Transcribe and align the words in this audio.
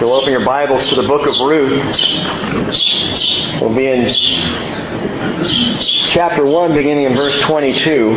If 0.00 0.06
you'll 0.06 0.14
open 0.14 0.32
your 0.32 0.46
Bibles 0.46 0.88
to 0.88 0.94
the 0.94 1.06
book 1.06 1.26
of 1.26 1.38
Ruth, 1.40 1.76
we'll 3.60 3.74
be 3.76 3.86
in 3.86 4.08
chapter 6.14 6.42
1, 6.42 6.72
beginning 6.74 7.04
in 7.04 7.14
verse 7.14 7.38
22. 7.42 8.16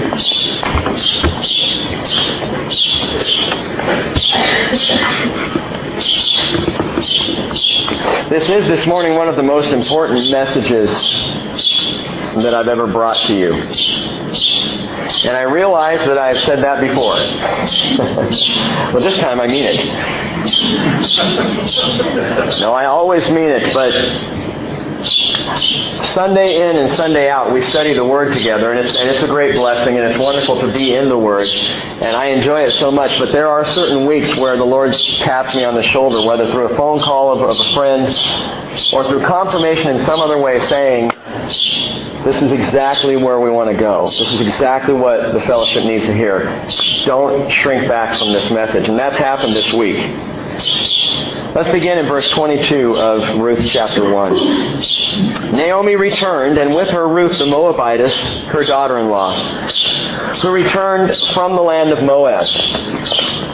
This 8.29 8.47
is 8.47 8.65
this 8.65 8.88
morning 8.88 9.15
one 9.15 9.27
of 9.27 9.36
the 9.36 9.43
most 9.43 9.73
important 9.73 10.31
messages 10.31 10.89
that 12.43 12.54
I've 12.54 12.70
ever 12.70 12.88
brought 12.88 13.18
to 13.27 13.38
you. 13.38 13.52
And 15.25 15.38
I 15.38 15.43
realize 15.43 16.04
that 16.05 16.18
I've 16.18 16.39
said 16.41 16.59
that 16.64 16.82
before. 16.82 17.16
but 18.93 19.02
this 19.02 19.17
time 19.17 19.39
I 19.39 19.48
mean 19.48 19.66
it. 19.66 19.86
No, 22.59 22.73
I 22.73 22.86
always 22.86 23.30
mean 23.30 23.49
it, 23.49 23.73
but 23.73 23.94
Sunday 26.13 26.70
in 26.70 26.77
and 26.77 26.94
Sunday 26.94 27.27
out, 27.27 27.52
we 27.52 27.62
study 27.62 27.94
the 27.94 28.05
Word 28.05 28.35
together, 28.35 28.72
and 28.72 28.80
it's, 28.80 28.95
and 28.95 29.09
it's 29.09 29.23
a 29.23 29.27
great 29.27 29.55
blessing, 29.55 29.98
and 29.98 30.12
it's 30.12 30.23
wonderful 30.23 30.62
to 30.62 30.72
be 30.72 30.94
in 30.94 31.09
the 31.09 31.17
Word, 31.17 31.48
and 31.48 32.16
I 32.16 32.27
enjoy 32.27 32.62
it 32.62 32.72
so 32.73 32.91
much. 32.91 33.17
But 33.17 33.31
there 33.31 33.49
are 33.49 33.66
certain 33.66 34.05
weeks 34.05 34.36
where 34.38 34.55
the 34.55 34.63
Lord 34.63 34.94
taps 34.94 35.55
me 35.55 35.63
on 35.63 35.73
the 35.73 35.81
shoulder, 35.81 36.22
whether 36.26 36.52
through 36.52 36.70
a 36.70 36.77
phone 36.77 36.99
call 36.99 37.34
of, 37.34 37.41
of 37.41 37.59
a 37.59 37.73
friend 37.73 38.05
or 38.94 39.09
through 39.09 39.26
confirmation 39.26 39.95
in 39.95 40.03
some 40.03 40.20
other 40.20 40.38
way, 40.38 40.59
saying, 40.59 41.09
this 42.23 42.41
is 42.41 42.52
exactly 42.52 43.17
where 43.17 43.39
we 43.39 43.50
want 43.50 43.72
to 43.72 43.75
go. 43.75 44.08
This 44.08 44.31
is 44.31 44.39
exactly 44.39 44.94
what 44.94 45.34
the 45.34 45.41
fellowship 45.41 45.84
needs 45.84 46.05
to 46.05 46.14
hear. 46.14 46.45
Don't 47.05 47.52
shrink 47.52 47.88
back 47.88 48.17
from 48.17 48.31
this 48.31 48.50
message. 48.52 48.88
And 48.88 48.98
that's 48.98 49.17
happened 49.17 49.53
this 49.53 49.73
week. 49.73 49.98
Let's 51.56 51.70
begin 51.70 52.00
in 52.00 52.08
verse 52.08 52.28
22 52.32 52.98
of 52.98 53.40
Ruth 53.40 53.64
chapter 53.68 54.12
1. 54.12 55.52
Naomi 55.52 55.96
returned, 55.96 56.58
and 56.58 56.73
with 56.73 56.90
her 56.90 57.08
Ruth 57.08 57.38
the 57.38 57.46
Moabitess, 57.46 58.12
her 58.46 58.64
daughter-in-law, 58.64 59.68
who 60.42 60.50
returned 60.50 61.16
from 61.36 61.56
the 61.56 61.62
land 61.62 61.92
of 61.92 62.04
Moab. 62.04 62.44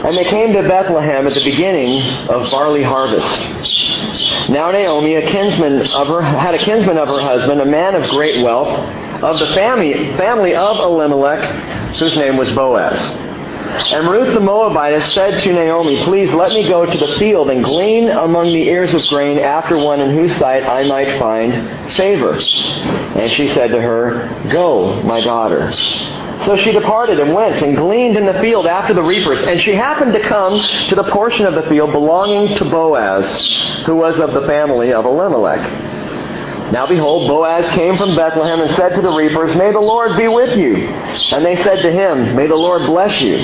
And 0.06 0.16
they 0.16 0.24
came 0.24 0.54
to 0.54 0.62
Bethlehem 0.62 1.26
at 1.26 1.34
the 1.34 1.44
beginning 1.44 2.00
of 2.30 2.50
barley 2.50 2.82
harvest. 2.82 4.48
Now 4.48 4.70
Naomi, 4.70 5.16
a 5.16 5.30
kinsman 5.30 5.82
of 5.82 6.06
her, 6.06 6.22
had 6.22 6.54
a 6.54 6.58
kinsman 6.58 6.96
of 6.96 7.08
her 7.08 7.20
husband, 7.20 7.60
a 7.60 7.66
man 7.66 7.94
of 7.94 8.08
great 8.08 8.42
wealth, 8.42 8.78
of 9.22 9.38
the 9.38 9.48
family, 9.48 9.92
family 10.16 10.54
of 10.54 10.78
Elimelech, 10.78 11.94
whose 11.96 12.16
name 12.16 12.38
was 12.38 12.50
Boaz. 12.52 13.29
And 13.70 14.08
Ruth 14.08 14.34
the 14.34 14.40
Moabitess 14.40 15.14
said 15.14 15.40
to 15.40 15.52
Naomi, 15.52 16.02
Please 16.04 16.32
let 16.32 16.52
me 16.52 16.68
go 16.68 16.84
to 16.84 16.98
the 16.98 17.16
field 17.18 17.50
and 17.50 17.62
glean 17.62 18.08
among 18.08 18.46
the 18.46 18.68
ears 18.68 18.92
of 18.92 19.06
grain 19.08 19.38
after 19.38 19.78
one 19.78 20.00
in 20.00 20.10
whose 20.10 20.34
sight 20.36 20.64
I 20.64 20.86
might 20.88 21.18
find 21.18 21.92
favor. 21.92 22.34
And 22.34 23.30
she 23.30 23.48
said 23.48 23.68
to 23.68 23.80
her, 23.80 24.48
Go, 24.50 25.02
my 25.02 25.20
daughter. 25.20 25.72
So 25.72 26.56
she 26.56 26.72
departed 26.72 27.20
and 27.20 27.34
went 27.34 27.62
and 27.62 27.76
gleaned 27.76 28.16
in 28.16 28.26
the 28.26 28.40
field 28.40 28.66
after 28.66 28.94
the 28.94 29.02
reapers. 29.02 29.42
And 29.42 29.60
she 29.60 29.74
happened 29.74 30.14
to 30.14 30.20
come 30.20 30.58
to 30.88 30.94
the 30.94 31.04
portion 31.04 31.46
of 31.46 31.54
the 31.54 31.68
field 31.68 31.92
belonging 31.92 32.56
to 32.56 32.64
Boaz, 32.64 33.84
who 33.86 33.94
was 33.94 34.18
of 34.18 34.32
the 34.32 34.46
family 34.46 34.92
of 34.92 35.04
Elimelech. 35.04 35.99
Now 36.72 36.86
behold, 36.86 37.28
Boaz 37.28 37.68
came 37.70 37.96
from 37.96 38.14
Bethlehem 38.14 38.60
and 38.60 38.76
said 38.76 38.90
to 38.90 39.02
the 39.02 39.10
reapers, 39.10 39.56
May 39.56 39.72
the 39.72 39.80
Lord 39.80 40.16
be 40.16 40.28
with 40.28 40.56
you. 40.56 40.76
And 40.76 41.44
they 41.44 41.56
said 41.56 41.82
to 41.82 41.90
him, 41.90 42.36
May 42.36 42.46
the 42.46 42.54
Lord 42.54 42.86
bless 42.86 43.20
you. 43.20 43.38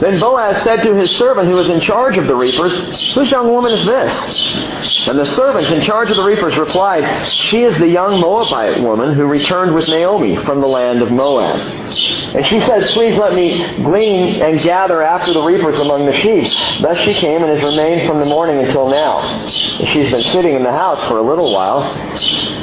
Then 0.00 0.20
Boaz 0.20 0.62
said 0.62 0.82
to 0.84 0.94
his 0.94 1.10
servant 1.16 1.48
who 1.48 1.56
was 1.56 1.70
in 1.70 1.80
charge 1.80 2.16
of 2.18 2.26
the 2.26 2.34
reapers, 2.34 3.14
Whose 3.14 3.30
young 3.30 3.50
woman 3.50 3.72
is 3.72 3.84
this? 3.84 5.08
And 5.08 5.18
the 5.18 5.26
servant 5.26 5.66
in 5.68 5.82
charge 5.82 6.10
of 6.10 6.16
the 6.16 6.22
reapers 6.22 6.56
replied, 6.56 7.26
She 7.26 7.62
is 7.62 7.76
the 7.78 7.88
young 7.88 8.20
Moabite 8.20 8.80
woman 8.80 9.14
who 9.14 9.24
returned 9.24 9.74
with 9.74 9.88
Naomi 9.88 10.36
from 10.44 10.60
the 10.60 10.68
land 10.68 11.02
of 11.02 11.10
Moab. 11.10 11.56
And 11.58 12.46
she 12.46 12.60
said, 12.60 12.84
Please 12.90 13.16
let 13.16 13.34
me 13.34 13.76
glean 13.82 14.40
and 14.40 14.60
gather 14.60 15.02
after 15.02 15.32
the 15.32 15.42
reapers 15.42 15.78
among 15.80 16.06
the 16.06 16.12
sheep. 16.12 16.44
Thus 16.80 16.98
she 16.98 17.14
came 17.14 17.42
and 17.42 17.58
has 17.58 17.68
remained 17.68 18.08
from 18.08 18.20
the 18.20 18.26
morning 18.26 18.64
until 18.64 18.88
now. 18.88 19.18
And 19.20 19.50
she's 19.88 20.10
been 20.12 20.24
sitting 20.30 20.54
in 20.54 20.62
the 20.62 20.72
house 20.72 21.08
for 21.08 21.18
a 21.18 21.22
little 21.22 21.52
while. 21.52 21.82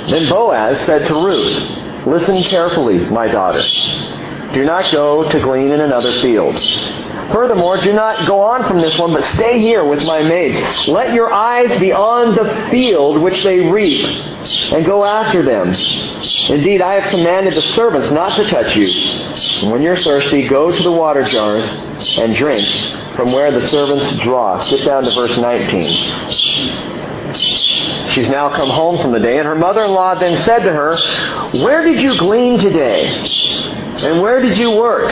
Then 0.10 0.30
Boaz 0.30 0.80
said 0.86 1.08
to 1.08 1.14
Ruth, 1.16 2.08
Listen 2.08 2.42
carefully, 2.44 3.00
my 3.10 3.28
daughter. 3.28 3.62
Do 4.54 4.64
not 4.64 4.90
go 4.92 5.28
to 5.30 5.40
glean 5.42 5.72
in 5.72 5.82
another 5.82 6.14
field. 6.22 6.56
Furthermore, 7.32 7.78
do 7.78 7.92
not 7.92 8.28
go 8.28 8.42
on 8.42 8.64
from 8.68 8.80
this 8.80 8.98
one, 9.00 9.12
but 9.12 9.24
stay 9.34 9.60
here 9.60 9.84
with 9.84 10.06
my 10.06 10.22
maids. 10.22 10.88
Let 10.88 11.14
your 11.14 11.34
eyes 11.34 11.80
be 11.80 11.92
on 11.92 12.36
the 12.36 12.70
field 12.70 13.22
which 13.22 13.44
they 13.44 13.60
reap, 13.70 14.06
and 14.06 14.86
go 14.86 15.04
after 15.04 15.42
them. 15.42 15.74
Indeed, 16.50 16.82
I 16.82 17.00
have 17.00 17.10
commanded 17.10 17.54
the 17.56 17.62
servants 17.62 18.12
not 18.12 18.36
to 18.38 18.48
touch 18.48 18.76
you. 18.76 18.88
And 19.64 19.72
when 19.72 19.82
you're 19.82 19.98
thirsty, 19.98 20.48
go 20.48 20.70
to 20.70 20.84
the 20.84 20.92
water 20.92 21.24
jars 21.24 21.66
and 22.18 22.36
drink 22.36 22.68
from 23.16 23.32
where 23.32 23.52
the 23.52 23.68
servants 23.70 24.22
draw. 24.24 24.60
Skip 24.62 24.86
down 24.86 25.04
to 25.04 25.12
verse 25.16 25.36
19. 25.38 27.34
She's 28.10 28.30
now 28.30 28.54
come 28.54 28.70
home 28.70 29.02
from 29.02 29.12
the 29.12 29.20
day, 29.20 29.40
and 29.40 29.48
her 29.48 29.56
mother-in-law 29.56 30.16
then 30.16 30.42
said 30.44 30.60
to 30.60 30.72
her, 30.72 30.96
Where 31.64 31.84
did 31.84 32.00
you 32.00 32.18
glean 32.18 32.60
today? 32.60 33.08
And 34.04 34.22
where 34.22 34.42
did 34.42 34.58
you 34.58 34.72
work? 34.72 35.12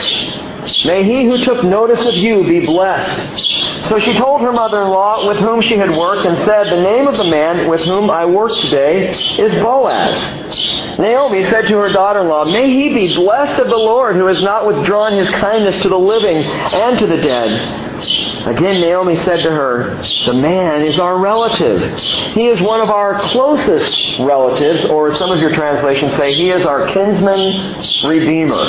May 0.84 1.02
he 1.02 1.24
who 1.24 1.38
took 1.38 1.64
notice 1.64 2.04
of 2.06 2.14
you 2.14 2.44
be 2.46 2.60
blessed. 2.60 3.88
So 3.88 3.98
she 3.98 4.12
told 4.14 4.42
her 4.42 4.52
mother-in-law 4.52 5.28
with 5.28 5.38
whom 5.38 5.62
she 5.62 5.76
had 5.76 5.90
worked 5.90 6.26
and 6.26 6.36
said, 6.46 6.64
The 6.64 6.82
name 6.82 7.06
of 7.06 7.16
the 7.16 7.24
man 7.24 7.68
with 7.68 7.82
whom 7.84 8.10
I 8.10 8.24
work 8.26 8.52
today 8.60 9.08
is 9.08 9.52
Boaz. 9.62 10.98
Naomi 10.98 11.42
said 11.44 11.62
to 11.68 11.78
her 11.78 11.90
daughter-in-law, 11.90 12.52
May 12.52 12.70
he 12.70 12.94
be 12.94 13.14
blessed 13.14 13.58
of 13.58 13.68
the 13.68 13.76
Lord 13.76 14.16
who 14.16 14.26
has 14.26 14.42
not 14.42 14.66
withdrawn 14.66 15.12
his 15.12 15.28
kindness 15.30 15.80
to 15.82 15.88
the 15.88 15.98
living 15.98 16.36
and 16.36 16.98
to 16.98 17.06
the 17.06 17.16
dead. 17.16 18.46
Again, 18.46 18.80
Naomi 18.80 19.16
said 19.16 19.42
to 19.42 19.50
her, 19.50 20.02
The 20.26 20.34
man 20.34 20.82
is 20.82 20.98
our 20.98 21.18
relative. 21.18 21.98
He 22.32 22.48
is 22.48 22.60
one 22.60 22.80
of 22.80 22.90
our 22.90 23.18
closest 23.18 24.18
relatives, 24.20 24.84
or 24.86 25.14
some 25.14 25.30
of 25.30 25.40
your 25.40 25.52
translations 25.54 26.14
say, 26.16 26.34
He 26.34 26.50
is 26.50 26.66
our 26.66 26.86
kinsman 26.88 27.82
redeemer. 28.04 28.64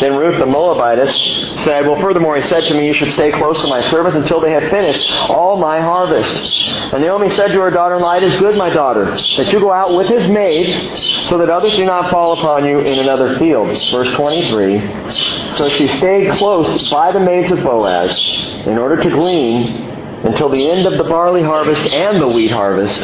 Then 0.00 0.16
Ruth 0.16 0.38
the 0.38 0.46
Moabitess 0.46 1.14
said, 1.64 1.86
Well, 1.86 2.00
furthermore, 2.00 2.36
he 2.36 2.42
said 2.42 2.64
to 2.64 2.74
me, 2.74 2.86
You 2.86 2.94
should 2.94 3.12
stay 3.12 3.32
close 3.32 3.60
to 3.62 3.68
my 3.68 3.80
servants 3.90 4.16
until 4.16 4.40
they 4.40 4.52
have 4.52 4.64
finished 4.70 5.10
all 5.28 5.56
my 5.56 5.80
harvest. 5.80 6.92
And 6.92 7.02
Naomi 7.02 7.30
said 7.30 7.48
to 7.48 7.60
her 7.60 7.70
daughter-in-law, 7.70 8.16
It 8.16 8.22
is 8.24 8.38
good, 8.38 8.56
my 8.56 8.70
daughter, 8.70 9.06
that 9.06 9.52
you 9.52 9.60
go 9.60 9.72
out 9.72 9.96
with 9.96 10.08
his 10.08 10.28
maids, 10.28 11.28
so 11.28 11.38
that 11.38 11.48
others 11.48 11.76
do 11.76 11.84
not 11.84 12.10
fall 12.10 12.32
upon 12.38 12.64
you 12.64 12.80
in 12.80 12.98
another 12.98 13.38
field. 13.38 13.68
Verse 13.90 14.12
23. 14.14 15.10
So 15.56 15.68
she 15.70 15.88
stayed 15.88 16.32
close 16.32 16.90
by 16.90 17.12
the 17.12 17.20
maids 17.20 17.50
of 17.50 17.58
Boaz 17.62 18.18
in 18.66 18.78
order 18.78 19.02
to 19.02 19.10
glean 19.10 19.92
until 20.24 20.48
the 20.48 20.70
end 20.70 20.86
of 20.86 20.96
the 20.96 21.04
barley 21.04 21.42
harvest 21.42 21.92
and 21.92 22.20
the 22.20 22.28
wheat 22.28 22.50
harvest, 22.50 22.98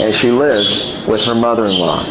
and 0.00 0.14
she 0.14 0.30
lived 0.30 1.08
with 1.08 1.22
her 1.24 1.34
mother-in-law. 1.34 2.04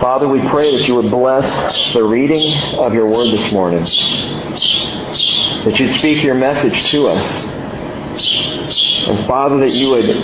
Father, 0.00 0.26
we 0.26 0.40
pray 0.48 0.74
that 0.78 0.88
you 0.88 0.94
would 0.94 1.10
bless 1.10 1.92
the 1.92 2.02
reading 2.02 2.54
of 2.78 2.94
your 2.94 3.06
word 3.06 3.32
this 3.32 3.52
morning. 3.52 3.84
That 5.64 5.78
you'd 5.78 5.92
speak 5.98 6.24
your 6.24 6.36
message 6.36 6.90
to 6.90 7.08
us. 7.08 7.22
And 9.08 9.26
Father, 9.26 9.58
that 9.58 9.72
you 9.72 9.90
would 9.90 10.16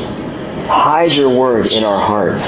hide 0.67 1.13
your 1.13 1.29
word 1.29 1.67
in 1.67 1.85
our 1.85 2.01
hearts. 2.01 2.43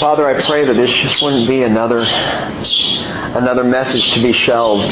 Father, 0.00 0.28
I 0.28 0.44
pray 0.44 0.64
that 0.64 0.74
this 0.74 0.90
just 0.90 1.22
wouldn't 1.22 1.46
be 1.46 1.62
another 1.62 2.00
another 2.00 3.62
message 3.62 4.14
to 4.14 4.20
be 4.20 4.32
shelved. 4.32 4.90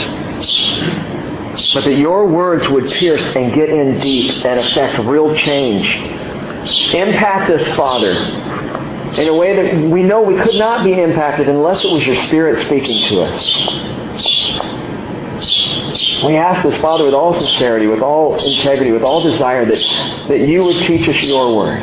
But 1.74 1.82
that 1.82 1.96
your 1.98 2.28
words 2.28 2.68
would 2.68 2.92
pierce 2.92 3.34
and 3.34 3.52
get 3.52 3.70
in 3.70 3.98
deep 3.98 4.44
and 4.44 4.60
affect 4.60 5.00
real 5.00 5.34
change. 5.34 6.21
Impact 6.94 7.50
us, 7.50 7.76
Father, 7.76 8.12
in 9.20 9.28
a 9.28 9.34
way 9.34 9.56
that 9.56 9.90
we 9.90 10.02
know 10.02 10.22
we 10.22 10.38
could 10.40 10.56
not 10.56 10.84
be 10.84 10.92
impacted 11.00 11.48
unless 11.48 11.84
it 11.84 11.92
was 11.92 12.04
your 12.04 12.16
Spirit 12.26 12.64
speaking 12.66 13.08
to 13.08 13.22
us. 13.22 14.22
We 16.22 16.36
ask 16.36 16.62
this, 16.62 16.80
Father, 16.80 17.04
with 17.04 17.14
all 17.14 17.38
sincerity, 17.40 17.86
with 17.86 18.00
all 18.00 18.34
integrity, 18.34 18.92
with 18.92 19.02
all 19.02 19.22
desire, 19.22 19.64
that, 19.64 20.28
that 20.28 20.40
you 20.40 20.64
would 20.64 20.76
teach 20.86 21.08
us 21.08 21.16
your 21.22 21.56
word. 21.56 21.80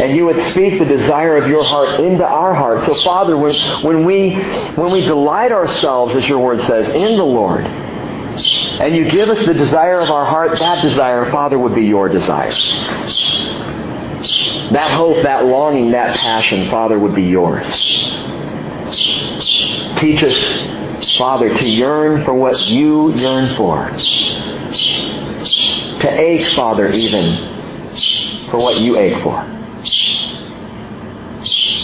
And 0.00 0.16
you 0.16 0.24
would 0.24 0.42
speak 0.50 0.78
the 0.78 0.86
desire 0.86 1.36
of 1.36 1.46
your 1.48 1.62
heart 1.62 2.00
into 2.00 2.26
our 2.26 2.54
heart. 2.54 2.84
So, 2.84 2.94
Father, 3.04 3.36
when, 3.36 3.54
when, 3.82 4.04
we, 4.04 4.34
when 4.74 4.90
we 4.90 5.02
delight 5.02 5.52
ourselves, 5.52 6.16
as 6.16 6.28
your 6.28 6.38
word 6.38 6.60
says, 6.62 6.88
in 6.88 7.16
the 7.16 7.24
Lord, 7.24 7.64
and 7.66 8.96
you 8.96 9.10
give 9.10 9.28
us 9.28 9.44
the 9.44 9.54
desire 9.54 10.00
of 10.00 10.10
our 10.10 10.24
heart, 10.24 10.58
that 10.58 10.82
desire, 10.82 11.30
Father, 11.30 11.58
would 11.58 11.74
be 11.74 11.84
your 11.84 12.08
desire. 12.08 12.50
That 14.72 14.90
hope, 14.90 15.22
that 15.22 15.46
longing, 15.46 15.92
that 15.92 16.16
passion, 16.16 16.70
Father, 16.70 16.98
would 16.98 17.14
be 17.14 17.24
yours. 17.24 17.66
Teach 19.98 20.22
us 20.22 20.78
Father, 21.16 21.56
to 21.56 21.68
yearn 21.68 22.24
for 22.24 22.34
what 22.34 22.66
you 22.66 23.14
yearn 23.14 23.54
for. 23.56 23.88
To 26.00 26.20
ache, 26.20 26.54
Father, 26.54 26.90
even 26.90 27.36
for 28.50 28.58
what 28.58 28.80
you 28.80 28.98
ache 28.98 29.22
for. 29.22 29.38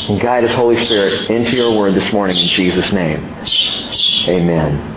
And 0.09 0.21
guide 0.21 0.45
us, 0.45 0.55
Holy 0.55 0.77
Spirit, 0.85 1.31
into 1.31 1.57
your 1.57 1.79
word 1.79 1.95
this 1.95 2.13
morning 2.13 2.37
in 2.37 2.49
Jesus' 2.49 2.93
name. 2.93 3.25
Amen. 4.29 4.94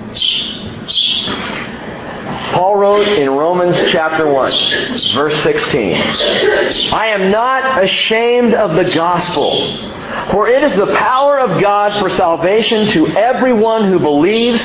Paul 2.57 2.75
wrote 2.75 3.07
in 3.07 3.29
Romans 3.29 3.77
chapter 3.91 4.27
1, 4.33 4.51
verse 5.13 5.43
16, 5.43 5.93
I 6.91 7.09
am 7.09 7.29
not 7.29 7.83
ashamed 7.83 8.55
of 8.55 8.73
the 8.73 8.95
gospel, 8.95 9.77
for 10.31 10.47
it 10.47 10.63
is 10.63 10.73
the 10.75 10.91
power 10.95 11.39
of 11.39 11.61
God 11.61 11.99
for 12.01 12.09
salvation 12.09 12.87
to 12.93 13.09
everyone 13.09 13.91
who 13.91 13.99
believes, 13.99 14.59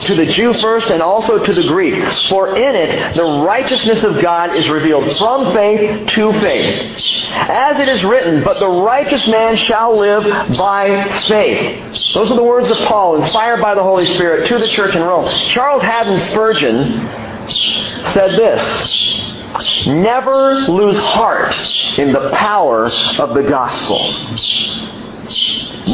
to 0.00 0.14
the 0.14 0.26
Jew 0.26 0.52
first 0.54 0.88
and 0.88 1.02
also 1.02 1.42
to 1.42 1.52
the 1.52 1.66
Greek. 1.66 2.02
For 2.28 2.56
in 2.56 2.74
it 2.74 3.14
the 3.14 3.24
righteousness 3.24 4.02
of 4.02 4.20
God 4.20 4.54
is 4.54 4.68
revealed 4.68 5.14
from 5.16 5.52
faith 5.54 6.08
to 6.08 6.32
faith. 6.40 7.30
As 7.32 7.78
it 7.78 7.88
is 7.88 8.04
written, 8.04 8.42
but 8.42 8.58
the 8.58 8.68
righteous 8.68 9.26
man 9.28 9.56
shall 9.56 9.98
live 9.98 10.24
by 10.56 11.04
faith. 11.20 12.12
Those 12.14 12.30
are 12.30 12.36
the 12.36 12.42
words 12.42 12.70
of 12.70 12.78
Paul, 12.78 13.22
inspired 13.22 13.60
by 13.60 13.74
the 13.74 13.82
Holy 13.82 14.06
Spirit 14.14 14.46
to 14.48 14.58
the 14.58 14.68
church 14.68 14.94
in 14.94 15.02
Rome. 15.02 15.26
Charles 15.48 15.82
Haddon 15.82 16.18
Spurgeon 16.30 17.19
said 17.50 18.32
this 18.38 19.86
Never 19.86 20.54
lose 20.68 21.02
heart 21.02 21.54
in 21.98 22.12
the 22.12 22.30
power 22.30 22.84
of 22.84 23.34
the 23.34 23.42
gospel. 23.48 23.98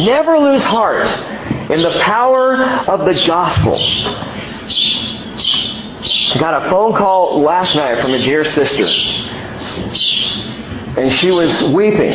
Never 0.05 0.39
lose 0.39 0.63
heart 0.63 1.09
in 1.71 1.83
the 1.83 1.99
power 2.03 2.55
of 2.87 3.07
the 3.07 3.15
gospel. 3.27 3.77
I 6.35 6.39
Got 6.39 6.67
a 6.67 6.71
phone 6.71 6.95
call 6.95 7.41
last 7.41 7.75
night 7.75 8.03
from 8.03 8.13
a 8.13 8.19
dear 8.19 8.45
sister. 8.45 8.85
And 11.01 11.11
she 11.13 11.31
was 11.31 11.63
weeping. 11.75 12.13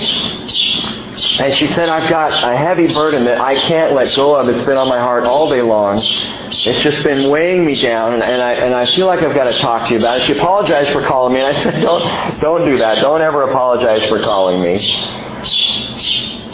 And 1.42 1.52
she 1.56 1.66
said, 1.66 1.90
I've 1.90 2.08
got 2.08 2.44
a 2.44 2.56
heavy 2.56 2.94
burden 2.94 3.24
that 3.24 3.42
I 3.42 3.56
can't 3.56 3.94
let 3.94 4.16
go 4.16 4.36
of. 4.36 4.48
It's 4.48 4.62
been 4.62 4.78
on 4.78 4.88
my 4.88 5.00
heart 5.00 5.24
all 5.24 5.50
day 5.50 5.64
long. 5.64 5.96
It's 5.98 6.84
just 6.84 7.04
been 7.04 7.32
weighing 7.32 7.66
me 7.66 7.82
down, 7.82 8.14
and, 8.14 8.44
I 8.44 8.54
and 8.54 8.76
I 8.76 8.86
feel 8.86 9.08
like 9.08 9.24
I've 9.24 9.34
got 9.34 9.52
to 9.52 9.58
talk 9.58 9.88
to 9.88 9.94
you 9.96 10.00
about 10.00 10.20
it. 10.20 10.28
She 10.28 10.38
apologized 10.38 10.92
for 10.92 11.02
calling 11.02 11.34
me, 11.34 11.40
and 11.40 11.58
I 11.58 11.64
said, 11.64 11.82
Don't 11.82 12.42
don't 12.42 12.66
do 12.70 12.78
that. 12.78 13.02
Don't 13.02 13.22
ever 13.22 13.50
apologize 13.50 14.08
for 14.08 14.20
calling 14.20 14.62
me. 14.62 14.74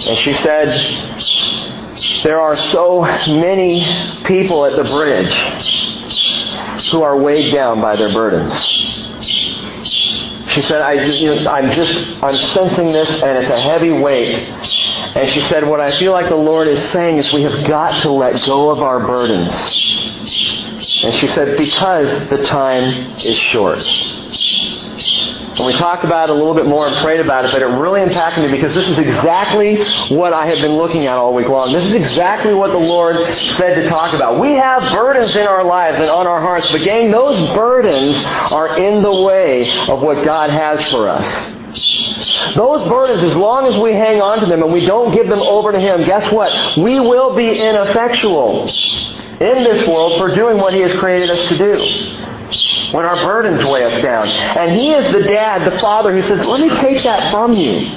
And 0.08 0.18
she 0.20 0.32
said, 0.32 0.70
There 2.24 2.40
are 2.40 2.56
so 2.56 3.02
many 3.28 3.84
people 4.24 4.66
at 4.66 4.78
the 4.78 4.86
bridge 4.86 5.36
who 6.92 7.02
are 7.02 7.18
weighed 7.18 7.52
down 7.52 7.82
by 7.82 7.98
their 7.98 8.14
burdens. 8.14 8.54
She 10.58 10.64
said, 10.64 10.82
I, 10.82 10.94
I'm 10.94 11.72
just, 11.72 12.24
I'm 12.24 12.36
sensing 12.36 12.88
this 12.88 13.10
and 13.22 13.38
it's 13.38 13.52
a 13.54 13.60
heavy 13.60 13.92
weight. 13.92 14.50
And 15.18 15.28
she 15.30 15.42
said, 15.42 15.68
what 15.68 15.82
I 15.82 15.98
feel 15.98 16.12
like 16.12 16.30
the 16.30 16.36
Lord 16.36 16.68
is 16.68 16.84
saying 16.92 17.18
is 17.18 17.34
we 17.34 17.42
have 17.42 17.68
got 17.68 18.04
to 18.04 18.12
let 18.12 18.40
go 18.46 18.70
of 18.70 18.84
our 18.84 19.00
burdens. 19.00 19.50
And 21.04 21.12
she 21.16 21.26
said, 21.26 21.58
because 21.58 22.30
the 22.30 22.44
time 22.44 23.16
is 23.18 23.36
short. 23.36 23.84
And 25.58 25.66
we 25.66 25.74
talked 25.74 26.04
about 26.04 26.30
it 26.30 26.34
a 26.34 26.36
little 26.36 26.54
bit 26.54 26.68
more 26.68 26.88
and 26.88 26.96
prayed 26.98 27.20
about 27.20 27.46
it, 27.46 27.52
but 27.52 27.64
it 27.64 27.66
really 27.66 28.04
impacted 28.04 28.46
me 28.46 28.52
because 28.56 28.76
this 28.76 28.88
is 28.88 29.00
exactly 29.00 29.84
what 30.16 30.34
I 30.34 30.46
have 30.46 30.60
been 30.60 30.76
looking 30.76 31.08
at 31.08 31.18
all 31.18 31.34
week 31.34 31.48
long. 31.48 31.74
This 31.74 31.84
is 31.86 31.96
exactly 31.96 32.54
what 32.54 32.68
the 32.68 32.78
Lord 32.78 33.16
said 33.34 33.74
to 33.74 33.90
talk 33.90 34.14
about. 34.14 34.40
We 34.40 34.52
have 34.52 34.84
burdens 34.92 35.36
in 35.36 35.48
our 35.48 35.64
lives 35.64 36.00
and 36.00 36.12
on 36.12 36.28
our 36.28 36.40
hearts, 36.42 36.72
but 36.72 36.82
gang, 36.82 37.10
those 37.10 37.40
burdens 37.56 38.24
are 38.52 38.78
in 38.78 39.02
the 39.02 39.24
way 39.24 39.68
of 39.88 40.00
what 40.04 40.24
God 40.24 40.52
has 40.52 40.88
for 40.92 41.10
us. 41.10 41.57
Those 42.56 42.88
burdens, 42.88 43.24
as 43.24 43.36
long 43.36 43.66
as 43.66 43.78
we 43.82 43.94
hang 43.94 44.22
on 44.22 44.40
to 44.40 44.46
them 44.46 44.64
and 44.64 44.72
we 44.72 44.86
don't 44.86 45.14
give 45.14 45.28
them 45.28 45.40
over 45.40 45.72
to 45.72 45.80
Him, 45.80 46.04
guess 46.04 46.32
what? 46.32 46.78
We 46.78 47.00
will 47.00 47.36
be 47.36 47.60
ineffectual 47.60 48.64
in 48.64 49.64
this 49.64 49.88
world 49.88 50.18
for 50.18 50.34
doing 50.34 50.58
what 50.58 50.74
He 50.74 50.82
has 50.82 50.98
created 51.00 51.30
us 51.30 51.48
to 51.50 51.58
do 51.58 52.18
when 52.96 53.06
our 53.06 53.16
burdens 53.18 53.70
weigh 53.70 53.86
us 53.86 54.02
down. 54.02 54.28
And 54.28 54.76
He 54.76 54.92
is 54.92 55.12
the 55.14 55.24
dad, 55.24 55.70
the 55.70 55.78
father, 55.80 56.14
who 56.14 56.22
says, 56.22 56.46
let 56.48 56.62
me 56.62 56.70
take 56.82 57.04
that 57.04 57.32
from 57.32 57.52
you. 57.54 57.90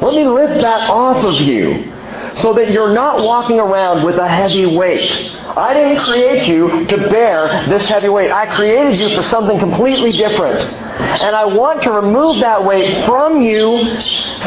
Let 0.00 0.14
me 0.14 0.24
lift 0.24 0.60
that 0.62 0.88
off 0.88 1.24
of 1.24 1.40
you 1.40 1.92
so 2.40 2.52
that 2.54 2.70
you're 2.70 2.94
not 2.94 3.24
walking 3.24 3.58
around 3.58 4.04
with 4.04 4.16
a 4.16 4.28
heavy 4.28 4.66
weight. 4.66 5.10
I 5.56 5.74
didn't 5.74 5.98
create 5.98 6.46
you 6.46 6.86
to 6.86 6.96
bear 7.10 7.66
this 7.66 7.88
heavy 7.88 8.08
weight. 8.08 8.30
I 8.30 8.46
created 8.54 8.98
you 8.98 9.16
for 9.16 9.22
something 9.24 9.58
completely 9.58 10.12
different. 10.12 10.60
And 10.60 11.34
I 11.34 11.44
want 11.46 11.82
to 11.82 11.90
remove 11.90 12.40
that 12.40 12.64
weight 12.64 13.04
from 13.06 13.42
you 13.42 14.00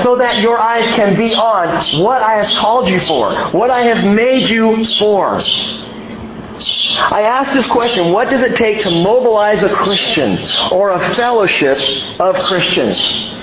so 0.04 0.16
that 0.18 0.42
your 0.42 0.58
eyes 0.58 0.86
can 0.96 1.18
be 1.18 1.34
on 1.36 2.02
what 2.02 2.22
I 2.22 2.44
have 2.44 2.58
called 2.60 2.88
you 2.88 3.02
for, 3.02 3.36
what 3.50 3.70
I 3.72 3.82
have 3.84 4.06
made 4.06 4.50
you 4.50 4.86
for. 4.96 5.42
I 7.12 7.24
ask 7.24 7.54
this 7.54 7.68
question, 7.68 8.14
what 8.14 8.30
does 8.30 8.42
it 8.42 8.56
take 8.56 8.82
to 8.84 8.92
mobilize 8.92 9.64
a 9.64 9.74
Christian 9.74 10.40
or 10.72 10.92
a 10.92 11.16
fellowship 11.16 11.78
of 12.20 12.36
Christians? 12.36 13.41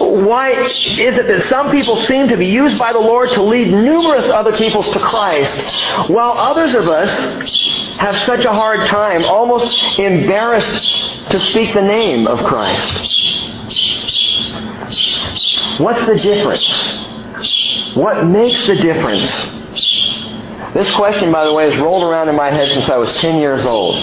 Why 0.00 0.50
is 0.50 0.98
it 0.98 1.26
that 1.26 1.44
some 1.44 1.70
people 1.70 1.96
seem 1.96 2.28
to 2.28 2.36
be 2.36 2.46
used 2.46 2.78
by 2.78 2.92
the 2.92 2.98
Lord 2.98 3.30
to 3.30 3.42
lead 3.42 3.72
numerous 3.72 4.26
other 4.26 4.52
peoples 4.52 4.88
to 4.90 4.98
Christ, 4.98 6.08
while 6.08 6.32
others 6.32 6.74
of 6.74 6.88
us 6.88 7.10
have 7.98 8.16
such 8.18 8.44
a 8.44 8.52
hard 8.52 8.88
time, 8.88 9.24
almost 9.24 9.98
embarrassed 9.98 11.30
to 11.30 11.38
speak 11.38 11.74
the 11.74 11.82
name 11.82 12.26
of 12.26 12.38
Christ? 12.44 13.42
What's 15.78 16.06
the 16.06 16.16
difference? 16.16 17.96
What 17.96 18.26
makes 18.26 18.66
the 18.66 18.76
difference? 18.76 19.30
This 20.74 20.94
question, 20.94 21.30
by 21.30 21.44
the 21.44 21.52
way, 21.52 21.70
has 21.70 21.76
rolled 21.78 22.02
around 22.02 22.28
in 22.28 22.36
my 22.36 22.50
head 22.50 22.70
since 22.72 22.88
I 22.88 22.96
was 22.96 23.14
10 23.16 23.40
years 23.40 23.64
old. 23.64 23.96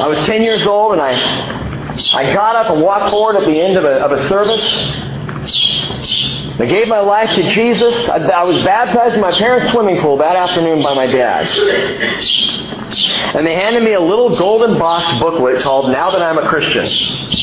I 0.00 0.06
was 0.06 0.18
10 0.26 0.42
years 0.42 0.66
old 0.66 0.92
and 0.92 1.00
I, 1.00 1.12
I 2.14 2.32
got 2.32 2.56
up 2.56 2.70
and 2.72 2.82
walked 2.82 3.10
forward 3.10 3.36
at 3.36 3.46
the 3.46 3.60
end 3.60 3.76
of 3.76 3.84
a, 3.84 4.02
of 4.04 4.12
a 4.12 4.28
service. 4.28 4.62
I 6.60 6.66
gave 6.66 6.88
my 6.88 7.00
life 7.00 7.34
to 7.36 7.42
Jesus. 7.42 8.08
I, 8.08 8.16
I 8.16 8.44
was 8.44 8.64
baptized 8.64 9.14
in 9.14 9.20
my 9.20 9.36
parents' 9.38 9.72
swimming 9.72 10.00
pool 10.00 10.16
that 10.18 10.36
afternoon 10.36 10.82
by 10.82 10.94
my 10.94 11.06
dad. 11.06 11.46
And 13.34 13.46
they 13.46 13.54
handed 13.54 13.82
me 13.84 13.92
a 13.92 14.00
little 14.00 14.36
golden 14.36 14.78
boxed 14.78 15.20
booklet 15.20 15.62
called 15.62 15.92
Now 15.92 16.10
That 16.10 16.22
I'm 16.22 16.38
a 16.38 16.48
Christian. 16.48 17.37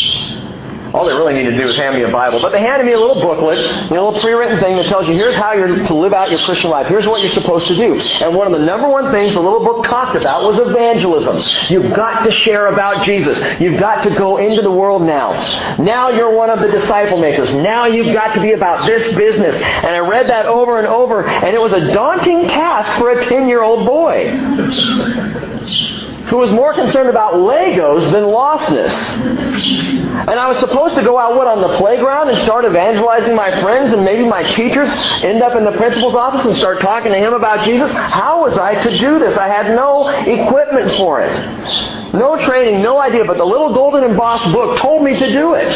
All 0.95 1.03
they 1.03 1.11
really 1.11 1.33
need 1.33 1.43
to 1.43 1.57
do 1.57 1.67
is 1.67 1.75
hand 1.75 1.97
me 1.97 2.03
a 2.03 2.11
Bible. 2.11 2.39
But 2.41 2.53
they 2.53 2.61
handed 2.61 2.85
me 2.85 2.93
a 2.93 2.97
little 2.97 3.19
booklet, 3.19 3.57
a 3.59 3.93
little 3.93 4.17
pre-written 4.17 4.61
thing 4.61 4.77
that 4.77 4.85
tells 4.85 5.09
you 5.09 5.13
here's 5.13 5.35
how 5.35 5.51
you're 5.51 5.83
to 5.83 5.93
live 5.93 6.13
out 6.13 6.29
your 6.31 6.39
Christian 6.39 6.69
life. 6.69 6.87
Here's 6.87 7.05
what 7.05 7.19
you're 7.21 7.31
supposed 7.31 7.67
to 7.67 7.75
do. 7.75 7.99
And 7.99 8.33
one 8.33 8.47
of 8.47 8.57
the 8.57 8.65
number 8.65 8.87
one 8.87 9.11
things 9.11 9.33
the 9.33 9.41
little 9.41 9.59
book 9.59 9.85
talked 9.87 10.15
about 10.15 10.43
was 10.43 10.57
evangelism. 10.69 11.41
You've 11.69 11.93
got 11.93 12.23
to 12.23 12.31
share 12.31 12.67
about 12.67 13.03
Jesus. 13.03 13.37
You've 13.59 13.77
got 13.77 14.03
to 14.05 14.15
go 14.15 14.37
into 14.37 14.61
the 14.61 14.71
world 14.71 15.01
now. 15.01 15.33
Now 15.77 16.11
you're 16.11 16.33
one 16.33 16.49
of 16.49 16.59
the 16.59 16.69
disciple 16.69 17.19
makers. 17.19 17.53
Now 17.53 17.87
you've 17.87 18.13
got 18.13 18.33
to 18.35 18.41
be 18.41 18.53
about 18.53 18.85
this 18.85 19.13
business. 19.17 19.55
And 19.57 19.87
I 19.87 19.99
read 19.99 20.27
that 20.27 20.45
over 20.45 20.79
and 20.79 20.87
over, 20.87 21.27
and 21.27 21.53
it 21.53 21.59
was 21.59 21.73
a 21.73 21.91
daunting 21.91 22.47
task 22.47 22.89
for 22.99 23.11
a 23.11 23.25
10-year-old 23.25 23.85
boy 23.85 24.31
who 26.29 26.37
was 26.37 26.51
more 26.51 26.73
concerned 26.73 27.09
about 27.09 27.35
Legos 27.35 28.11
than 28.11 28.23
lostness. 28.23 28.93
And 30.15 30.39
I 30.39 30.47
was 30.47 30.57
supposed 30.59 30.95
to 30.95 31.03
go 31.03 31.19
out, 31.19 31.35
what, 31.35 31.45
on 31.45 31.61
the 31.61 31.77
playground 31.77 32.29
and 32.29 32.37
start 32.43 32.65
evangelizing 32.65 33.35
my 33.35 33.51
friends 33.61 33.93
and 33.93 34.03
maybe 34.03 34.27
my 34.27 34.41
teachers, 34.53 34.89
end 35.21 35.43
up 35.43 35.55
in 35.55 35.63
the 35.63 35.73
principal's 35.73 36.15
office 36.15 36.43
and 36.45 36.55
start 36.55 36.81
talking 36.81 37.11
to 37.11 37.17
him 37.17 37.33
about 37.33 37.63
Jesus? 37.63 37.91
How 37.91 38.41
was 38.41 38.57
I 38.57 38.73
to 38.73 38.97
do 38.97 39.19
this? 39.19 39.37
I 39.37 39.47
had 39.47 39.75
no 39.75 40.07
equipment 40.07 40.91
for 40.93 41.21
it. 41.21 41.33
No 42.13 42.37
training, 42.43 42.81
no 42.81 42.99
idea, 42.99 43.23
but 43.25 43.37
the 43.37 43.45
little 43.45 43.73
golden 43.73 44.03
embossed 44.03 44.51
book 44.51 44.79
told 44.79 45.03
me 45.03 45.13
to 45.13 45.31
do 45.31 45.53
it. 45.53 45.71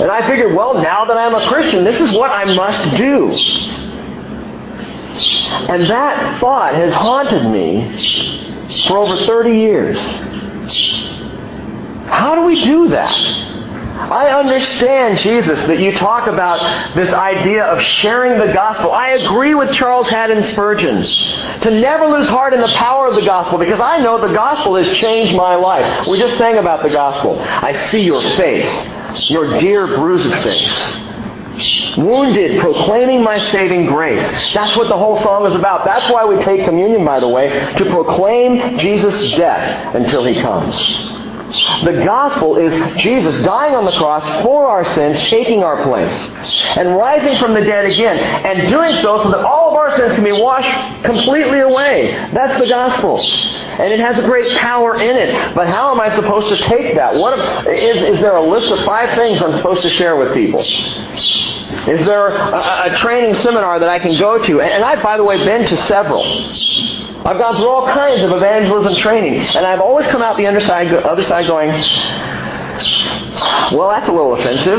And 0.00 0.10
I 0.10 0.28
figured, 0.28 0.54
well, 0.54 0.74
now 0.74 1.06
that 1.06 1.16
I'm 1.16 1.34
a 1.34 1.48
Christian, 1.48 1.82
this 1.82 2.00
is 2.00 2.12
what 2.12 2.30
I 2.30 2.54
must 2.54 2.96
do. 2.96 3.32
And 5.72 5.82
that 5.90 6.38
thought 6.38 6.74
has 6.74 6.92
haunted 6.94 7.50
me 7.50 8.53
for 8.84 8.98
over 8.98 9.24
30 9.24 9.50
years. 9.50 10.00
How 12.08 12.34
do 12.34 12.42
we 12.42 12.64
do 12.64 12.88
that? 12.88 13.44
I 13.94 14.38
understand, 14.38 15.18
Jesus, 15.18 15.60
that 15.62 15.78
you 15.78 15.92
talk 15.92 16.26
about 16.26 16.94
this 16.94 17.10
idea 17.10 17.64
of 17.64 17.80
sharing 17.80 18.38
the 18.44 18.52
gospel. 18.52 18.92
I 18.92 19.10
agree 19.10 19.54
with 19.54 19.72
Charles 19.72 20.08
Haddon 20.08 20.42
Spurgeon 20.42 21.02
to 21.62 21.70
never 21.70 22.08
lose 22.08 22.28
heart 22.28 22.52
in 22.52 22.60
the 22.60 22.68
power 22.68 23.06
of 23.06 23.14
the 23.14 23.24
gospel 23.24 23.56
because 23.56 23.80
I 23.80 23.98
know 23.98 24.20
the 24.20 24.34
gospel 24.34 24.76
has 24.76 24.88
changed 24.98 25.34
my 25.34 25.54
life. 25.54 26.06
We 26.08 26.18
just 26.18 26.36
sang 26.36 26.58
about 26.58 26.82
the 26.82 26.90
gospel. 26.90 27.40
I 27.40 27.72
see 27.72 28.02
your 28.02 28.20
face, 28.36 29.30
your 29.30 29.58
dear 29.58 29.86
bruised 29.86 30.30
face. 30.42 30.96
Wounded, 31.96 32.60
proclaiming 32.60 33.22
my 33.22 33.38
saving 33.50 33.86
grace. 33.86 34.52
That's 34.52 34.76
what 34.76 34.88
the 34.88 34.96
whole 34.96 35.20
song 35.22 35.46
is 35.46 35.54
about. 35.54 35.84
That's 35.84 36.12
why 36.12 36.24
we 36.24 36.42
take 36.42 36.64
communion, 36.64 37.04
by 37.04 37.20
the 37.20 37.28
way, 37.28 37.48
to 37.76 37.84
proclaim 37.90 38.78
Jesus' 38.78 39.30
death 39.32 39.94
until 39.94 40.24
he 40.24 40.40
comes. 40.40 41.13
The 41.84 42.02
gospel 42.04 42.56
is 42.56 42.74
Jesus 42.96 43.38
dying 43.44 43.74
on 43.74 43.84
the 43.84 43.92
cross 43.92 44.24
for 44.42 44.66
our 44.66 44.84
sins, 44.84 45.20
taking 45.28 45.62
our 45.62 45.82
place, 45.84 46.12
and 46.76 46.96
rising 46.96 47.38
from 47.38 47.54
the 47.54 47.60
dead 47.60 47.86
again, 47.86 48.18
and 48.18 48.68
doing 48.68 48.94
so 49.02 49.22
so 49.22 49.30
that 49.30 49.44
all 49.44 49.70
of 49.70 49.74
our 49.76 49.96
sins 49.96 50.14
can 50.14 50.24
be 50.24 50.32
washed 50.32 51.04
completely 51.04 51.60
away. 51.60 52.12
That's 52.32 52.60
the 52.60 52.68
gospel. 52.68 53.20
And 53.20 53.92
it 53.92 54.00
has 54.00 54.18
a 54.18 54.22
great 54.22 54.56
power 54.58 54.94
in 54.94 55.16
it. 55.16 55.54
But 55.54 55.68
how 55.68 55.92
am 55.92 56.00
I 56.00 56.08
supposed 56.14 56.48
to 56.48 56.56
take 56.56 56.94
that? 56.94 57.14
What 57.14 57.38
is, 57.68 57.96
is 57.96 58.20
there 58.20 58.36
a 58.36 58.42
list 58.42 58.70
of 58.70 58.84
five 58.84 59.16
things 59.16 59.42
I'm 59.42 59.56
supposed 59.56 59.82
to 59.82 59.90
share 59.90 60.16
with 60.16 60.32
people? 60.34 60.60
Is 60.60 62.06
there 62.06 62.28
a, 62.28 62.92
a 62.92 62.96
training 62.96 63.34
seminar 63.34 63.78
that 63.80 63.88
I 63.88 63.98
can 63.98 64.18
go 64.18 64.42
to? 64.42 64.60
And 64.60 64.84
I've, 64.84 65.02
by 65.02 65.16
the 65.16 65.24
way, 65.24 65.38
been 65.38 65.66
to 65.66 65.76
several. 65.88 66.22
I've 67.24 67.38
gone 67.38 67.56
through 67.56 67.68
all 67.68 67.86
kinds 67.86 68.22
of 68.22 68.32
evangelism 68.32 68.96
training, 68.96 69.40
and 69.56 69.64
I've 69.66 69.80
always 69.80 70.06
come 70.08 70.20
out 70.20 70.36
the 70.36 70.46
underside, 70.46 70.92
other 70.92 71.22
side 71.22 71.46
going, 71.46 71.70
well, 73.72 73.88
that's 73.88 74.08
a 74.08 74.12
little 74.12 74.34
offensive. 74.34 74.78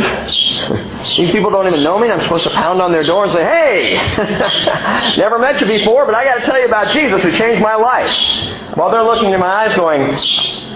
These 1.17 1.31
people 1.31 1.49
don't 1.49 1.65
even 1.65 1.83
know 1.83 1.97
me. 1.97 2.11
I'm 2.11 2.21
supposed 2.21 2.43
to 2.43 2.51
pound 2.51 2.81
on 2.81 2.91
their 2.91 3.03
door 3.03 3.23
and 3.23 3.33
say, 3.33 3.43
hey, 3.43 5.17
never 5.17 5.39
met 5.39 5.59
you 5.59 5.65
before, 5.65 6.05
but 6.05 6.13
I 6.13 6.23
got 6.23 6.35
to 6.35 6.45
tell 6.45 6.59
you 6.59 6.65
about 6.65 6.93
Jesus 6.93 7.23
who 7.23 7.31
changed 7.31 7.63
my 7.63 7.75
life. 7.75 8.77
While 8.77 8.91
they're 8.91 9.03
looking 9.03 9.31
in 9.31 9.39
my 9.39 9.65
eyes 9.65 9.75
going, 9.75 10.13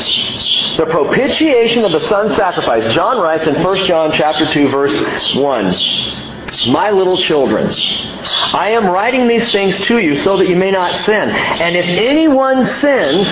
The 0.77 0.85
propitiation 0.85 1.85
of 1.85 1.91
the 1.91 2.07
Son's 2.07 2.35
sacrifice. 2.35 2.93
John 2.93 3.21
writes 3.21 3.47
in 3.47 3.61
1 3.61 3.85
John 3.85 4.11
chapter 4.11 4.45
2 4.45 4.69
verse 4.69 5.35
1. 5.35 6.71
My 6.71 6.91
little 6.91 7.17
children, 7.17 7.69
I 8.53 8.71
am 8.71 8.85
writing 8.85 9.27
these 9.27 9.51
things 9.51 9.77
to 9.85 9.99
you 9.99 10.15
so 10.15 10.37
that 10.37 10.47
you 10.47 10.55
may 10.55 10.71
not 10.71 10.93
sin. 11.03 11.29
And 11.29 11.75
if 11.75 11.85
anyone 11.85 12.65
sins, 12.65 13.27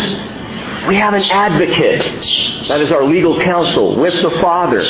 we 0.88 0.98
have 0.98 1.14
an 1.14 1.24
advocate. 1.32 2.02
That 2.68 2.82
is 2.82 2.92
our 2.92 3.06
legal 3.06 3.40
counsel 3.40 3.96
with 3.96 4.22
the 4.22 4.32
Father. 4.42 4.82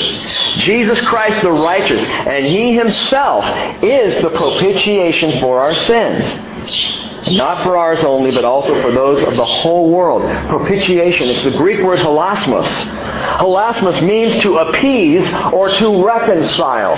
Jesus 0.59 0.99
Christ 1.01 1.41
the 1.41 1.51
righteous. 1.51 2.03
And 2.03 2.45
He 2.45 2.73
Himself 2.73 3.45
is 3.83 4.21
the 4.21 4.29
propitiation 4.29 5.39
for 5.39 5.59
our 5.59 5.73
sins. 5.73 7.02
Not 7.31 7.63
for 7.63 7.77
ours 7.77 8.03
only, 8.03 8.31
but 8.31 8.43
also 8.43 8.81
for 8.81 8.91
those 8.91 9.23
of 9.23 9.35
the 9.35 9.45
whole 9.45 9.89
world. 9.89 10.23
Propitiation, 10.49 11.29
it's 11.29 11.43
the 11.43 11.51
Greek 11.51 11.79
word 11.79 11.99
hilasmos. 11.99 12.67
Hilasmos 13.37 14.05
means 14.05 14.41
to 14.41 14.57
appease 14.57 15.25
or 15.53 15.69
to 15.69 16.05
reconcile. 16.05 16.97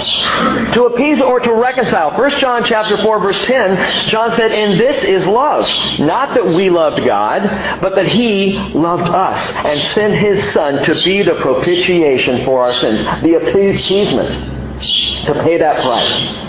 To 0.73 0.85
appease 0.85 1.21
or 1.21 1.39
to 1.39 1.53
reconcile. 1.53 2.17
1 2.17 2.29
John 2.39 2.63
chapter 2.63 2.97
4 2.97 3.19
verse 3.19 3.45
10, 3.45 4.09
John 4.09 4.35
said, 4.35 4.51
And 4.51 4.79
this 4.79 5.03
is 5.03 5.27
love. 5.27 5.65
Not 5.99 6.33
that 6.33 6.45
we 6.45 6.69
loved 6.69 7.05
God, 7.05 7.43
but 7.81 7.95
that 7.95 8.07
He 8.07 8.57
loved 8.73 9.03
us 9.03 9.39
and 9.65 9.79
sent 9.93 10.15
His 10.15 10.51
Son 10.53 10.83
to 10.83 11.03
be 11.03 11.21
the 11.21 11.35
propitiation 11.35 12.45
for 12.45 12.61
our 12.61 12.73
sins. 12.73 13.03
The 13.21 13.35
appeasement. 13.35 14.53
To 15.25 15.33
pay 15.41 15.57
that 15.57 15.81
price 15.81 16.44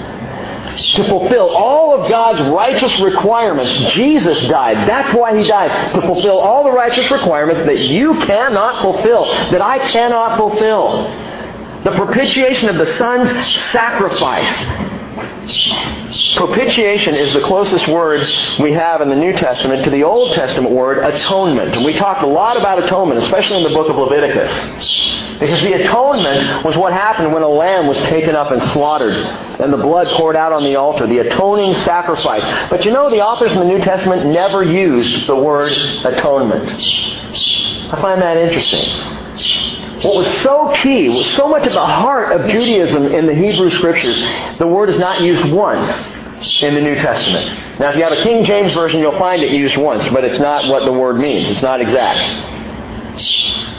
to 0.83 1.09
fulfill 1.09 1.57
all 1.57 1.99
of 1.99 2.09
God's 2.09 2.41
righteous 2.51 2.99
requirements. 3.01 3.73
Jesus 3.95 4.41
died. 4.49 4.89
That's 4.89 5.15
why 5.15 5.39
he 5.39 5.47
died. 5.47 5.95
To 5.95 6.01
fulfill 6.03 6.39
all 6.39 6.65
the 6.65 6.71
righteous 6.71 7.11
requirements 7.11 7.63
that 7.65 7.79
you 7.79 8.15
cannot 8.21 8.83
fulfill, 8.83 9.25
that 9.51 9.63
I 9.63 9.79
cannot 9.91 10.39
fulfill. 10.39 11.05
The 11.85 11.93
propitiation 11.93 12.69
of 12.69 12.77
the 12.77 12.97
Son's 12.97 13.47
sacrifice. 13.71 14.96
Propitiation 16.37 17.15
is 17.15 17.33
the 17.33 17.41
closest 17.41 17.87
word 17.89 18.21
we 18.61 18.73
have 18.73 19.01
in 19.01 19.09
the 19.09 19.17
New 19.17 19.33
Testament 19.33 19.85
to 19.85 19.91
the 19.91 20.03
Old 20.03 20.35
Testament 20.35 20.75
word 20.75 20.99
atonement. 20.99 21.77
And 21.77 21.85
we 21.85 21.93
talked 21.93 22.23
a 22.23 22.27
lot 22.27 22.57
about 22.57 22.83
atonement, 22.83 23.23
especially 23.23 23.59
in 23.59 23.63
the 23.63 23.71
book 23.71 23.89
of 23.89 23.97
Leviticus. 23.97 24.51
Because 25.39 25.63
the 25.63 25.75
atonement 25.75 26.65
was 26.65 26.77
what 26.77 26.93
happened 26.93 27.33
when 27.33 27.43
a 27.43 27.49
lamb 27.49 27.87
was 27.87 27.99
taken 28.09 28.35
up 28.35 28.51
and 28.51 28.63
slaughtered 28.71 29.15
and 29.15 29.73
the 29.73 29.77
blood 29.77 30.09
poured 30.17 30.37
out 30.37 30.53
on 30.53 30.65
the 30.65 30.77
altar, 30.77 31.07
the 31.07 31.19
atoning 31.19 31.75
sacrifice. 31.83 32.43
But 32.69 32.85
you 32.85 32.91
know, 32.91 33.09
the 33.11 33.21
authors 33.21 33.53
in 33.53 33.59
the 33.59 33.65
New 33.65 33.79
Testament 33.79 34.27
never 34.27 34.63
used 34.63 35.27
the 35.27 35.37
word 35.37 35.73
atonement. 36.05 36.71
I 37.93 38.01
find 38.01 38.21
that 38.21 38.37
interesting. 38.37 39.16
What 40.03 40.17
was 40.17 40.43
so 40.43 40.73
key, 40.83 41.09
was 41.09 41.27
so 41.35 41.49
much 41.49 41.67
at 41.67 41.73
the 41.73 41.87
heart 41.87 42.39
of 42.39 42.51
Judaism 42.51 43.07
in 43.07 43.27
the 43.27 43.35
Hebrew 43.35 43.71
Scriptures, 43.71 44.19
the 44.59 44.67
word 44.67 44.91
is 44.91 44.99
not 44.99 45.23
used 45.23 45.51
once 45.51 45.89
in 46.63 46.75
the 46.75 46.83
New 46.83 46.97
Testament. 46.97 47.81
Now, 47.81 47.91
if 47.91 47.97
you 47.97 48.03
have 48.03 48.13
a 48.13 48.23
King 48.23 48.45
James 48.45 48.75
Version, 48.75 49.01
you'll 49.01 49.19
find 49.19 49.43
it 49.43 49.51
used 49.53 49.77
once, 49.77 50.07
but 50.09 50.23
it's 50.25 50.39
not 50.39 50.69
what 50.69 50.85
the 50.85 50.93
word 50.93 51.17
means. 51.17 51.49
It's 51.49 51.63
not 51.63 51.81
exact. 51.81 52.19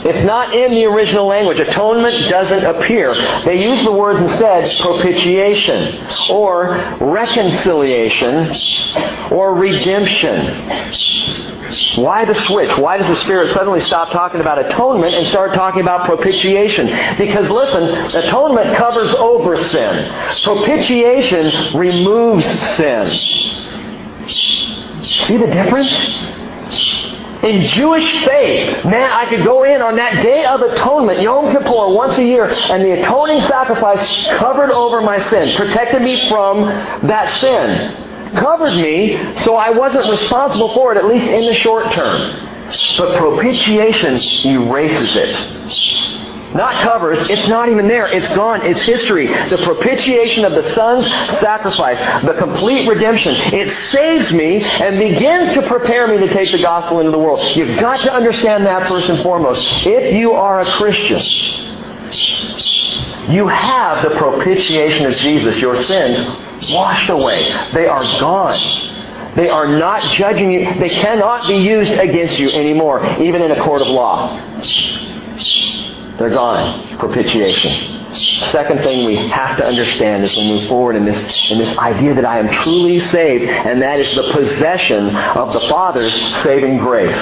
It's 0.04 0.22
not 0.22 0.54
in 0.54 0.72
the 0.72 0.84
original 0.86 1.26
language. 1.26 1.58
Atonement 1.60 2.28
doesn't 2.30 2.64
appear. 2.64 3.14
They 3.44 3.62
use 3.62 3.84
the 3.84 3.92
words 3.92 4.20
instead 4.20 4.76
propitiation 4.80 6.04
or 6.30 6.74
reconciliation 7.00 8.54
or 9.32 9.54
redemption. 9.54 11.47
Why 11.96 12.24
the 12.24 12.34
switch? 12.34 12.76
Why 12.78 12.96
does 12.96 13.08
the 13.08 13.16
Spirit 13.24 13.52
suddenly 13.52 13.80
stop 13.80 14.10
talking 14.10 14.40
about 14.40 14.58
atonement 14.58 15.14
and 15.14 15.26
start 15.26 15.52
talking 15.52 15.82
about 15.82 16.06
propitiation? 16.06 16.86
Because 17.18 17.50
listen, 17.50 17.82
atonement 18.24 18.76
covers 18.76 19.14
over 19.16 19.62
sin. 19.64 20.42
Propitiation 20.42 21.78
removes 21.78 22.46
sin. 22.76 23.06
See 25.02 25.36
the 25.36 25.46
difference? 25.46 25.92
In 27.42 27.60
Jewish 27.60 28.24
faith, 28.24 28.84
man, 28.84 29.12
I 29.12 29.26
could 29.28 29.44
go 29.44 29.62
in 29.62 29.80
on 29.80 29.94
that 29.96 30.22
day 30.22 30.44
of 30.44 30.60
atonement, 30.60 31.20
Yom 31.20 31.52
Kippur, 31.52 31.94
once 31.94 32.18
a 32.18 32.24
year, 32.24 32.46
and 32.46 32.84
the 32.84 33.00
atoning 33.00 33.42
sacrifice 33.42 34.26
covered 34.38 34.72
over 34.72 35.00
my 35.02 35.22
sin, 35.28 35.54
protected 35.56 36.02
me 36.02 36.28
from 36.28 36.62
that 37.06 37.28
sin. 37.38 38.07
Covered 38.34 38.76
me 38.76 39.16
so 39.42 39.56
I 39.56 39.70
wasn't 39.70 40.08
responsible 40.10 40.72
for 40.74 40.92
it, 40.92 40.98
at 40.98 41.06
least 41.06 41.26
in 41.26 41.46
the 41.46 41.54
short 41.54 41.92
term. 41.92 42.48
But 42.98 43.18
propitiation 43.18 44.16
erases 44.44 45.16
it. 45.16 46.54
Not 46.54 46.82
covers. 46.82 47.30
It's 47.30 47.46
not 47.46 47.68
even 47.68 47.88
there. 47.88 48.06
It's 48.08 48.28
gone. 48.28 48.62
It's 48.64 48.80
history. 48.82 49.26
The 49.26 49.60
propitiation 49.64 50.44
of 50.44 50.52
the 50.52 50.74
Son's 50.74 51.06
sacrifice. 51.40 51.98
The 52.24 52.34
complete 52.34 52.88
redemption. 52.88 53.34
It 53.54 53.70
saves 53.90 54.32
me 54.32 54.62
and 54.62 54.98
begins 54.98 55.54
to 55.54 55.62
prepare 55.68 56.08
me 56.08 56.18
to 56.26 56.32
take 56.32 56.50
the 56.50 56.60
gospel 56.60 57.00
into 57.00 57.12
the 57.12 57.18
world. 57.18 57.40
You've 57.54 57.78
got 57.78 58.00
to 58.00 58.12
understand 58.12 58.64
that 58.66 58.88
first 58.88 59.08
and 59.10 59.22
foremost. 59.22 59.66
If 59.86 60.14
you 60.14 60.32
are 60.32 60.60
a 60.60 60.66
Christian, 60.72 61.20
you 63.30 63.46
have 63.46 64.02
the 64.02 64.16
propitiation 64.16 65.04
of 65.04 65.14
Jesus. 65.14 65.58
Your 65.58 65.82
sins 65.82 66.47
washed 66.70 67.10
away. 67.10 67.44
They 67.72 67.86
are 67.86 68.02
gone. 68.20 68.58
They 69.36 69.48
are 69.48 69.68
not 69.68 70.02
judging 70.14 70.50
you. 70.50 70.64
They 70.74 70.88
cannot 70.88 71.46
be 71.46 71.56
used 71.56 71.92
against 71.92 72.38
you 72.38 72.50
anymore, 72.50 73.04
even 73.20 73.42
in 73.42 73.52
a 73.52 73.62
court 73.62 73.82
of 73.82 73.88
law. 73.88 74.36
They're 76.18 76.30
gone. 76.30 76.98
Propitiation. 76.98 77.98
Second 78.50 78.80
thing 78.80 79.04
we 79.04 79.16
have 79.16 79.56
to 79.58 79.64
understand 79.64 80.24
as 80.24 80.34
we 80.34 80.48
move 80.48 80.66
forward 80.66 80.96
in 80.96 81.04
this, 81.04 81.50
in 81.50 81.58
this 81.58 81.76
idea 81.78 82.14
that 82.14 82.24
I 82.24 82.38
am 82.38 82.50
truly 82.62 83.00
saved, 83.00 83.44
and 83.44 83.82
that 83.82 84.00
is 84.00 84.14
the 84.14 84.32
possession 84.32 85.14
of 85.14 85.52
the 85.52 85.60
Father's 85.60 86.14
saving 86.42 86.78
grace. 86.78 87.14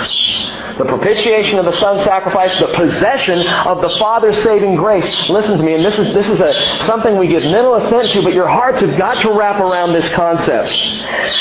The 0.79 0.85
propitiation 0.85 1.59
of 1.59 1.65
the 1.65 1.73
Son's 1.73 2.05
sacrifice, 2.05 2.59
the 2.61 2.67
possession 2.69 3.47
of 3.67 3.81
the 3.81 3.89
Father's 3.99 4.37
saving 4.43 4.77
grace. 4.77 5.31
Listen 5.31 5.57
to 5.57 5.63
me, 5.63 5.75
and 5.75 5.83
this 5.83 5.99
is, 5.99 6.13
this 6.13 6.29
is 6.29 6.39
a, 6.39 6.53
something 6.85 7.17
we 7.17 7.29
give 7.29 7.45
mental 7.45 7.77
assent 7.77 8.11
to, 8.11 8.23
but 8.23 8.35
your 8.35 8.47
hearts 8.47 8.81
have 8.81 8.99
got 8.99 9.23
to 9.23 9.33
wrap 9.33 9.59
around 9.59 9.95
this 9.95 10.07
concept. 10.11 10.69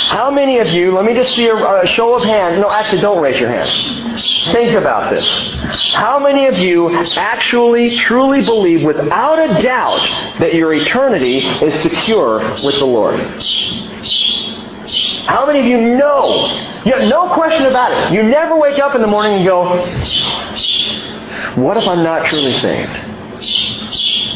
How 0.08 0.32
many 0.32 0.60
of 0.60 0.70
you, 0.70 0.94
let 0.94 1.04
me 1.04 1.14
just 1.14 1.36
see 1.36 1.48
a, 1.48 1.82
a 1.82 1.86
show 1.86 2.16
of 2.16 2.24
hands. 2.24 2.60
No, 2.62 2.72
actually, 2.72 3.02
don't 3.02 3.22
raise 3.22 3.38
your 3.38 3.50
hand. 3.50 3.70
Think 4.54 4.74
about 4.78 5.14
this. 5.14 5.28
How 5.94 6.18
many 6.18 6.48
of 6.48 6.58
you 6.58 6.96
actually, 6.96 7.98
truly 7.98 8.42
believe 8.42 8.84
without 8.86 9.38
a 9.38 9.62
doubt 9.62 10.40
that 10.40 10.54
your 10.54 10.74
eternity 10.74 11.40
is 11.40 11.74
secure 11.82 12.40
with 12.64 12.80
the 12.80 12.86
Lord? 12.86 13.20
How 15.28 15.46
many 15.46 15.60
of 15.60 15.66
you 15.66 15.82
know? 15.98 16.72
You 16.86 16.94
have 16.94 17.10
no 17.10 17.34
question 17.34 17.66
about 17.66 17.92
it. 17.92 18.14
You 18.14 18.24
never 18.24 18.58
wake 18.58 18.80
up 18.80 18.96
in 18.96 19.02
the 19.02 19.08
morning 19.08 19.38
and 19.38 19.46
go, 19.46 19.64
what 21.62 21.78
if 21.78 21.88
I'm 21.88 22.04
not 22.04 22.26
truly 22.28 22.54
saved? 22.54 22.92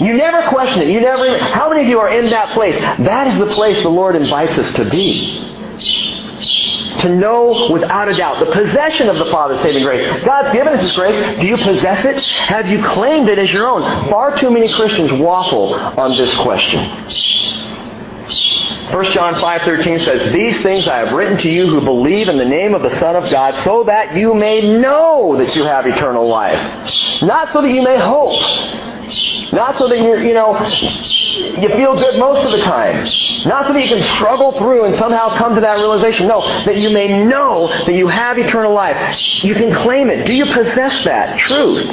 You 0.02 0.14
never 0.14 0.50
question 0.50 0.82
it. 0.82 0.88
You 0.90 1.02
never. 1.02 1.26
Even, 1.26 1.40
How 1.40 1.70
many 1.70 1.82
of 1.82 1.88
you 1.88 2.00
are 2.00 2.10
in 2.10 2.30
that 2.30 2.50
place? 2.54 2.76
That 2.80 3.28
is 3.28 3.38
the 3.38 3.48
place 3.48 3.84
the 3.84 3.90
Lord 3.90 4.16
invites 4.16 4.58
us 4.58 4.74
to 4.76 4.90
be 4.90 5.48
to 7.00 7.10
know 7.10 7.70
without 7.72 8.10
a 8.10 8.16
doubt 8.16 8.40
the 8.40 8.52
possession 8.52 9.08
of 9.08 9.18
the 9.18 9.26
Father's 9.26 9.60
saving 9.62 9.84
grace. 9.84 10.06
God's 10.24 10.54
given 10.54 10.74
us 10.74 10.82
His 10.82 10.92
grace. 10.94 11.40
Do 11.40 11.48
you 11.48 11.58
possess 11.58 12.04
it? 12.06 12.22
Have 12.48 12.68
you 12.68 12.84
claimed 12.84 13.30
it 13.30 13.38
as 13.38 13.52
your 13.54 13.68
own? 13.68 14.10
Far 14.10 14.38
too 14.38 14.50
many 14.52 14.72
Christians 14.72 15.12
waffle 15.14 15.76
on 15.76 16.18
this 16.18 16.34
question. 16.36 16.80
1 18.92 19.12
John 19.12 19.36
5.13 19.36 20.00
says, 20.00 20.34
These 20.34 20.64
things 20.64 20.88
I 20.88 20.98
have 20.98 21.14
written 21.14 21.38
to 21.40 21.50
you 21.50 21.68
who 21.68 21.80
believe 21.80 22.28
in 22.28 22.40
the 22.40 22.46
name 22.46 22.74
of 22.74 22.82
the 22.82 22.90
Son 22.98 23.16
of 23.16 23.30
God, 23.30 23.64
so 23.64 23.84
that 23.84 24.16
you 24.16 24.34
may 24.34 24.80
know 24.80 25.38
that 25.38 25.56
you 25.56 25.64
have 25.64 25.86
eternal 25.86 26.28
life. 26.28 26.60
Not 27.22 27.54
so 27.54 27.62
that 27.62 27.72
you 27.72 27.84
may 27.84 28.00
hope. 28.00 28.42
Not 29.54 29.78
so 29.78 29.88
that 29.88 29.98
you're, 29.98 30.24
you 30.24 30.34
know, 30.34 30.58
you 30.60 31.70
feel 31.70 31.96
good 31.96 32.20
most 32.20 32.46
of 32.46 32.52
the 32.52 32.66
time. 32.66 33.06
Not 33.46 33.68
so 33.68 33.74
that 33.74 33.84
you 33.84 33.96
can 33.96 34.16
struggle 34.16 34.58
through 34.58 34.86
and 34.86 34.96
somehow 34.96 35.38
come 35.38 35.54
to 35.54 35.62
that 35.62 35.78
realization. 35.78 36.28
No, 36.28 36.42
that 36.66 36.78
you 36.78 36.90
may 36.90 37.26
know 37.26 37.68
that 37.68 37.94
you 37.94 38.08
have 38.08 38.40
eternal 38.40 38.74
life. 38.74 39.44
You 39.44 39.54
can 39.54 39.72
claim 39.72 40.10
it. 40.10 40.26
Do 40.26 40.34
you 40.34 40.46
possess 40.46 41.04
that 41.06 41.38
truth? 41.40 41.86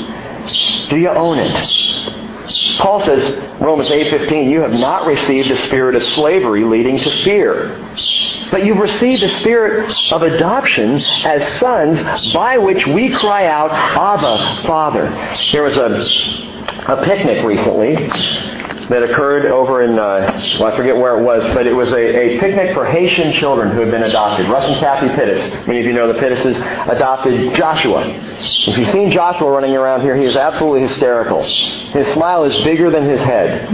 Do 0.89 0.97
you 0.97 1.11
own 1.11 1.41
it? 1.41 2.26
Paul 2.79 3.01
says, 3.03 3.61
Romans 3.61 3.89
8:15, 3.91 4.51
you 4.51 4.61
have 4.61 4.73
not 4.73 5.07
received 5.07 5.51
the 5.51 5.57
spirit 5.57 5.97
of 5.97 6.03
slavery 6.03 6.65
leading 6.65 6.99
to 6.99 7.11
fear. 7.23 7.77
But 8.51 8.65
you've 8.65 8.79
received 8.79 9.23
the 9.23 9.29
spirit 9.29 9.93
of 10.13 10.23
adoption 10.23 11.01
as 11.25 11.59
sons 11.59 12.33
by 12.33 12.59
which 12.59 12.87
we 12.87 13.11
cry 13.11 13.47
out, 13.47 13.73
Abba, 13.73 14.63
Father. 14.67 15.09
There 15.53 15.63
was 15.63 15.77
a, 15.77 16.93
a 16.93 17.05
picnic 17.05 17.45
recently 17.45 18.09
that 18.89 19.03
occurred 19.03 19.47
over 19.47 19.83
in, 19.83 19.99
uh, 19.99 20.39
well, 20.61 20.73
I 20.73 20.77
forget 20.77 20.97
where 20.97 21.19
it 21.19 21.25
was, 21.25 21.43
but 21.55 21.67
it 21.67 21.73
was 21.73 21.91
a, 21.91 21.95
a 21.97 22.41
picnic 22.41 22.75
for 22.75 22.85
Haitian 22.85 23.33
children 23.35 23.73
who 23.73 23.81
had 23.81 23.91
been 23.91 24.05
adopted. 24.05 24.49
Russ 24.49 24.65
and 24.65 24.77
Kathy 24.77 25.09
Pittis, 25.09 25.67
many 25.67 25.81
of 25.81 25.87
you 25.87 25.93
know 25.93 26.13
the 26.13 26.19
Pittises, 26.19 26.57
adopted 26.89 27.55
Joshua. 27.55 28.05
If 28.07 28.79
you've 28.79 28.91
seen 28.91 29.11
Joshua 29.11 29.51
running 29.51 29.75
around 29.75 30.03
here, 30.03 30.17
he 30.17 30.25
is 30.25 30.37
absolutely 30.37 30.83
hysterical. 30.83 31.43
His 31.43 32.07
smile 32.13 32.45
is 32.45 32.55
bigger 32.65 32.91
than 32.91 33.05
his 33.05 33.21
head. 33.21 33.69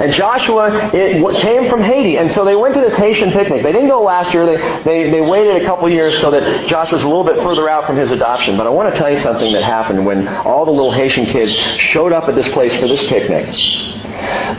And 0.00 0.12
Joshua 0.12 0.90
it 0.94 1.42
came 1.42 1.68
from 1.68 1.82
Haiti, 1.82 2.16
and 2.16 2.30
so 2.32 2.44
they 2.44 2.56
went 2.56 2.74
to 2.74 2.80
this 2.80 2.94
Haitian 2.94 3.30
picnic. 3.32 3.62
They 3.62 3.72
didn't 3.72 3.88
go 3.88 4.02
last 4.02 4.32
year. 4.32 4.46
They, 4.46 4.82
they, 4.84 5.10
they 5.10 5.20
waited 5.20 5.62
a 5.62 5.64
couple 5.64 5.88
years 5.90 6.20
so 6.20 6.30
that 6.30 6.68
Joshua's 6.68 7.02
a 7.02 7.08
little 7.08 7.24
bit 7.24 7.36
further 7.42 7.68
out 7.68 7.86
from 7.86 7.96
his 7.96 8.10
adoption. 8.10 8.56
But 8.56 8.66
I 8.66 8.70
want 8.70 8.92
to 8.92 8.98
tell 8.98 9.10
you 9.10 9.20
something 9.20 9.52
that 9.52 9.62
happened 9.62 10.04
when 10.04 10.26
all 10.28 10.64
the 10.64 10.70
little 10.70 10.92
Haitian 10.92 11.26
kids 11.26 11.52
showed 11.80 12.12
up 12.12 12.28
at 12.28 12.34
this 12.34 12.48
place 12.48 12.74
for 12.76 12.88
this 12.88 13.02
picnic. 13.08 13.54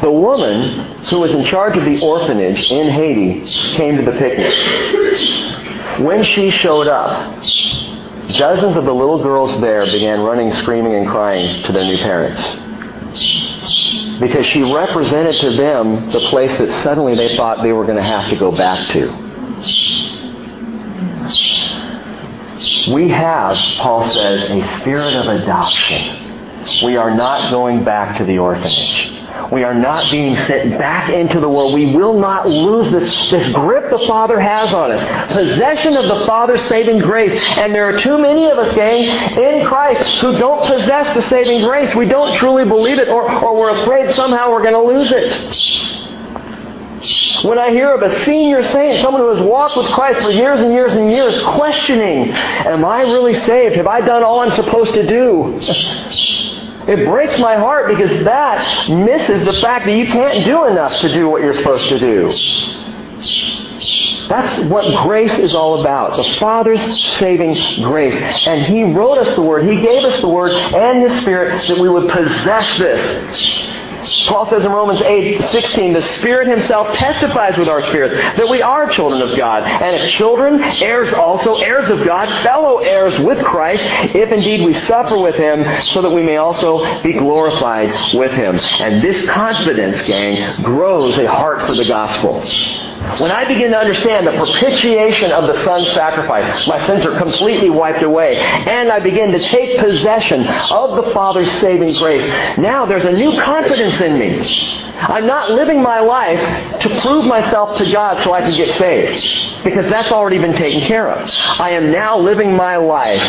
The 0.01 0.11
woman 0.11 1.03
who 1.05 1.19
was 1.19 1.33
in 1.33 1.43
charge 1.45 1.77
of 1.77 1.85
the 1.85 2.01
orphanage 2.01 2.71
in 2.71 2.89
Haiti 2.89 3.45
came 3.75 3.97
to 3.97 4.03
the 4.03 4.17
picnic. 4.17 4.53
When 5.99 6.23
she 6.23 6.49
showed 6.49 6.87
up, 6.87 7.41
dozens 8.29 8.75
of 8.75 8.85
the 8.85 8.93
little 8.93 9.21
girls 9.21 9.59
there 9.61 9.85
began 9.85 10.21
running, 10.21 10.51
screaming, 10.51 10.95
and 10.95 11.07
crying 11.07 11.63
to 11.63 11.71
their 11.71 11.85
new 11.85 11.97
parents. 11.97 12.41
Because 14.19 14.45
she 14.45 14.63
represented 14.73 15.39
to 15.41 15.55
them 15.55 16.09
the 16.11 16.19
place 16.29 16.57
that 16.57 16.71
suddenly 16.83 17.15
they 17.15 17.35
thought 17.35 17.61
they 17.63 17.73
were 17.73 17.85
going 17.85 17.97
to 17.97 18.03
have 18.03 18.29
to 18.29 18.35
go 18.35 18.51
back 18.51 18.89
to. 18.91 19.11
We 22.91 23.09
have, 23.09 23.55
Paul 23.77 24.09
says, 24.09 24.49
a 24.49 24.79
spirit 24.79 25.15
of 25.15 25.27
adoption. 25.27 26.83
We 26.83 26.97
are 26.97 27.15
not 27.15 27.49
going 27.49 27.83
back 27.83 28.17
to 28.17 28.25
the 28.25 28.39
orphanage. 28.39 29.12
We 29.51 29.63
are 29.63 29.73
not 29.73 30.09
being 30.09 30.35
sent 30.37 30.77
back 30.77 31.09
into 31.09 31.39
the 31.39 31.49
world. 31.49 31.73
We 31.73 31.95
will 31.95 32.19
not 32.19 32.47
lose 32.47 32.91
this, 32.91 33.31
this 33.31 33.53
grip 33.53 33.89
the 33.89 34.05
Father 34.07 34.39
has 34.39 34.73
on 34.73 34.91
us. 34.91 35.33
Possession 35.33 35.97
of 35.97 36.05
the 36.05 36.25
Father's 36.25 36.61
saving 36.63 36.99
grace. 36.99 37.33
And 37.57 37.73
there 37.73 37.93
are 37.93 37.99
too 37.99 38.17
many 38.17 38.47
of 38.49 38.57
us, 38.57 38.73
gang, 38.75 39.03
in 39.03 39.65
Christ 39.65 40.21
who 40.21 40.37
don't 40.37 40.65
possess 40.65 41.13
the 41.13 41.21
saving 41.23 41.63
grace. 41.65 41.93
We 41.95 42.07
don't 42.07 42.35
truly 42.37 42.65
believe 42.65 42.99
it, 42.99 43.09
or, 43.09 43.29
or 43.29 43.55
we're 43.55 43.81
afraid 43.81 44.13
somehow 44.13 44.51
we're 44.51 44.63
going 44.63 44.73
to 44.73 44.81
lose 44.81 45.11
it. 45.11 45.83
When 47.43 47.59
I 47.59 47.71
hear 47.71 47.93
of 47.93 48.01
a 48.01 48.23
senior 48.23 48.63
saint, 48.63 49.01
someone 49.01 49.21
who 49.21 49.35
has 49.35 49.45
walked 49.45 49.75
with 49.75 49.87
Christ 49.87 50.21
for 50.21 50.31
years 50.31 50.61
and 50.61 50.71
years 50.71 50.93
and 50.93 51.11
years, 51.11 51.43
questioning, 51.43 52.31
Am 52.31 52.85
I 52.85 53.01
really 53.01 53.37
saved? 53.41 53.75
Have 53.75 53.87
I 53.87 53.99
done 53.99 54.23
all 54.23 54.39
I'm 54.39 54.51
supposed 54.51 54.93
to 54.93 55.05
do? 55.05 55.59
It 56.87 57.05
breaks 57.07 57.39
my 57.39 57.55
heart 57.55 57.87
because 57.87 58.23
that 58.25 58.89
misses 58.89 59.45
the 59.45 59.53
fact 59.53 59.85
that 59.85 59.95
you 59.95 60.05
can't 60.07 60.43
do 60.43 60.65
enough 60.65 60.99
to 60.99 61.13
do 61.13 61.29
what 61.29 61.41
you're 61.41 61.53
supposed 61.53 61.87
to 61.89 61.99
do. 61.99 62.29
That's 64.27 64.69
what 64.69 65.03
grace 65.03 65.33
is 65.33 65.53
all 65.53 65.81
about. 65.81 66.15
The 66.17 66.23
Father's 66.39 66.81
saving 67.17 67.53
grace. 67.83 68.47
And 68.47 68.63
He 68.63 68.83
wrote 68.83 69.17
us 69.17 69.35
the 69.35 69.41
Word. 69.41 69.65
He 69.69 69.75
gave 69.75 70.03
us 70.03 70.19
the 70.21 70.27
Word 70.27 70.51
and 70.51 71.09
the 71.09 71.21
Spirit 71.21 71.67
that 71.67 71.79
we 71.79 71.89
would 71.89 72.09
possess 72.09 72.77
this. 72.77 74.12
Paul 74.27 74.49
says 74.49 74.65
in 74.65 74.71
Romans 74.71 75.01
8, 75.01 75.41
16, 75.49 75.93
the 75.93 76.01
Spirit 76.01 76.47
Himself 76.47 76.95
testifies 76.95 77.57
with 77.57 77.67
our 77.67 77.81
spirits 77.81 78.13
that 78.13 78.47
we 78.47 78.61
are 78.61 78.89
children 78.89 79.21
of 79.21 79.37
God. 79.37 79.63
And 79.63 79.95
if 79.97 80.11
children, 80.11 80.61
heirs 80.61 81.13
also, 81.13 81.55
heirs 81.57 81.89
of 81.89 82.05
God, 82.05 82.27
fellow 82.43 82.79
heirs 82.79 83.19
with 83.19 83.43
Christ, 83.43 83.83
if 84.15 84.31
indeed 84.31 84.65
we 84.65 84.73
suffer 84.73 85.17
with 85.17 85.35
Him, 85.35 85.63
so 85.83 86.01
that 86.01 86.11
we 86.11 86.23
may 86.23 86.37
also 86.37 87.01
be 87.01 87.13
glorified 87.13 87.95
with 88.13 88.31
Him. 88.31 88.57
And 88.79 89.01
this 89.01 89.29
confidence, 89.29 90.01
gang, 90.03 90.61
grows 90.63 91.17
a 91.17 91.27
heart 91.29 91.61
for 91.63 91.75
the 91.75 91.85
gospel. 91.85 92.43
When 93.19 93.31
I 93.31 93.45
begin 93.45 93.71
to 93.71 93.77
understand 93.77 94.25
the 94.25 94.31
propitiation 94.31 95.31
of 95.31 95.47
the 95.47 95.61
Son's 95.65 95.91
sacrifice, 95.91 96.65
my 96.67 96.85
sins 96.87 97.05
are 97.05 97.17
completely 97.17 97.69
wiped 97.69 98.01
away. 98.01 98.37
And 98.37 98.89
I 98.89 99.01
begin 99.01 99.31
to 99.33 99.39
take 99.39 99.77
possession 99.77 100.47
of 100.47 100.95
the 100.95 101.11
Father's 101.13 101.51
saving 101.59 101.95
grace. 101.97 102.25
Now 102.57 102.85
there's 102.85 103.03
a 103.03 103.11
new 103.11 103.39
confidence 103.41 103.99
in 103.99 104.12
me. 104.19 104.39
I'm 104.95 105.27
not 105.27 105.51
living 105.51 105.81
my 105.81 105.99
life 105.99 106.79
to 106.81 106.99
prove 107.01 107.25
myself 107.25 107.77
to 107.77 107.91
God 107.91 108.23
so 108.23 108.33
I 108.33 108.41
can 108.41 108.55
get 108.55 108.77
saved. 108.77 109.63
Because 109.63 109.87
that's 109.89 110.11
already 110.11 110.39
been 110.39 110.55
taken 110.55 110.81
care 110.81 111.09
of. 111.11 111.29
I 111.59 111.71
am 111.71 111.91
now 111.91 112.17
living 112.17 112.55
my 112.55 112.77
life 112.77 113.21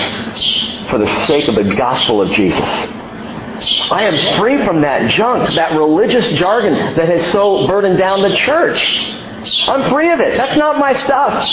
for 0.91 0.99
the 0.99 1.27
sake 1.27 1.49
of 1.49 1.55
the 1.55 1.75
gospel 1.75 2.21
of 2.21 2.31
Jesus. 2.31 2.67
I 3.91 4.05
am 4.05 4.39
free 4.39 4.59
from 4.65 4.81
that 4.83 5.11
junk, 5.11 5.49
that 5.55 5.73
religious 5.77 6.27
jargon 6.39 6.75
that 6.97 7.09
has 7.09 7.31
so 7.33 7.67
burdened 7.67 7.99
down 7.99 8.23
the 8.23 8.35
church. 8.35 8.81
I'm 9.69 9.91
free 9.91 10.11
of 10.11 10.21
it. 10.21 10.37
That's 10.37 10.57
not 10.57 10.79
my 10.79 10.93
stuff. 10.95 11.49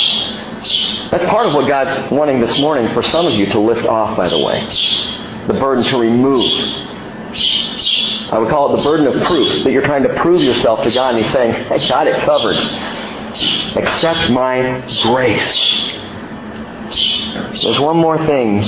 That's 1.11 1.25
part 1.25 1.47
of 1.47 1.53
what 1.53 1.67
God's 1.67 2.11
wanting 2.11 2.39
this 2.39 2.57
morning 2.59 2.93
for 2.93 3.03
some 3.03 3.27
of 3.27 3.33
you 3.33 3.45
to 3.47 3.59
lift 3.59 3.85
off, 3.85 4.17
by 4.17 4.29
the 4.29 4.39
way. 4.39 4.65
The 5.47 5.53
burden 5.53 5.83
to 5.85 5.97
remove. 5.97 6.51
I 8.31 8.39
would 8.39 8.49
call 8.49 8.73
it 8.73 8.77
the 8.77 8.83
burden 8.83 9.07
of 9.07 9.27
proof, 9.27 9.65
that 9.65 9.71
you're 9.71 9.83
trying 9.83 10.03
to 10.03 10.15
prove 10.21 10.41
yourself 10.41 10.83
to 10.83 10.91
God, 10.91 11.15
and 11.15 11.23
He's 11.23 11.33
saying, 11.33 11.53
I 11.53 11.77
got 11.89 12.07
it 12.07 12.23
covered. 12.23 12.55
Accept 13.75 14.31
my 14.31 14.81
grace. 15.03 15.91
There's 17.61 17.79
one 17.79 17.97
more 17.97 18.17
thing 18.25 18.61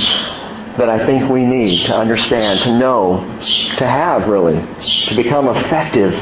that 0.78 0.89
I 0.89 1.06
think 1.06 1.30
we 1.30 1.45
need 1.45 1.86
to 1.86 1.95
understand, 1.95 2.60
to 2.62 2.78
know, 2.78 3.19
to 3.78 3.88
have 3.88 4.28
really, 4.28 4.56
to 5.08 5.15
become 5.15 5.47
effective 5.47 6.13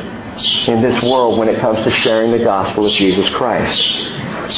in 0.68 0.84
this 0.84 1.04
world 1.04 1.40
when 1.40 1.50
it 1.50 1.60
comes 1.60 1.84
to 1.84 1.92
sharing 1.98 2.32
the 2.32 2.44
gospel 2.44 2.86
of 2.86 2.94
Jesus 2.94 3.28
Christ. 3.30 3.82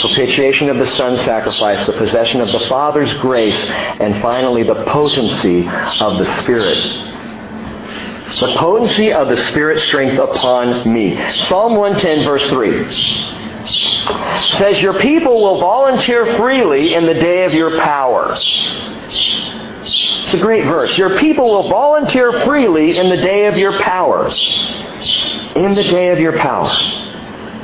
propitiation 0.01 0.69
of 0.69 0.77
the 0.77 0.87
Son's 0.87 1.21
sacrifice, 1.21 1.85
the 1.85 1.93
possession 1.93 2.41
of 2.41 2.51
the 2.51 2.59
Father's 2.67 3.13
grace, 3.21 3.63
and 3.99 4.21
finally 4.21 4.63
the 4.63 4.83
potency 4.85 5.67
of 6.01 6.17
the 6.17 6.41
Spirit. 6.41 7.12
The 8.39 8.55
potency 8.57 9.13
of 9.13 9.29
the 9.29 9.37
Spirit's 9.37 9.83
strength 9.83 10.19
upon 10.19 10.91
me. 10.91 11.15
Psalm 11.29 11.75
110 11.75 12.25
verse 12.25 12.45
3 12.49 12.89
says, 14.57 14.81
Your 14.81 14.99
people 14.99 15.41
will 15.41 15.59
volunteer 15.59 16.35
freely 16.37 16.95
in 16.95 17.05
the 17.05 17.13
day 17.13 17.45
of 17.45 17.53
your 17.53 17.79
power. 17.79 18.33
It's 18.33 20.33
a 20.33 20.39
great 20.39 20.65
verse. 20.65 20.97
Your 20.97 21.19
people 21.19 21.45
will 21.45 21.69
volunteer 21.69 22.43
freely 22.43 22.97
in 22.97 23.09
the 23.09 23.17
day 23.17 23.45
of 23.45 23.55
your 23.55 23.79
power. 23.81 24.27
In 25.55 25.73
the 25.73 25.83
day 25.83 26.09
of 26.09 26.19
your 26.19 26.37
power. 26.39 26.69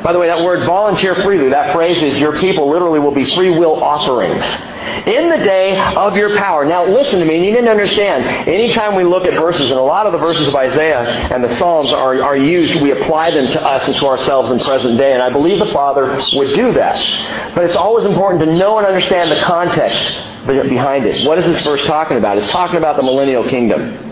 By 0.03 0.13
the 0.13 0.19
way, 0.19 0.27
that 0.27 0.43
word 0.43 0.65
volunteer 0.65 1.15
freely, 1.15 1.49
that 1.49 1.73
phrase 1.73 2.01
is 2.01 2.19
your 2.19 2.39
people 2.39 2.69
literally 2.69 2.99
will 2.99 3.13
be 3.13 3.25
free 3.36 3.49
will 3.49 3.84
offerings. 3.84 4.43
In 5.08 5.30
the 5.30 5.38
day 5.38 5.80
of 5.95 6.15
your 6.15 6.38
power. 6.38 6.65
Now 6.65 6.86
listen 6.86 7.19
to 7.19 7.25
me, 7.25 7.36
you 7.45 7.52
need 7.52 7.62
to 7.62 7.69
understand, 7.69 8.25
anytime 8.47 8.95
we 8.95 9.04
look 9.04 9.25
at 9.25 9.34
verses, 9.34 9.69
and 9.69 9.80
a 9.80 9.84
lot 9.84 10.06
of 10.06 10.12
the 10.12 10.17
verses 10.17 10.47
of 10.47 10.56
Isaiah 10.56 11.02
and 11.34 11.43
the 11.43 11.56
Psalms 11.56 11.91
are, 11.91 12.21
are 12.21 12.38
used, 12.38 12.82
we 12.82 12.91
apply 12.91 13.32
them 13.32 13.47
to 13.47 13.62
us 13.62 13.88
and 13.88 13.95
to 13.97 14.08
ourselves 14.08 14.49
in 14.49 14.60
present 14.60 14.97
day, 14.97 15.13
and 15.13 15.21
I 15.21 15.32
believe 15.32 15.60
the 15.60 15.71
Father 15.73 16.19
would 16.34 16.56
do 16.56 16.73
that. 16.73 17.54
But 17.56 17.63
it's 17.65 17.75
always 17.75 18.06
important 18.06 18.43
to 18.43 18.58
know 18.58 18.78
and 18.78 18.88
understand 18.88 19.32
the 19.32 19.41
context 19.41 19.97
behind 20.45 21.06
it. 21.06 21.25
What 21.28 21.38
is 21.38 21.45
this 21.45 21.63
verse 21.63 21.86
talking 21.86 22.17
about? 22.17 22.38
It's 22.38 22.49
talking 22.49 22.78
about 22.78 22.97
the 22.97 23.04
millennial 23.04 23.47
kingdom. 23.47 24.12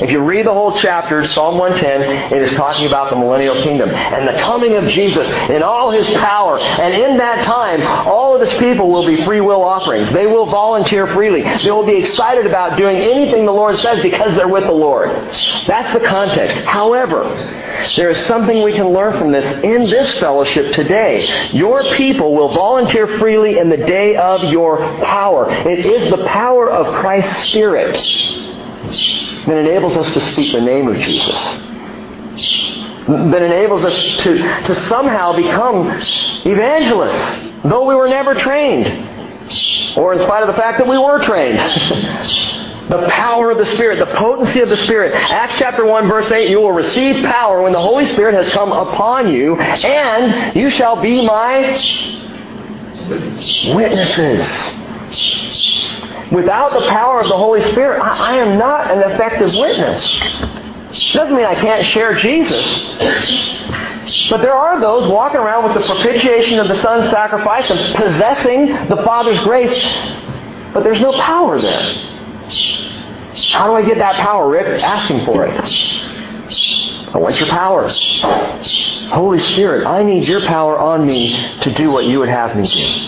If 0.00 0.12
you 0.12 0.20
read 0.20 0.46
the 0.46 0.52
whole 0.52 0.72
chapter, 0.78 1.26
Psalm 1.26 1.58
110, 1.58 2.32
it 2.32 2.40
is 2.42 2.56
talking 2.56 2.86
about 2.86 3.10
the 3.10 3.16
millennial 3.16 3.60
kingdom 3.62 3.90
and 3.90 4.28
the 4.28 4.38
coming 4.40 4.76
of 4.76 4.84
Jesus 4.86 5.28
in 5.50 5.60
all 5.60 5.90
his 5.90 6.06
power. 6.20 6.60
And 6.60 6.94
in 6.94 7.18
that 7.18 7.44
time, 7.44 7.82
all 8.06 8.36
of 8.36 8.40
his 8.40 8.56
people 8.60 8.88
will 8.88 9.04
be 9.04 9.24
free 9.24 9.40
will 9.40 9.64
offerings. 9.78 10.10
They 10.12 10.26
will 10.26 10.46
volunteer 10.46 11.06
freely. 11.08 11.42
They 11.42 11.70
will 11.70 11.86
be 11.86 11.96
excited 11.96 12.46
about 12.46 12.76
doing 12.76 12.96
anything 12.96 13.46
the 13.46 13.52
Lord 13.52 13.76
says 13.76 14.02
because 14.02 14.34
they're 14.34 14.48
with 14.48 14.64
the 14.64 14.72
Lord. 14.72 15.10
That's 15.66 15.92
the 15.92 16.06
context. 16.06 16.56
However, 16.66 17.24
there 17.96 18.10
is 18.10 18.18
something 18.26 18.62
we 18.62 18.72
can 18.72 18.88
learn 18.88 19.18
from 19.18 19.32
this 19.32 19.64
in 19.64 19.82
this 19.82 20.18
fellowship 20.18 20.72
today. 20.72 21.50
Your 21.52 21.84
people 21.94 22.34
will 22.34 22.48
volunteer 22.48 23.06
freely 23.18 23.58
in 23.58 23.68
the 23.68 23.76
day 23.76 24.16
of 24.16 24.44
your 24.44 24.78
power. 25.04 25.50
It 25.50 25.86
is 25.86 26.10
the 26.10 26.24
power 26.26 26.70
of 26.70 26.94
Christ's 26.94 27.48
Spirit 27.48 27.94
that 29.46 29.56
enables 29.56 29.96
us 29.96 30.12
to 30.12 30.32
speak 30.32 30.52
the 30.52 30.60
name 30.60 30.88
of 30.88 30.96
Jesus. 30.96 31.56
That 33.06 33.42
enables 33.42 33.84
us 33.84 34.22
to, 34.24 34.38
to 34.64 34.74
somehow 34.86 35.34
become 35.34 35.88
evangelists, 36.44 37.62
though 37.64 37.86
we 37.86 37.94
were 37.94 38.08
never 38.08 38.34
trained. 38.34 39.16
Or 39.96 40.12
in 40.12 40.20
spite 40.20 40.42
of 40.42 40.48
the 40.48 40.60
fact 40.60 40.78
that 40.78 40.88
we 40.88 40.98
were 40.98 41.22
trained. 41.22 41.58
the 42.88 43.06
power 43.10 43.50
of 43.50 43.58
the 43.58 43.66
Spirit, 43.66 43.98
the 43.98 44.14
potency 44.16 44.60
of 44.60 44.68
the 44.68 44.76
Spirit. 44.78 45.14
Acts 45.14 45.58
chapter 45.58 45.84
1 45.84 46.08
verse 46.08 46.30
8, 46.30 46.48
you 46.50 46.60
will 46.60 46.72
receive 46.72 47.24
power 47.24 47.62
when 47.62 47.72
the 47.72 47.80
Holy 47.80 48.06
Spirit 48.06 48.34
has 48.34 48.48
come 48.52 48.72
upon 48.72 49.32
you, 49.32 49.56
and 49.58 50.56
you 50.56 50.70
shall 50.70 51.00
be 51.00 51.24
my 51.26 51.76
witnesses. 53.74 54.44
Without 56.32 56.72
the 56.72 56.86
power 56.88 57.20
of 57.20 57.28
the 57.28 57.36
Holy 57.36 57.62
Spirit, 57.72 58.00
I, 58.00 58.32
I 58.32 58.36
am 58.36 58.58
not 58.58 58.90
an 58.90 59.10
effective 59.10 59.54
witness. 59.54 60.02
Doesn't 61.12 61.36
mean 61.36 61.44
I 61.44 61.54
can't 61.54 61.84
share 61.86 62.14
Jesus. 62.14 62.64
But 64.30 64.40
there 64.42 64.54
are 64.54 64.80
those 64.80 65.08
walking 65.10 65.38
around 65.38 65.64
with 65.64 65.82
the 65.82 65.86
propitiation 65.86 66.58
of 66.58 66.68
the 66.68 66.80
Son's 66.82 67.10
sacrifice 67.10 67.70
and 67.70 67.94
possessing 67.94 68.66
the 68.88 69.02
Father's 69.04 69.38
grace, 69.40 69.74
but 70.72 70.82
there's 70.82 71.00
no 71.00 71.12
power 71.12 71.58
there. 71.58 71.94
How 73.52 73.66
do 73.66 73.74
I 73.74 73.82
get 73.82 73.98
that 73.98 74.16
power, 74.16 74.48
Rick? 74.48 74.82
Asking 74.82 75.24
for 75.24 75.46
it. 75.46 75.54
I 77.14 77.18
want 77.18 77.38
your 77.38 77.48
power. 77.48 77.88
Holy 79.10 79.38
Spirit, 79.38 79.86
I 79.86 80.02
need 80.02 80.24
your 80.24 80.40
power 80.42 80.78
on 80.78 81.06
me 81.06 81.32
to 81.62 81.72
do 81.74 81.90
what 81.90 82.04
you 82.06 82.18
would 82.20 82.28
have 82.28 82.56
me 82.56 82.66
do. 82.66 83.06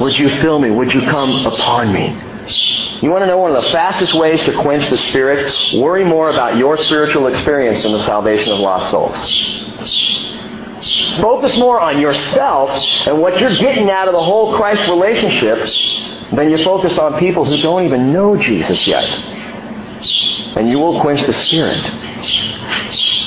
Would 0.00 0.18
you 0.18 0.28
fill 0.40 0.58
me? 0.58 0.70
Would 0.70 0.94
you 0.94 1.02
come 1.02 1.46
upon 1.46 1.92
me? 1.92 2.16
You 3.02 3.10
want 3.10 3.22
to 3.22 3.26
know 3.26 3.38
one 3.38 3.54
of 3.54 3.62
the 3.62 3.70
fastest 3.70 4.12
ways 4.14 4.44
to 4.44 4.52
quench 4.60 4.90
the 4.90 4.98
Spirit? 4.98 5.50
Worry 5.74 6.04
more 6.04 6.30
about 6.30 6.56
your 6.56 6.76
spiritual 6.76 7.28
experience 7.28 7.82
than 7.82 7.92
the 7.92 8.02
salvation 8.02 8.52
of 8.52 8.60
lost 8.60 8.90
souls. 8.90 9.16
Focus 11.20 11.56
more 11.56 11.80
on 11.80 11.98
yourself 11.98 12.70
and 13.06 13.20
what 13.20 13.40
you're 13.40 13.56
getting 13.56 13.90
out 13.90 14.08
of 14.08 14.12
the 14.12 14.22
whole 14.22 14.54
Christ 14.56 14.86
relationship 14.88 15.58
than 16.32 16.50
you 16.50 16.62
focus 16.62 16.98
on 16.98 17.18
people 17.18 17.44
who 17.44 17.56
don't 17.56 17.84
even 17.84 18.12
know 18.12 18.36
Jesus 18.36 18.86
yet. 18.86 19.04
And 20.56 20.68
you 20.68 20.78
will 20.78 21.00
quench 21.00 21.22
the 21.26 21.32
Spirit. 21.32 21.82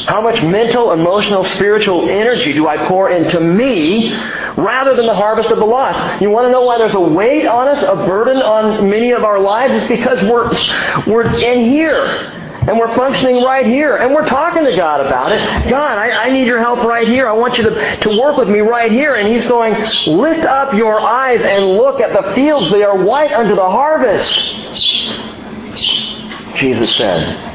How 0.06 0.22
much 0.22 0.42
mental, 0.44 0.92
emotional, 0.92 1.46
spiritual 1.46 2.10
energy 2.10 2.52
do 2.52 2.68
I 2.68 2.88
pour 2.88 3.10
into 3.10 3.40
me 3.40 4.12
rather 4.58 4.96
than 4.96 5.06
the 5.06 5.16
harvest 5.16 5.50
of 5.50 5.60
the 5.60 5.66
lost? 5.66 6.22
You 6.22 6.30
want 6.30 6.48
to 6.48 6.52
know 6.52 6.62
why 6.62 6.78
there's 6.78 6.94
a 6.94 7.00
weight 7.00 7.46
on 7.46 7.70
us, 7.70 7.82
a 7.82 7.96
burden 8.06 8.38
on 8.38 8.90
many 8.90 9.12
of 9.12 9.24
our 9.24 9.40
lives? 9.40 9.74
It's 9.76 9.88
because 9.88 10.22
we're, 10.24 10.52
we're 11.08 11.40
in 11.40 11.72
here. 11.72 12.40
And 12.68 12.80
we're 12.80 12.96
functioning 12.96 13.44
right 13.44 13.66
here. 13.66 13.98
And 13.98 14.14
we're 14.14 14.28
talking 14.28 14.64
to 14.64 14.76
God 14.76 15.06
about 15.06 15.32
it. 15.32 15.70
God, 15.70 15.98
I, 15.98 16.28
I 16.28 16.30
need 16.32 16.48
your 16.48 16.60
help 16.60 16.80
right 16.80 17.08
here. 17.08 17.28
I 17.28 17.34
want 17.34 17.58
you 17.58 17.64
to, 17.64 17.98
to 18.02 18.20
work 18.20 18.38
with 18.38 18.48
me 18.50 18.60
right 18.60 18.92
here. 18.92 19.16
And 19.16 19.28
He's 19.28 19.46
going, 19.48 19.74
lift 20.08 20.46
up 20.46 20.74
your 20.74 21.00
eyes 21.00 21.42
and 21.42 21.66
look 21.78 22.00
at 22.00 22.14
the 22.14 22.34
fields. 22.34 22.72
They 22.72 22.84
are 22.84 23.04
white 23.04 23.34
unto 23.34 23.56
the 23.56 23.70
harvest. 23.70 24.32
Jesus 26.56 26.96
said, 26.96 27.53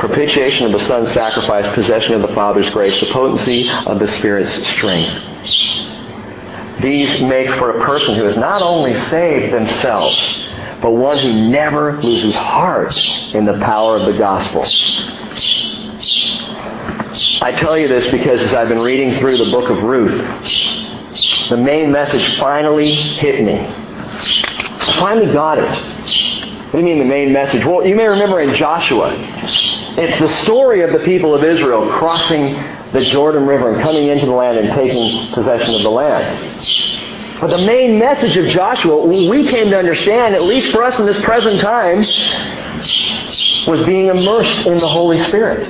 propitiation 0.00 0.66
of 0.66 0.72
the 0.72 0.84
Son's 0.86 1.12
sacrifice, 1.12 1.68
possession 1.74 2.14
of 2.14 2.22
the 2.22 2.34
Father's 2.34 2.68
grace, 2.70 2.98
the 3.00 3.12
potency 3.12 3.70
of 3.70 3.98
the 3.98 4.08
Spirit's 4.08 4.52
strength. 4.68 5.12
These 6.82 7.20
make 7.20 7.48
for 7.58 7.78
a 7.78 7.84
person 7.84 8.14
who 8.14 8.26
is 8.26 8.36
not 8.36 8.62
only 8.62 8.94
saved 9.08 9.52
themselves, 9.52 10.16
but 10.80 10.92
one 10.92 11.18
who 11.18 11.50
never 11.50 12.00
loses 12.00 12.34
heart 12.34 12.96
in 13.34 13.44
the 13.44 13.58
power 13.58 13.98
of 13.98 14.06
the 14.10 14.18
gospel. 14.18 14.64
I 17.42 17.52
tell 17.52 17.76
you 17.76 17.86
this 17.86 18.10
because 18.10 18.40
as 18.40 18.54
I've 18.54 18.68
been 18.68 18.80
reading 18.80 19.18
through 19.18 19.36
the 19.36 19.50
book 19.50 19.68
of 19.68 19.82
Ruth, 19.82 20.18
the 21.50 21.56
main 21.56 21.92
message 21.92 22.38
finally 22.38 22.94
hit 22.94 23.44
me. 23.44 23.58
I 23.58 24.96
finally 24.98 25.32
got 25.32 25.58
it. 25.58 25.68
What 26.70 26.72
do 26.72 26.78
you 26.78 26.84
mean 26.84 26.98
the 26.98 27.04
main 27.04 27.32
message? 27.32 27.64
Well, 27.64 27.86
you 27.86 27.96
may 27.96 28.06
remember 28.06 28.40
in 28.40 28.54
Joshua, 28.54 29.12
it's 29.98 30.18
the 30.18 30.28
story 30.44 30.82
of 30.82 30.92
the 30.92 31.00
people 31.00 31.34
of 31.34 31.42
Israel 31.44 31.90
crossing 31.90 32.54
the 32.92 33.04
Jordan 33.10 33.46
River 33.46 33.72
and 33.74 33.82
coming 33.82 34.08
into 34.08 34.26
the 34.26 34.32
land 34.32 34.58
and 34.58 34.74
taking 34.74 35.32
possession 35.32 35.74
of 35.74 35.82
the 35.82 35.90
land. 35.90 36.60
But 37.40 37.50
the 37.50 37.58
main 37.58 37.98
message 37.98 38.36
of 38.36 38.46
Joshua, 38.48 39.06
we 39.06 39.48
came 39.48 39.70
to 39.70 39.78
understand, 39.78 40.34
at 40.34 40.42
least 40.42 40.72
for 40.72 40.82
us 40.84 40.98
in 40.98 41.06
this 41.06 41.20
present 41.22 41.60
time, 41.60 41.98
was 43.66 43.86
being 43.86 44.08
immersed 44.08 44.66
in 44.66 44.78
the 44.78 44.88
Holy 44.88 45.22
Spirit. 45.24 45.68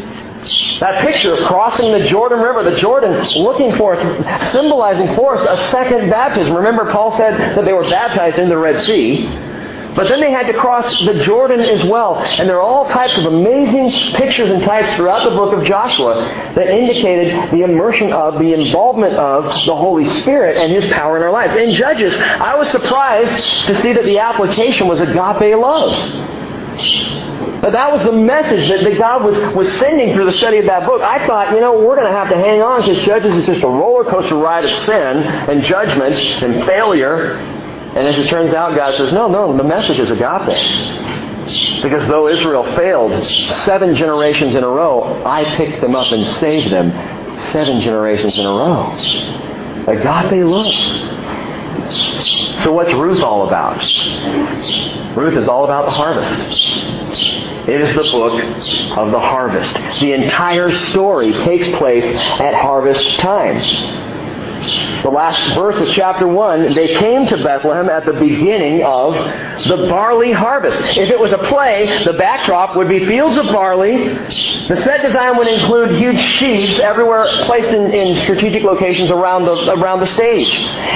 That 0.81 1.07
picture 1.07 1.35
of 1.35 1.47
crossing 1.47 1.93
the 1.93 2.09
Jordan 2.09 2.41
River, 2.41 2.65
the 2.69 2.79
Jordan 2.79 3.23
looking 3.37 3.77
for 3.77 3.95
us, 3.95 4.51
symbolizing 4.51 5.15
for 5.15 5.37
us 5.37 5.47
a 5.47 5.71
second 5.71 6.09
baptism. 6.09 6.57
Remember, 6.57 6.91
Paul 6.91 7.17
said 7.17 7.39
that 7.57 7.65
they 7.65 7.73
were 7.73 7.89
baptized 7.89 8.39
in 8.39 8.49
the 8.49 8.57
Red 8.57 8.81
Sea. 8.83 9.27
But 9.95 10.09
then 10.09 10.21
they 10.21 10.31
had 10.31 10.47
to 10.47 10.55
cross 10.55 11.05
the 11.05 11.15
Jordan 11.25 11.61
as 11.61 11.85
well. 11.85 12.17
And 12.17 12.49
there 12.49 12.57
are 12.57 12.63
all 12.63 12.89
types 12.89 13.17
of 13.19 13.27
amazing 13.27 14.15
pictures 14.15 14.51
and 14.51 14.63
types 14.63 14.95
throughout 14.97 15.29
the 15.29 15.35
book 15.37 15.53
of 15.53 15.65
Joshua 15.65 16.25
that 16.55 16.69
indicated 16.69 17.51
the 17.51 17.63
immersion 17.63 18.13
of, 18.13 18.39
the 18.39 18.55
involvement 18.55 19.15
of 19.15 19.45
the 19.67 19.75
Holy 19.75 20.09
Spirit 20.21 20.57
and 20.57 20.73
His 20.73 20.91
power 20.93 21.17
in 21.17 21.23
our 21.23 21.33
lives. 21.33 21.55
In 21.57 21.73
Judges, 21.73 22.17
I 22.17 22.55
was 22.55 22.71
surprised 22.71 23.67
to 23.67 23.83
see 23.83 23.93
that 23.93 24.05
the 24.05 24.19
application 24.19 24.87
was 24.87 25.01
agape 25.01 25.57
love. 25.57 25.91
But 27.61 27.73
that 27.73 27.93
was 27.93 28.03
the 28.05 28.13
message 28.13 28.69
that, 28.69 28.83
that 28.85 28.97
God 28.97 29.25
was, 29.25 29.55
was 29.55 29.71
sending 29.79 30.15
through 30.15 30.25
the 30.25 30.33
study 30.33 30.59
of 30.59 30.67
that 30.67 30.87
book. 30.87 31.03
I 31.03 31.27
thought, 31.27 31.53
you 31.53 31.61
know, 31.61 31.79
we're 31.79 31.97
going 31.97 32.11
to 32.11 32.17
have 32.17 32.31
to 32.31 32.37
hang 32.37 32.63
on 32.63 32.81
because 32.81 33.05
Judges 33.05 33.37
is 33.37 33.45
just 33.45 33.63
a 33.63 33.69
roller 33.69 34.05
coaster 34.05 34.37
ride 34.37 34.65
of 34.65 34.71
sin 34.81 34.97
and 34.97 35.63
judgment 35.63 36.15
and 36.15 36.65
failure. 36.65 37.60
And 37.97 38.07
as 38.07 38.19
it 38.19 38.29
turns 38.29 38.53
out, 38.55 38.77
God 38.77 38.97
says, 38.97 39.13
no, 39.13 39.29
no, 39.29 39.57
the 39.57 39.65
message 39.65 39.99
is 39.99 40.11
agape. 40.11 41.83
Because 41.83 42.07
though 42.09 42.29
Israel 42.29 42.63
failed 42.77 43.25
seven 43.65 43.95
generations 43.95 44.55
in 44.55 44.63
a 44.63 44.69
row, 44.69 45.25
I 45.25 45.57
picked 45.57 45.81
them 45.81 45.97
up 45.97 46.13
and 46.13 46.25
saved 46.39 46.71
them 46.71 46.93
seven 47.51 47.81
generations 47.81 48.39
in 48.39 48.47
a 48.47 48.49
row. 48.49 48.93
Agape 49.89 50.45
love. 50.45 50.73
So 52.63 52.73
what's 52.73 52.93
Ruth 52.93 53.23
all 53.23 53.49
about? 53.49 53.83
Ruth 55.17 55.37
is 55.37 55.49
all 55.49 55.65
about 55.65 55.87
the 55.87 55.93
harvest. 55.93 56.63
It 57.69 57.81
is 57.81 57.95
the 57.97 58.03
book 58.13 58.43
of 58.99 59.11
the 59.11 59.19
harvest. 59.19 59.75
The 60.01 60.13
entire 60.13 60.71
story 60.71 61.33
takes 61.33 61.69
place 61.79 62.05
at 62.41 62.55
harvest 62.55 63.19
time. 63.19 63.59
The 65.03 65.09
last 65.11 65.55
verse 65.55 65.81
of 65.81 65.89
chapter 65.95 66.29
1, 66.29 66.75
they 66.75 66.89
came 66.89 67.27
to 67.27 67.37
Bethlehem 67.43 67.89
at 67.89 68.05
the 68.05 68.13
beginning 68.13 68.83
of 68.85 69.15
the 69.65 69.87
barley 69.89 70.31
harvest. 70.31 70.79
If 70.97 71.11
it 71.11 71.19
was 71.19 71.33
a 71.33 71.39
play, 71.39 72.05
the 72.05 72.13
backdrop 72.13 72.77
would 72.77 72.89
be 72.89 73.07
fields 73.07 73.39
of 73.39 73.47
barley. 73.47 73.97
The 73.97 74.81
set 74.85 75.01
design 75.01 75.39
would 75.39 75.47
include 75.47 75.99
huge 75.99 76.21
sheaves 76.39 76.79
everywhere 76.81 77.27
placed 77.47 77.71
in, 77.71 77.93
in 77.93 78.17
strategic 78.25 78.63
locations 78.63 79.11
around 79.11 79.45
the, 79.45 79.73
around 79.73 80.01
the 80.01 80.07
stage. 80.07 80.49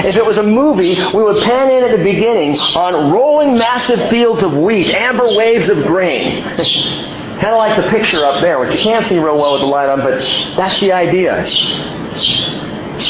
If 0.05 0.15
it 0.15 0.25
was 0.25 0.37
a 0.37 0.43
movie, 0.43 0.95
we 0.95 1.23
would 1.23 1.43
pan 1.43 1.71
in 1.71 1.83
at 1.83 1.97
the 1.97 2.03
beginning 2.03 2.59
on 2.59 3.11
rolling 3.11 3.57
massive 3.57 4.09
fields 4.09 4.43
of 4.43 4.53
wheat, 4.53 4.93
amber 4.93 5.35
waves 5.35 5.67
of 5.69 5.83
grain. 5.85 6.43
kind 7.39 7.53
of 7.53 7.57
like 7.57 7.75
the 7.75 7.89
picture 7.89 8.23
up 8.23 8.41
there, 8.41 8.59
which 8.59 8.75
you 8.75 8.83
can't 8.83 9.07
see 9.09 9.17
real 9.17 9.35
well 9.35 9.53
with 9.53 9.61
the 9.61 9.67
light 9.67 9.89
on, 9.89 9.99
but 9.99 10.19
that's 10.55 10.79
the 10.79 10.91
idea. 10.91 11.43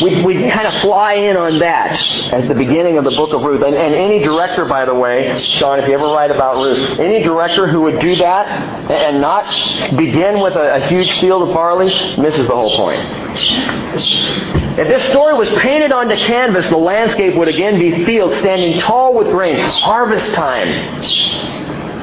We, 0.01 0.23
we 0.23 0.49
kind 0.49 0.67
of 0.67 0.81
fly 0.81 1.13
in 1.13 1.37
on 1.37 1.59
that 1.59 1.99
at 2.33 2.47
the 2.47 2.55
beginning 2.55 2.97
of 2.97 3.03
the 3.03 3.11
book 3.11 3.33
of 3.33 3.43
Ruth. 3.43 3.61
And, 3.61 3.75
and 3.75 3.93
any 3.93 4.19
director, 4.19 4.65
by 4.65 4.85
the 4.85 4.93
way, 4.93 5.37
Sean, 5.37 5.79
if 5.79 5.87
you 5.87 5.93
ever 5.93 6.07
write 6.07 6.31
about 6.31 6.55
Ruth, 6.55 6.99
any 6.99 7.23
director 7.23 7.67
who 7.67 7.81
would 7.81 7.99
do 7.99 8.15
that 8.17 8.47
and 8.91 9.21
not 9.21 9.45
begin 9.95 10.41
with 10.41 10.55
a, 10.55 10.75
a 10.75 10.87
huge 10.87 11.19
field 11.19 11.47
of 11.47 11.53
barley 11.53 11.85
misses 12.17 12.47
the 12.47 12.55
whole 12.55 12.75
point. 12.75 13.01
If 14.77 14.87
this 14.87 15.07
story 15.09 15.35
was 15.35 15.49
painted 15.59 15.91
onto 15.91 16.15
canvas, 16.15 16.67
the 16.69 16.77
landscape 16.77 17.35
would 17.35 17.47
again 17.47 17.79
be 17.79 18.03
fields 18.05 18.35
standing 18.37 18.79
tall 18.81 19.13
with 19.13 19.27
grain. 19.27 19.57
Harvest 19.59 20.33
time. 20.33 21.01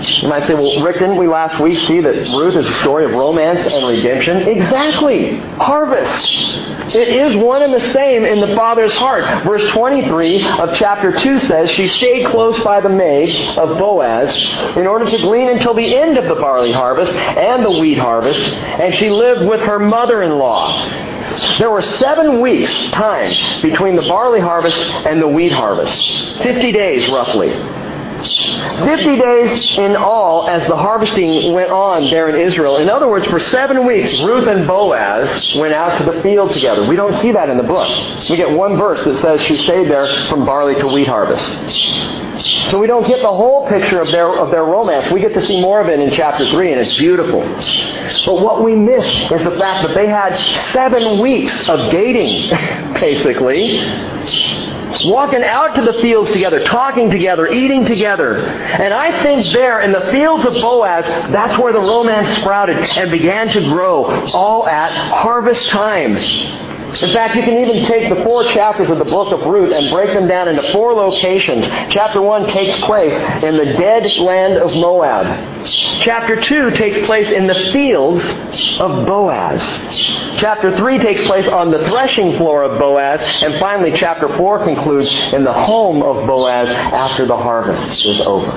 You 0.08 0.28
might 0.28 0.44
say, 0.44 0.54
well, 0.54 0.82
Rick, 0.82 0.98
didn't 0.98 1.16
we 1.16 1.28
last 1.28 1.60
week 1.60 1.78
see 1.86 2.00
that 2.00 2.14
Ruth 2.14 2.56
is 2.56 2.66
a 2.66 2.72
story 2.80 3.04
of 3.04 3.12
romance 3.12 3.72
and 3.72 3.86
redemption? 3.86 4.38
Exactly. 4.48 5.36
Harvest. 5.56 6.28
It 6.94 7.08
is 7.08 7.36
one 7.36 7.62
and 7.62 7.72
the 7.72 7.92
same 7.92 8.24
in 8.24 8.40
the 8.40 8.54
Father's 8.56 8.94
heart. 8.96 9.44
Verse 9.44 9.70
23 9.72 10.44
of 10.44 10.74
chapter 10.74 11.16
2 11.16 11.40
says, 11.40 11.70
She 11.70 11.86
stayed 11.86 12.26
close 12.26 12.62
by 12.64 12.80
the 12.80 12.88
maid 12.88 13.56
of 13.56 13.78
Boaz 13.78 14.36
in 14.76 14.86
order 14.86 15.06
to 15.06 15.18
glean 15.18 15.48
until 15.48 15.74
the 15.74 15.94
end 15.94 16.18
of 16.18 16.24
the 16.24 16.34
barley 16.34 16.72
harvest 16.72 17.12
and 17.12 17.64
the 17.64 17.70
wheat 17.70 17.98
harvest, 17.98 18.40
and 18.40 18.94
she 18.94 19.10
lived 19.10 19.48
with 19.48 19.60
her 19.60 19.78
mother-in-law. 19.78 21.58
There 21.58 21.70
were 21.70 21.82
seven 21.82 22.40
weeks' 22.40 22.90
time 22.90 23.30
between 23.62 23.94
the 23.94 24.02
barley 24.02 24.40
harvest 24.40 24.78
and 24.78 25.22
the 25.22 25.28
wheat 25.28 25.52
harvest. 25.52 26.42
Fifty 26.42 26.72
days, 26.72 27.08
roughly. 27.10 27.81
Fifty 28.22 29.16
days 29.16 29.78
in 29.78 29.96
all 29.96 30.48
as 30.48 30.66
the 30.66 30.76
harvesting 30.76 31.52
went 31.52 31.70
on 31.70 32.10
there 32.10 32.28
in 32.28 32.36
Israel. 32.36 32.76
In 32.76 32.88
other 32.88 33.08
words, 33.08 33.26
for 33.26 33.40
seven 33.40 33.86
weeks, 33.86 34.20
Ruth 34.20 34.46
and 34.46 34.66
Boaz 34.66 35.54
went 35.56 35.74
out 35.74 35.98
to 35.98 36.10
the 36.10 36.22
field 36.22 36.50
together. 36.50 36.86
We 36.86 36.96
don't 36.96 37.14
see 37.20 37.32
that 37.32 37.48
in 37.48 37.56
the 37.56 37.62
book. 37.62 37.88
We 38.28 38.36
get 38.36 38.50
one 38.50 38.76
verse 38.76 39.02
that 39.04 39.20
says 39.20 39.42
she 39.42 39.56
stayed 39.56 39.90
there 39.90 40.06
from 40.28 40.46
barley 40.46 40.74
to 40.80 40.86
wheat 40.88 41.08
harvest. 41.08 41.42
So 42.70 42.78
we 42.78 42.86
don't 42.86 43.06
get 43.06 43.20
the 43.20 43.32
whole 43.32 43.68
picture 43.68 44.00
of 44.00 44.10
their, 44.10 44.38
of 44.38 44.50
their 44.50 44.64
romance. 44.64 45.12
We 45.12 45.20
get 45.20 45.34
to 45.34 45.44
see 45.44 45.60
more 45.60 45.80
of 45.80 45.88
it 45.88 46.00
in 46.00 46.10
chapter 46.10 46.48
3, 46.48 46.72
and 46.72 46.80
it's 46.80 46.96
beautiful. 46.96 47.40
But 47.40 48.42
what 48.42 48.64
we 48.64 48.74
miss 48.74 49.04
is 49.04 49.44
the 49.44 49.56
fact 49.58 49.86
that 49.86 49.94
they 49.94 50.06
had 50.06 50.34
seven 50.72 51.20
weeks 51.20 51.68
of 51.68 51.90
dating, 51.90 52.50
basically 52.94 53.78
walking 55.04 55.42
out 55.42 55.74
to 55.76 55.82
the 55.82 55.94
fields 56.00 56.30
together, 56.30 56.64
talking 56.64 57.10
together, 57.10 57.46
eating 57.48 57.84
together. 57.84 58.38
And 58.46 58.92
I 58.92 59.22
think 59.22 59.52
there 59.52 59.80
in 59.80 59.92
the 59.92 60.12
fields 60.12 60.44
of 60.44 60.54
Boaz, 60.54 61.04
that's 61.32 61.60
where 61.62 61.72
the 61.72 61.80
romance 61.80 62.40
sprouted 62.40 62.78
and 62.96 63.10
began 63.10 63.48
to 63.48 63.60
grow, 63.60 64.04
all 64.32 64.66
at 64.66 64.92
harvest 64.92 65.68
time. 65.68 66.16
In 67.00 67.10
fact, 67.10 67.34
you 67.34 67.42
can 67.42 67.56
even 67.56 67.86
take 67.86 68.14
the 68.14 68.22
four 68.22 68.44
chapters 68.44 68.90
of 68.90 68.98
the 68.98 69.04
book 69.04 69.32
of 69.32 69.46
Ruth 69.46 69.72
and 69.72 69.90
break 69.90 70.12
them 70.12 70.28
down 70.28 70.48
into 70.48 70.62
four 70.72 70.92
locations. 70.92 71.64
Chapter 71.88 72.20
1 72.20 72.48
takes 72.48 72.78
place 72.84 73.14
in 73.42 73.56
the 73.56 73.64
dead 73.64 74.04
land 74.18 74.58
of 74.58 74.74
Moab. 74.76 75.66
Chapter 76.02 76.38
2 76.38 76.72
takes 76.72 77.06
place 77.06 77.30
in 77.30 77.46
the 77.46 77.54
fields 77.72 78.22
of 78.78 79.06
Boaz. 79.06 79.62
Chapter 80.36 80.76
3 80.76 80.98
takes 80.98 81.26
place 81.26 81.48
on 81.48 81.70
the 81.70 81.88
threshing 81.88 82.36
floor 82.36 82.62
of 82.64 82.78
Boaz. 82.78 83.20
And 83.42 83.58
finally, 83.58 83.92
chapter 83.92 84.28
4 84.28 84.64
concludes 84.64 85.08
in 85.32 85.44
the 85.44 85.52
home 85.52 86.02
of 86.02 86.26
Boaz 86.26 86.68
after 86.68 87.24
the 87.24 87.36
harvest 87.36 88.04
is 88.04 88.20
over. 88.20 88.52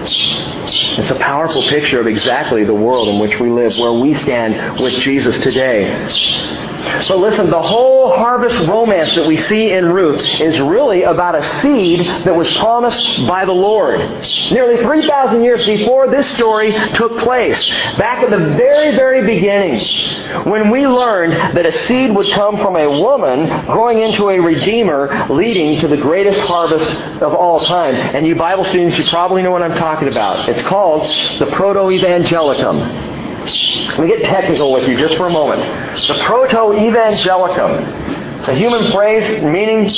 It's 0.00 1.10
a 1.10 1.18
powerful 1.18 1.62
picture 1.62 2.00
of 2.00 2.06
exactly 2.06 2.64
the 2.64 2.74
world 2.74 3.08
in 3.08 3.18
which 3.18 3.38
we 3.38 3.50
live, 3.50 3.76
where 3.78 3.92
we 3.92 4.14
stand 4.14 4.80
with 4.80 4.94
Jesus 4.94 5.38
today. 5.38 6.67
But 7.08 7.18
listen, 7.18 7.50
the 7.50 7.62
whole 7.62 8.16
harvest 8.16 8.68
romance 8.68 9.14
that 9.14 9.26
we 9.26 9.36
see 9.36 9.72
in 9.72 9.92
Ruth 9.92 10.24
is 10.40 10.58
really 10.60 11.02
about 11.02 11.34
a 11.34 11.42
seed 11.60 12.06
that 12.06 12.34
was 12.34 12.50
promised 12.56 13.26
by 13.26 13.44
the 13.44 13.52
Lord. 13.52 14.00
Nearly 14.50 14.82
3,000 14.82 15.42
years 15.42 15.64
before 15.66 16.10
this 16.10 16.28
story 16.34 16.72
took 16.94 17.18
place, 17.18 17.68
back 17.96 18.22
at 18.22 18.30
the 18.30 18.54
very, 18.56 18.94
very 18.96 19.24
beginning, 19.26 19.78
when 20.44 20.70
we 20.70 20.86
learned 20.86 21.32
that 21.56 21.66
a 21.66 21.72
seed 21.86 22.14
would 22.14 22.30
come 22.32 22.56
from 22.56 22.76
a 22.76 23.00
woman 23.00 23.66
growing 23.66 24.00
into 24.00 24.30
a 24.30 24.40
redeemer 24.40 25.26
leading 25.28 25.80
to 25.80 25.88
the 25.88 25.96
greatest 25.96 26.38
harvest 26.40 26.90
of 27.22 27.34
all 27.34 27.58
time. 27.60 27.94
And 27.94 28.26
you 28.26 28.34
Bible 28.34 28.64
students, 28.64 28.96
you 28.96 29.04
probably 29.04 29.42
know 29.42 29.50
what 29.50 29.62
I'm 29.62 29.76
talking 29.76 30.08
about. 30.08 30.48
It's 30.48 30.62
called 30.62 31.06
the 31.38 31.46
Proto-Evangelium. 31.52 33.07
Let 33.48 34.00
me 34.00 34.08
get 34.08 34.24
technical 34.24 34.72
with 34.72 34.88
you 34.88 34.96
just 34.96 35.16
for 35.16 35.26
a 35.26 35.32
moment. 35.32 35.62
The 36.06 36.20
proto-evangelium, 36.24 38.48
a 38.48 38.54
human 38.54 38.92
phrase 38.92 39.42
meaning 39.42 39.88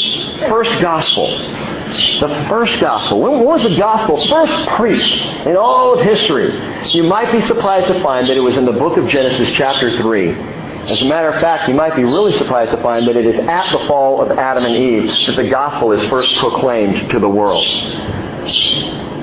first 0.48 0.80
gospel. 0.80 1.28
The 1.28 2.46
first 2.48 2.80
gospel. 2.80 3.20
When 3.20 3.44
was 3.44 3.62
the 3.62 3.76
gospel 3.76 4.16
first 4.28 4.68
preached 4.70 5.20
in 5.46 5.56
all 5.56 5.98
of 5.98 6.04
history? 6.04 6.52
You 6.90 7.02
might 7.02 7.32
be 7.32 7.40
surprised 7.42 7.88
to 7.88 8.02
find 8.02 8.26
that 8.28 8.36
it 8.36 8.40
was 8.40 8.56
in 8.56 8.64
the 8.64 8.72
book 8.72 8.96
of 8.96 9.08
Genesis 9.08 9.50
chapter 9.52 9.96
3. 9.96 10.30
As 10.30 11.02
a 11.02 11.04
matter 11.04 11.28
of 11.28 11.40
fact, 11.40 11.68
you 11.68 11.74
might 11.74 11.94
be 11.94 12.04
really 12.04 12.32
surprised 12.38 12.70
to 12.70 12.82
find 12.82 13.06
that 13.06 13.16
it 13.16 13.26
is 13.26 13.46
at 13.46 13.70
the 13.70 13.86
fall 13.86 14.22
of 14.22 14.38
Adam 14.38 14.64
and 14.64 14.74
Eve 14.74 15.10
that 15.26 15.36
the 15.36 15.48
gospel 15.48 15.92
is 15.92 16.02
first 16.08 16.34
proclaimed 16.38 17.10
to 17.10 17.18
the 17.18 17.28
world. 17.28 17.66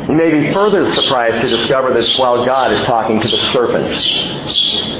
You 0.07 0.13
may 0.13 0.31
be 0.31 0.53
further 0.53 0.89
surprised 0.95 1.49
to 1.49 1.57
discover 1.57 1.93
that 1.93 2.17
while 2.17 2.45
God 2.45 2.71
is 2.71 2.85
talking 2.85 3.19
to 3.19 3.27
the 3.27 3.37
serpent, 3.51 3.85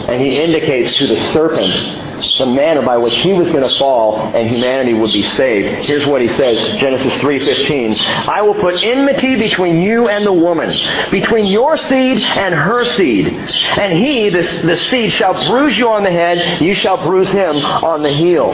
and 0.10 0.22
he 0.22 0.38
indicates 0.38 0.98
to 0.98 1.08
the 1.08 1.16
serpent 1.32 1.98
the 2.38 2.46
manner 2.46 2.82
by 2.82 2.98
which 2.98 3.14
he 3.16 3.32
was 3.32 3.50
going 3.52 3.64
to 3.64 3.76
fall 3.78 4.18
and 4.36 4.50
humanity 4.50 4.94
would 4.94 5.14
be 5.14 5.24
saved. 5.24 5.86
Here's 5.86 6.06
what 6.06 6.22
he 6.22 6.28
says, 6.28 6.78
Genesis 6.80 7.14
3:15. 7.20 7.98
I 8.28 8.42
will 8.42 8.56
put 8.56 8.84
enmity 8.84 9.38
between 9.38 9.82
you 9.82 10.10
and 10.10 10.26
the 10.26 10.34
woman, 10.34 10.70
between 11.10 11.46
your 11.46 11.78
seed 11.78 12.20
and 12.22 12.54
her 12.54 12.84
seed. 12.84 13.28
And 13.28 13.94
he, 13.94 14.30
this, 14.30 14.62
the 14.62 14.76
seed, 14.76 15.12
shall 15.12 15.34
bruise 15.48 15.78
you 15.78 15.90
on 15.90 16.04
the 16.04 16.12
head, 16.12 16.62
you 16.62 16.74
shall 16.74 16.98
bruise 16.98 17.30
him 17.30 17.56
on 17.56 18.02
the 18.02 18.12
heel. 18.12 18.52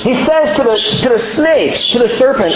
He 0.00 0.14
says 0.24 0.56
to 0.56 0.62
the, 0.62 0.98
to 1.02 1.08
the 1.08 1.18
snake, 1.34 1.76
to 1.92 1.98
the 1.98 2.08
serpent, 2.08 2.54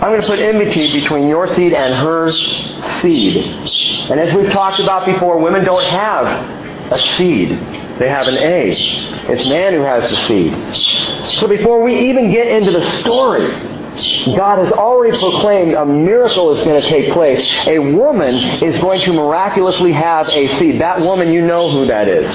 I'm 0.00 0.10
going 0.10 0.22
to 0.22 0.28
put 0.28 0.38
enmity 0.38 0.92
between 0.92 1.26
your 1.26 1.52
seed 1.54 1.72
and 1.72 1.92
her 1.92 2.30
seed. 3.00 3.36
And 4.08 4.20
as 4.20 4.32
we've 4.32 4.52
talked 4.52 4.78
about 4.78 5.06
before, 5.06 5.40
women 5.40 5.64
don't 5.64 5.84
have 5.86 6.92
a 6.92 6.98
seed. 7.16 7.48
They 7.98 8.08
have 8.08 8.28
an 8.28 8.36
A. 8.36 8.70
It's 8.70 9.48
man 9.48 9.72
who 9.72 9.80
has 9.80 10.08
the 10.08 10.16
seed. 10.28 11.26
So 11.40 11.48
before 11.48 11.82
we 11.82 12.10
even 12.10 12.30
get 12.30 12.46
into 12.46 12.70
the 12.70 12.88
story, 13.00 13.48
God 14.36 14.64
has 14.64 14.72
already 14.72 15.18
proclaimed 15.18 15.74
a 15.74 15.84
miracle 15.84 16.56
is 16.56 16.62
going 16.62 16.80
to 16.80 16.88
take 16.88 17.12
place. 17.12 17.44
A 17.66 17.80
woman 17.80 18.36
is 18.62 18.78
going 18.78 19.00
to 19.00 19.12
miraculously 19.12 19.90
have 19.90 20.28
a 20.28 20.46
seed. 20.58 20.80
That 20.80 21.00
woman, 21.00 21.32
you 21.32 21.44
know 21.44 21.68
who 21.68 21.86
that 21.86 22.06
is. 22.06 22.28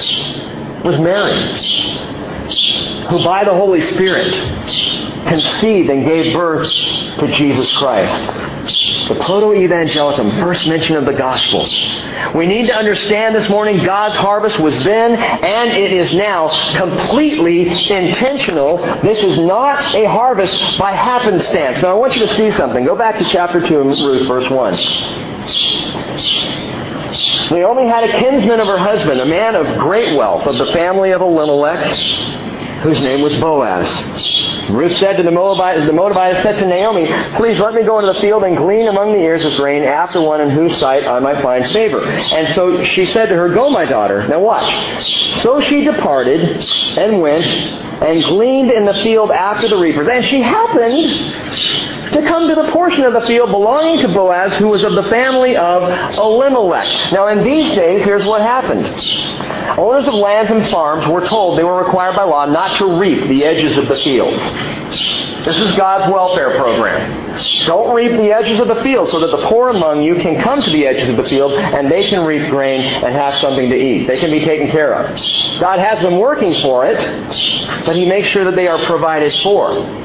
Was 0.84 1.00
Mary, 1.00 1.34
who 3.08 3.24
by 3.24 3.46
the 3.46 3.54
Holy 3.54 3.80
Spirit 3.80 4.34
conceived 5.28 5.90
and 5.90 6.06
gave 6.06 6.34
birth 6.34 6.70
to 7.20 7.28
Jesus 7.36 7.72
Christ. 7.78 8.28
The 9.08 9.16
proto-evangelium, 9.16 10.40
first 10.42 10.68
mention 10.68 10.96
of 10.96 11.06
the 11.06 11.14
gospel. 11.14 11.68
We 12.36 12.46
need 12.46 12.68
to 12.68 12.76
understand 12.76 13.36
this 13.36 13.50
morning 13.50 13.84
God's 13.84 14.16
harvest 14.16 14.60
was 14.60 14.82
then 14.84 15.16
and 15.16 15.72
it 15.72 15.92
is 15.92 16.14
now 16.14 16.50
completely 16.78 17.68
intentional. 17.90 18.78
This 19.02 19.24
is 19.24 19.38
not 19.40 19.94
a 19.94 20.06
harvest 20.06 20.78
by 20.80 20.94
happenstance. 20.94 21.82
Now 21.82 21.92
I 21.92 21.94
want 21.96 22.16
you 22.16 22.26
to 22.26 22.34
see 22.36 22.52
something. 22.52 22.86
Go 22.86 22.96
back 22.96 23.18
to 23.18 23.26
chapter 23.26 23.60
2 23.66 23.84
Ruth, 23.84 24.28
verse 24.28 24.50
1. 24.50 24.74
Naomi 27.52 27.88
had 27.88 28.06
a 28.06 28.12
kinsman 28.20 28.60
of 28.60 28.68
her 28.68 28.78
husband, 28.78 29.20
a 29.20 29.26
man 29.26 29.56
of 29.56 29.78
great 29.78 30.16
wealth, 30.18 30.48
of 30.48 30.58
the 30.58 30.68
family 30.68 31.12
of 31.12 31.22
Elimelech, 31.22 31.86
whose 32.82 33.04
name 33.04 33.22
was 33.22 33.38
Boaz. 33.40 34.33
Ruth 34.70 34.94
said 34.98 35.18
to 35.18 35.24
the 35.24 35.32
Moabite, 35.32 35.86
the 35.86 35.94
Moabite 35.94 36.42
said 36.44 36.60
to 36.60 36.66
Naomi, 36.66 37.06
Please 37.36 37.60
let 37.60 37.74
me 37.74 37.84
go 37.84 38.00
into 38.00 38.14
the 38.14 38.20
field 38.20 38.44
and 38.44 38.56
glean 38.56 38.88
among 38.88 39.14
the 39.14 39.20
ears 39.20 39.44
of 39.44 39.54
grain 39.56 39.84
after 39.84 40.22
one 40.22 40.42
in 40.42 40.50
whose 40.50 40.78
sight 40.78 41.06
I 41.06 41.20
might 41.20 41.42
find 41.42 41.68
favor. 41.68 42.04
And 42.04 42.54
so 42.56 42.84
she 42.84 43.06
said 43.06 43.28
to 43.28 43.36
her, 43.36 43.50
Go, 43.50 43.70
my 43.70 43.86
daughter. 43.86 44.28
Now 44.28 44.40
watch. 44.40 44.72
So 45.42 45.60
she 45.60 45.84
departed 45.84 46.42
and 46.98 47.22
went 47.22 47.46
and 47.46 48.24
gleaned 48.24 48.72
in 48.72 48.86
the 48.86 48.94
field 48.96 49.32
after 49.32 49.68
the 49.68 49.78
reapers. 49.78 50.08
And 50.08 50.24
she 50.24 50.42
happened 50.42 51.93
to 52.14 52.22
come 52.28 52.48
to 52.48 52.56
the 52.56 52.72
portion 52.72 53.04
of 53.04 53.14
the 53.14 53.22
field 53.22 53.52
belonging 53.52 54.02
to 54.02 54.08
Boaz, 54.08 54.54
who 54.54 54.68
was 54.68 54.84
of 54.84 54.94
the 54.94 55.04
family 55.04 55.56
of 55.56 55.84
Elimelech. 56.18 57.12
Now, 57.12 57.28
in 57.28 57.44
these 57.44 57.74
days, 57.76 58.04
here's 58.04 58.26
what 58.26 58.42
happened. 58.42 58.86
Owners 59.78 60.08
of 60.08 60.14
lands 60.14 60.52
and 60.52 60.68
farms 60.68 61.08
were 61.08 61.26
told 61.26 61.58
they 61.58 61.64
were 61.64 61.84
required 61.84 62.16
by 62.16 62.24
law 62.24 62.46
not 62.46 62.78
to 62.78 63.00
reap 63.00 63.28
the 63.28 63.44
edges 63.44 63.78
of 63.78 63.88
the 63.88 63.96
field. 63.96 64.34
This 65.44 65.60
is 65.60 65.76
God's 65.76 66.12
welfare 66.14 66.52
program. 66.58 67.38
Don't 67.66 67.94
reap 67.94 68.12
the 68.12 68.32
edges 68.32 68.60
of 68.60 68.68
the 68.70 68.82
field 68.82 69.10
so 69.10 69.20
that 69.20 69.36
the 69.36 69.46
poor 69.48 69.70
among 69.70 70.02
you 70.02 70.16
can 70.16 70.42
come 70.42 70.62
to 70.62 70.70
the 70.70 70.88
edges 70.88 71.10
of 71.10 71.18
the 71.18 71.24
field 71.26 71.52
and 71.54 71.92
they 71.92 72.08
can 72.08 72.26
reap 72.26 72.50
grain 72.50 72.82
and 72.82 73.14
have 73.14 73.34
something 73.34 73.70
to 73.70 73.76
eat. 73.76 74.08
They 74.08 74.18
can 74.20 74.32
be 74.32 74.46
taken 74.46 74.70
care 74.70 74.94
of. 74.94 75.20
God 75.60 75.80
has 75.80 76.02
them 76.02 76.20
working 76.20 76.54
for 76.62 76.86
it, 76.86 76.98
but 77.86 77.96
He 77.96 78.06
makes 78.06 78.30
sure 78.30 78.46
that 78.46 78.56
they 78.56 78.68
are 78.68 78.78
provided 78.86 79.34
for. 79.42 80.03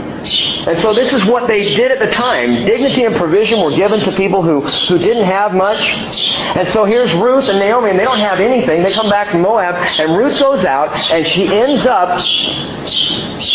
And 0.66 0.80
so 0.80 0.92
this 0.92 1.12
is 1.12 1.24
what 1.24 1.46
they 1.48 1.62
did 1.62 1.90
at 1.90 1.98
the 1.98 2.10
time. 2.10 2.66
Dignity 2.66 3.04
and 3.04 3.16
provision 3.16 3.60
were 3.62 3.74
given 3.74 4.00
to 4.00 4.12
people 4.12 4.42
who, 4.42 4.60
who 4.60 4.98
didn't 4.98 5.24
have 5.24 5.54
much. 5.54 5.80
And 6.56 6.68
so 6.68 6.84
here's 6.84 7.12
Ruth 7.14 7.48
and 7.48 7.58
Naomi, 7.58 7.90
and 7.90 7.98
they 7.98 8.04
don't 8.04 8.18
have 8.18 8.40
anything. 8.40 8.82
They 8.82 8.92
come 8.92 9.08
back 9.08 9.30
from 9.30 9.42
Moab, 9.42 9.74
and 9.74 10.16
Ruth 10.16 10.38
goes 10.38 10.64
out, 10.64 10.98
and 11.10 11.26
she 11.26 11.46
ends 11.48 11.86
up, 11.86 12.20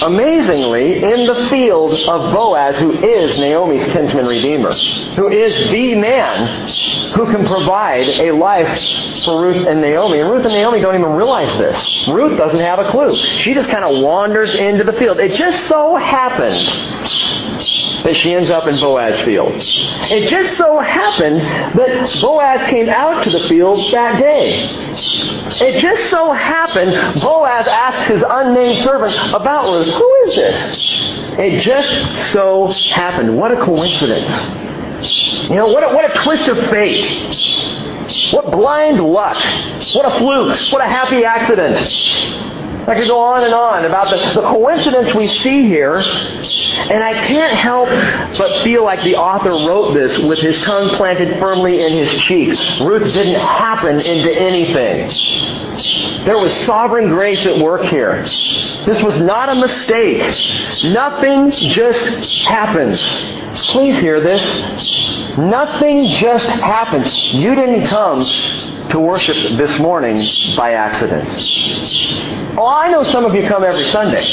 amazingly, 0.02 1.04
in 1.04 1.26
the 1.26 1.48
field 1.50 1.94
of 2.08 2.34
Boaz, 2.34 2.80
who 2.80 2.92
is 2.92 3.38
Naomi's 3.38 3.86
kinsman 3.92 4.26
redeemer, 4.26 4.72
who 5.16 5.30
is 5.30 5.72
the 5.72 5.96
man 5.96 6.68
who 7.14 7.26
can 7.32 7.46
provide 7.46 8.08
a 8.08 8.32
life 8.32 8.80
for 9.24 9.42
Ruth 9.42 9.68
and 9.68 9.82
Naomi. 9.82 10.20
And 10.20 10.32
Ruth 10.32 10.46
and 10.46 10.54
Naomi 10.54 10.82
don't 10.82 10.96
even 10.96 11.12
realize 11.12 11.58
this. 11.58 12.08
Ruth 12.08 12.38
doesn't 12.38 12.60
have 12.60 12.80
a 12.80 12.90
clue. 12.90 13.16
She 13.16 13.54
just 13.54 13.70
kind 13.70 13.84
of 13.84 14.04
wanders 14.04 14.56
into 14.56 14.84
the 14.84 14.94
field. 14.94 15.20
It 15.20 15.38
just 15.38 15.68
so 15.68 15.96
that 18.04 18.15
she 18.15 18.34
ends 18.34 18.49
up 18.49 18.67
in 18.67 18.78
Boaz's 18.80 19.21
field. 19.21 19.54
It 19.56 20.30
just 20.30 20.58
so 20.58 20.80
happened 20.80 21.39
that 21.39 22.19
Boaz 22.21 22.69
came 22.69 22.89
out 22.89 23.23
to 23.23 23.30
the 23.30 23.47
field 23.47 23.80
that 23.93 24.19
day. 24.19 24.67
It 25.65 25.80
just 25.80 26.10
so 26.10 26.34
happened 26.34 27.21
Boaz 27.21 27.67
asked 27.67 28.10
his 28.10 28.23
unnamed 28.28 28.84
servant 28.84 29.15
about 29.34 29.71
Ruth. 29.71 29.93
Who 29.93 30.15
is 30.26 30.36
this? 30.36 30.91
It 31.39 31.60
just 31.62 32.32
so 32.32 32.67
happened. 32.91 33.38
What 33.38 33.52
a 33.52 33.63
coincidence. 33.63 34.30
You 35.49 35.56
know, 35.56 35.67
what 35.67 35.84
a, 35.84 35.93
what 35.93 36.10
a 36.10 36.23
twist 36.23 36.47
of 36.47 36.58
fate. 36.69 37.06
What 38.32 38.52
blind 38.52 38.99
luck. 38.99 39.38
What 39.93 40.06
a 40.06 40.17
fluke. 40.17 40.58
What 40.71 40.82
a 40.82 40.88
happy 40.88 41.23
accident. 41.23 41.78
I 42.86 42.96
could 42.96 43.08
go 43.08 43.19
on 43.19 43.46
and 43.46 43.54
on 43.54 43.86
about 43.86 44.10
the, 44.10 44.41
the 44.41 44.46
coincidence 44.48 45.15
we 45.15 45.28
see 45.28 45.67
here, 45.67 45.96
and 45.96 47.02
I 47.02 47.26
can't 47.26 47.54
help 47.54 47.88
but 48.38 48.62
feel 48.62 48.84
like 48.84 49.02
the 49.04 49.15
author 49.15 49.52
wrote 49.52 49.93
this 49.93 50.17
with 50.17 50.39
his 50.39 50.62
tongue 50.63 50.89
planted 50.89 51.39
firmly 51.39 51.82
in 51.82 51.93
his 51.93 52.22
cheeks. 52.24 52.60
Ruth 52.82 53.13
didn't 53.13 53.39
happen 53.39 54.02
into 54.02 54.32
anything. 54.34 55.08
There 56.26 56.38
was 56.38 56.54
sovereign 56.65 57.08
grace 57.08 57.46
at 57.46 57.58
work 57.58 57.84
here. 57.84 58.22
This 58.86 59.02
was 59.02 59.19
not 59.22 59.48
a 59.48 59.56
mistake. 59.56 60.22
Nothing 60.84 61.52
just 61.52 62.43
happens. 62.43 63.00
Please 63.72 63.98
hear 64.00 64.19
this. 64.19 65.38
Nothing 65.38 66.08
just 66.19 66.48
happens. 66.48 67.34
You 67.34 67.56
didn't 67.56 67.86
come 67.86 68.24
to 68.94 69.00
worship 69.00 69.36
this 69.58 69.80
morning 69.80 70.16
by 70.56 70.74
accident. 70.74 71.28
Oh, 72.56 72.68
I 72.68 72.90
know 72.90 73.02
some 73.04 73.26
of 73.26 73.34
you 73.34 73.48
come 73.48 73.64
every 73.64 73.86
Sunday. 73.86 74.24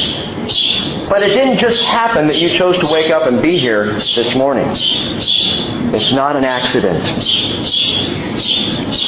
But 1.08 1.22
it 1.22 1.28
didn't 1.28 1.58
just 1.58 1.82
happen 1.82 2.26
that 2.26 2.36
you 2.36 2.58
chose 2.58 2.78
to 2.78 2.92
wake 2.92 3.10
up 3.10 3.26
and 3.26 3.40
be 3.40 3.58
here 3.58 3.94
this 3.94 4.34
morning. 4.34 4.68
It's 4.68 6.12
not 6.12 6.36
an 6.36 6.44
accident. 6.44 7.02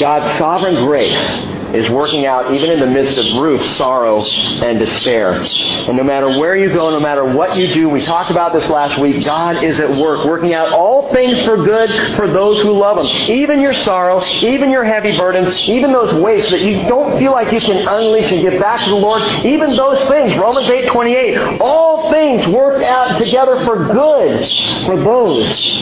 God's 0.00 0.38
sovereign 0.38 0.86
grace 0.86 1.61
is 1.74 1.88
working 1.88 2.26
out 2.26 2.52
even 2.52 2.70
in 2.70 2.80
the 2.80 2.86
midst 2.86 3.18
of 3.18 3.40
Ruth's 3.40 3.76
sorrow 3.76 4.22
and 4.22 4.78
despair. 4.78 5.32
And 5.32 5.96
no 5.96 6.04
matter 6.04 6.38
where 6.38 6.56
you 6.56 6.72
go, 6.72 6.90
no 6.90 7.00
matter 7.00 7.24
what 7.24 7.56
you 7.56 7.72
do, 7.72 7.88
we 7.88 8.02
talked 8.02 8.30
about 8.30 8.52
this 8.52 8.68
last 8.68 8.98
week, 8.98 9.24
God 9.24 9.64
is 9.64 9.80
at 9.80 9.90
work, 9.90 10.24
working 10.26 10.52
out 10.52 10.72
all 10.72 11.12
things 11.12 11.42
for 11.44 11.56
good 11.56 11.90
for 12.16 12.30
those 12.30 12.60
who 12.62 12.72
love 12.72 12.98
Him. 12.98 13.06
Even 13.30 13.60
your 13.60 13.74
sorrow, 13.74 14.22
even 14.42 14.70
your 14.70 14.84
heavy 14.84 15.16
burdens, 15.16 15.58
even 15.68 15.92
those 15.92 16.12
weights 16.14 16.50
that 16.50 16.60
you 16.60 16.82
don't 16.88 17.18
feel 17.18 17.32
like 17.32 17.52
you 17.52 17.60
can 17.60 17.88
unleash 17.88 18.30
and 18.30 18.42
give 18.42 18.60
back 18.60 18.84
to 18.84 18.90
the 18.90 18.96
Lord, 18.96 19.22
even 19.44 19.74
those 19.74 19.98
things, 20.08 20.36
Romans 20.36 20.68
8, 20.68 20.88
28, 20.88 21.60
all 21.60 22.10
things 22.10 22.46
work 22.48 22.82
out 22.84 23.18
together 23.18 23.64
for 23.64 23.86
good 23.86 24.46
for 24.84 24.96
those 24.96 25.72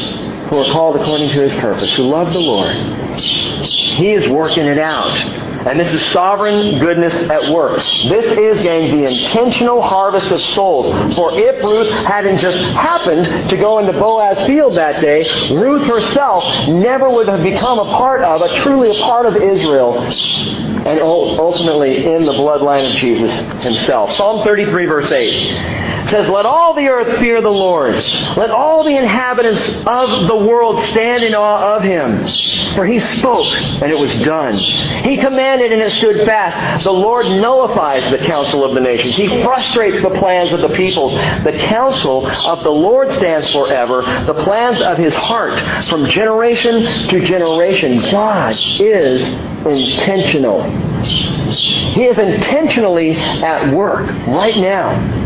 who 0.49 0.57
are 0.57 0.73
called 0.73 0.97
according 1.01 1.29
to 1.31 1.41
His 1.41 1.53
purpose, 1.55 1.93
who 1.95 2.05
love 2.05 2.33
the 2.33 2.41
Lord. 2.41 2.75
He 3.21 4.13
is 4.13 4.29
working 4.29 4.67
it 4.67 4.79
out. 4.79 5.50
And 5.67 5.79
this 5.79 5.93
is 5.93 6.03
sovereign 6.13 6.79
goodness 6.79 7.13
at 7.15 7.53
work. 7.53 7.77
This 7.77 8.39
is, 8.39 8.63
gang, 8.63 8.97
the 8.97 9.07
intentional 9.07 9.83
harvest 9.83 10.31
of 10.31 10.41
souls. 10.41 11.15
For 11.15 11.33
if 11.39 11.63
Ruth 11.63 11.93
hadn't 12.07 12.39
just 12.39 12.57
happened 12.75 13.51
to 13.51 13.57
go 13.57 13.79
into 13.79 13.93
Boaz's 13.93 14.47
field 14.47 14.75
that 14.75 15.03
day, 15.03 15.29
Ruth 15.55 15.87
herself 15.87 16.45
never 16.69 17.11
would 17.11 17.29
have 17.29 17.43
become 17.43 17.79
a 17.79 17.85
part 17.85 18.23
of, 18.23 18.41
a 18.41 18.63
truly 18.63 18.97
a 18.97 19.03
part 19.03 19.27
of 19.27 19.37
Israel, 19.37 19.99
and 19.99 21.01
ultimately 21.01 22.07
in 22.07 22.23
the 22.23 22.33
bloodline 22.33 22.91
of 22.91 22.97
Jesus 22.97 23.31
himself. 23.63 24.13
Psalm 24.13 24.43
33, 24.45 24.87
verse 24.87 25.13
8 25.13 26.00
says, 26.11 26.29
Let 26.29 26.47
all 26.47 26.75
the 26.75 26.89
earth 26.89 27.19
fear 27.19 27.41
the 27.41 27.49
Lord. 27.49 27.95
Let 28.37 28.51
all 28.51 28.85
the 28.85 28.97
inhabitants 28.97 29.67
of 29.87 30.27
the 30.27 30.37
world 30.37 30.83
stand 30.85 31.23
in 31.23 31.35
awe 31.35 31.77
of 31.77 31.83
him. 31.83 32.27
For 32.75 32.85
he 32.85 32.99
spoke, 32.99 33.47
and 33.47 33.91
it 33.91 33.99
was 33.99 34.13
done. 34.23 34.55
He 34.55 35.17
commanded, 35.17 35.73
and 35.73 35.81
it 35.81 35.91
stood 35.93 36.27
fast. 36.27 36.85
The 36.85 36.93
Lord 36.93 37.27
nullifies 37.27 38.09
the 38.11 38.19
counsel 38.19 38.65
of 38.65 38.75
the 38.75 38.81
nations. 38.81 39.17
He 39.17 39.29
frustrates 39.43 40.03
the 40.03 40.11
plans 40.11 40.53
of 40.53 40.61
the 40.61 40.69
peoples. 40.69 41.13
The 41.13 41.57
counsel 41.59 42.27
of 42.27 42.63
the 42.63 42.71
Lord 42.71 43.11
stands 43.13 43.51
forever, 43.51 44.03
the 44.27 44.43
plans 44.45 44.81
of 44.81 44.99
his 44.99 45.15
heart 45.15 45.59
from 45.87 46.07
generation 46.07 47.09
to 47.09 47.25
generation. 47.27 47.99
God 48.11 48.53
is 48.53 49.23
intentional. 49.65 50.63
He 51.03 52.05
is 52.05 52.19
intentionally 52.19 53.13
at 53.13 53.75
work 53.75 54.09
right 54.27 54.57
now 54.57 55.21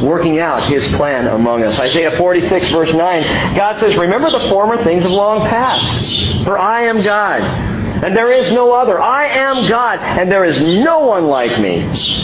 working 0.00 0.38
out 0.38 0.62
his 0.64 0.86
plan 0.96 1.26
among 1.26 1.62
us. 1.62 1.78
Isaiah 1.78 2.16
46 2.16 2.70
verse 2.70 2.92
9, 2.92 3.56
God 3.56 3.80
says, 3.80 3.96
Remember 3.96 4.30
the 4.30 4.48
former 4.48 4.82
things 4.84 5.04
of 5.04 5.10
long 5.10 5.46
past, 5.48 6.44
for 6.44 6.58
I 6.58 6.84
am 6.84 7.02
God, 7.02 7.67
and 8.02 8.16
there 8.16 8.32
is 8.32 8.52
no 8.52 8.72
other. 8.72 9.00
I 9.00 9.26
am 9.26 9.68
God, 9.68 9.98
and 9.98 10.30
there 10.30 10.44
is 10.44 10.58
no 10.84 11.00
one 11.00 11.26
like 11.26 11.60
me. 11.60 11.80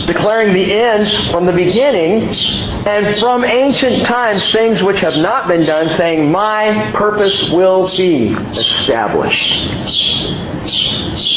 Declaring 0.07 0.55
the 0.55 0.73
end 0.73 1.31
from 1.31 1.47
the 1.47 1.53
beginning, 1.53 2.29
and 2.87 3.17
from 3.17 3.45
ancient 3.45 4.07
times 4.07 4.51
things 4.53 4.83
which 4.83 5.01
have 5.01 5.17
not 5.17 5.49
been 5.49 5.65
done, 5.65 5.89
saying, 5.97 6.31
My 6.31 6.93
purpose 6.93 7.51
will 7.51 7.89
be 7.97 8.29
established. 8.29 9.75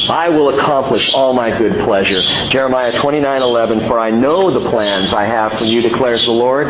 I 0.09 0.29
will 0.29 0.57
accomplish 0.57 1.13
all 1.13 1.33
my 1.33 1.57
good 1.57 1.79
pleasure. 1.83 2.21
Jeremiah 2.49 2.93
29:11 2.93 3.87
For 3.87 3.99
I 3.99 4.09
know 4.09 4.51
the 4.51 4.69
plans 4.69 5.13
I 5.13 5.25
have 5.25 5.59
for 5.59 5.65
you 5.65 5.81
declares 5.81 6.25
the 6.25 6.31
Lord, 6.31 6.67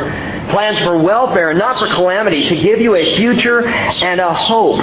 plans 0.49 0.80
for 0.80 0.97
welfare 0.97 1.51
and 1.51 1.60
not 1.60 1.77
for 1.77 1.88
calamity, 1.88 2.47
to 2.49 2.56
give 2.56 2.80
you 2.80 2.95
a 2.95 3.15
future 3.15 3.67
and 3.67 4.19
a 4.19 4.34
hope. 4.34 4.80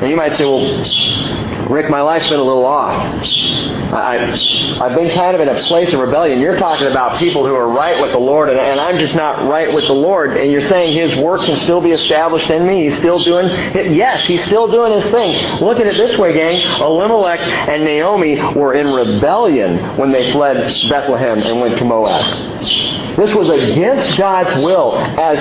And 0.00 0.10
you 0.10 0.16
might 0.16 0.34
say, 0.34 0.44
well, 0.44 1.68
Rick, 1.68 1.90
my 1.90 2.00
life's 2.00 2.28
been 2.28 2.40
a 2.40 2.42
little 2.42 2.64
off. 2.64 2.94
I, 3.92 4.30
I've 4.80 4.96
been 4.96 5.08
kind 5.10 5.34
of 5.34 5.40
in 5.40 5.48
a 5.48 5.58
place 5.60 5.92
of 5.92 6.00
rebellion. 6.00 6.40
You're 6.40 6.56
talking 6.56 6.86
about 6.86 7.18
people 7.18 7.46
who 7.46 7.54
are 7.54 7.68
right 7.68 8.00
with 8.00 8.12
the 8.12 8.18
Lord, 8.18 8.48
and, 8.48 8.58
and 8.58 8.78
I'm 8.80 8.98
just 8.98 9.14
not 9.14 9.48
right 9.48 9.74
with 9.74 9.86
the 9.86 9.94
Lord. 9.94 10.36
And 10.36 10.52
you're 10.52 10.62
saying 10.62 10.94
His 10.94 11.16
work 11.16 11.42
can 11.42 11.56
still 11.56 11.80
be 11.80 11.90
established 11.90 12.48
in 12.48 12.66
me. 12.66 12.84
He's 12.84 12.96
still 12.96 13.22
doing 13.22 13.46
it. 13.48 13.92
Yes, 13.92 14.26
He's 14.26 14.44
still 14.44 14.70
doing 14.70 14.92
His 14.92 15.10
thing. 15.10 15.60
Look 15.60 15.80
at 15.80 15.86
it 15.86 15.96
this 15.96 16.18
way, 16.18 16.32
gang. 16.32 16.60
Elimelech 16.80 17.40
and 17.40 17.84
Naomi 17.84 18.36
were 18.54 18.74
in 18.74 18.92
rebellion 18.92 19.96
when 19.96 20.10
they 20.10 20.32
fled 20.32 20.56
Bethlehem 20.88 21.38
and 21.38 21.60
went 21.60 21.78
to 21.78 21.84
Moab. 21.84 22.62
This 23.16 23.34
was 23.34 23.48
against 23.48 24.16
God's 24.16 24.62
will, 24.62 24.96
as, 24.96 25.38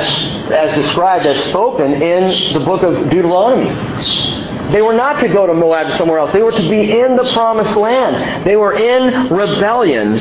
as 0.52 0.76
described, 0.76 1.26
as 1.26 1.42
spoken 1.46 2.02
in 2.02 2.54
the 2.54 2.62
book 2.66 2.82
of 2.82 3.10
Deuteronomy. 3.12 4.47
They 4.72 4.82
were 4.82 4.94
not 4.94 5.22
to 5.22 5.30
go 5.30 5.48
to 5.48 5.54
Moab 5.54 5.92
somewhere 5.94 6.20
else. 6.20 6.34
They 6.34 6.42
were 6.42 6.52
to 6.52 6.70
be 6.70 7.00
in 7.00 7.16
the 7.16 7.32
promised 7.34 7.78
land. 7.78 8.46
They 8.46 8.56
were 8.56 8.74
in 8.74 9.30
rebellion 9.34 10.18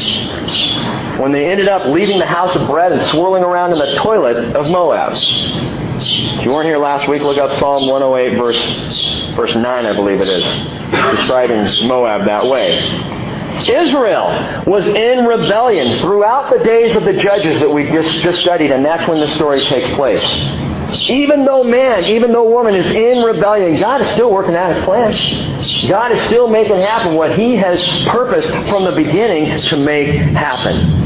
when 1.18 1.32
they 1.32 1.50
ended 1.50 1.68
up 1.68 1.86
leaving 1.86 2.18
the 2.18 2.26
house 2.26 2.54
of 2.54 2.68
bread 2.68 2.92
and 2.92 3.02
swirling 3.06 3.42
around 3.42 3.72
in 3.72 3.78
the 3.78 3.96
toilet 4.02 4.54
of 4.54 4.70
Moab. 4.70 5.12
If 5.14 6.44
you 6.44 6.52
weren't 6.52 6.66
here 6.66 6.78
last 6.78 7.08
week, 7.08 7.22
look 7.22 7.38
up 7.38 7.50
Psalm 7.58 7.88
108, 7.88 8.36
verse, 8.36 9.34
verse 9.34 9.54
9, 9.54 9.66
I 9.66 9.92
believe 9.94 10.20
it 10.20 10.28
is, 10.28 10.44
describing 11.16 11.88
Moab 11.88 12.26
that 12.26 12.44
way. 12.44 12.76
Israel 13.66 14.62
was 14.66 14.86
in 14.86 15.24
rebellion 15.24 15.98
throughout 16.00 16.52
the 16.52 16.62
days 16.62 16.94
of 16.94 17.04
the 17.04 17.14
judges 17.14 17.58
that 17.60 17.70
we 17.70 17.84
just, 17.84 18.10
just 18.18 18.40
studied, 18.40 18.70
and 18.70 18.84
that's 18.84 19.08
when 19.08 19.18
the 19.18 19.28
story 19.28 19.60
takes 19.62 19.88
place. 19.96 20.22
Even 21.08 21.44
though 21.44 21.62
man, 21.64 22.04
even 22.04 22.32
though 22.32 22.48
woman 22.48 22.74
is 22.74 22.86
in 22.86 23.22
rebellion, 23.22 23.76
God 23.76 24.00
is 24.00 24.08
still 24.10 24.30
working 24.30 24.54
out 24.54 24.74
his 24.74 24.84
plan. 24.84 25.12
God 25.88 26.12
is 26.12 26.22
still 26.26 26.48
making 26.48 26.78
happen 26.78 27.14
what 27.14 27.38
he 27.38 27.56
has 27.56 27.82
purposed 28.08 28.48
from 28.68 28.84
the 28.84 28.92
beginning 28.92 29.58
to 29.58 29.76
make 29.76 30.08
happen. 30.08 31.04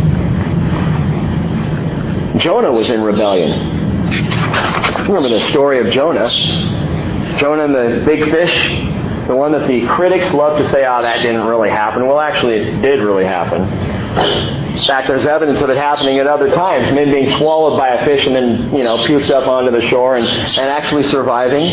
Jonah 2.38 2.72
was 2.72 2.88
in 2.90 3.02
rebellion. 3.02 3.50
Remember 5.06 5.28
the 5.28 5.42
story 5.50 5.86
of 5.86 5.92
Jonah. 5.92 6.28
Jonah 7.38 7.64
and 7.64 7.74
the 7.74 8.02
big 8.06 8.24
fish, 8.30 8.70
the 9.26 9.34
one 9.36 9.52
that 9.52 9.66
the 9.68 9.86
critics 9.86 10.32
love 10.32 10.58
to 10.58 10.68
say, 10.70 10.84
oh, 10.86 11.02
that 11.02 11.22
didn't 11.22 11.46
really 11.46 11.70
happen. 11.70 12.06
Well, 12.06 12.20
actually, 12.20 12.54
it 12.54 12.82
did 12.82 13.00
really 13.00 13.24
happen. 13.24 13.62
In 14.70 14.86
fact, 14.86 15.08
there's 15.08 15.26
evidence 15.26 15.60
of 15.60 15.70
it 15.70 15.76
happening 15.76 16.18
at 16.18 16.26
other 16.26 16.50
times. 16.50 16.92
Men 16.92 17.10
being 17.10 17.36
swallowed 17.38 17.78
by 17.78 17.88
a 17.88 18.04
fish 18.04 18.26
and 18.26 18.34
then, 18.34 18.74
you 18.74 18.84
know, 18.84 18.98
puked 18.98 19.30
up 19.30 19.46
onto 19.48 19.70
the 19.70 19.82
shore 19.88 20.16
and, 20.16 20.26
and 20.26 20.68
actually 20.68 21.04
surviving. 21.04 21.64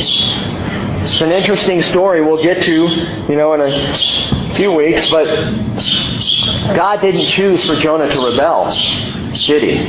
It's 1.03 1.21
an 1.21 1.31
interesting 1.31 1.81
story 1.83 2.23
we'll 2.23 2.43
get 2.43 2.63
to, 2.63 2.87
you 3.29 3.35
know, 3.35 3.53
in 3.53 3.61
a 3.61 4.53
few 4.55 4.71
weeks, 4.73 5.09
but 5.09 5.25
God 6.75 7.01
didn't 7.01 7.27
choose 7.27 7.63
for 7.65 7.75
Jonah 7.75 8.09
to 8.09 8.25
rebel, 8.25 8.71
did 9.45 9.63
he? 9.63 9.87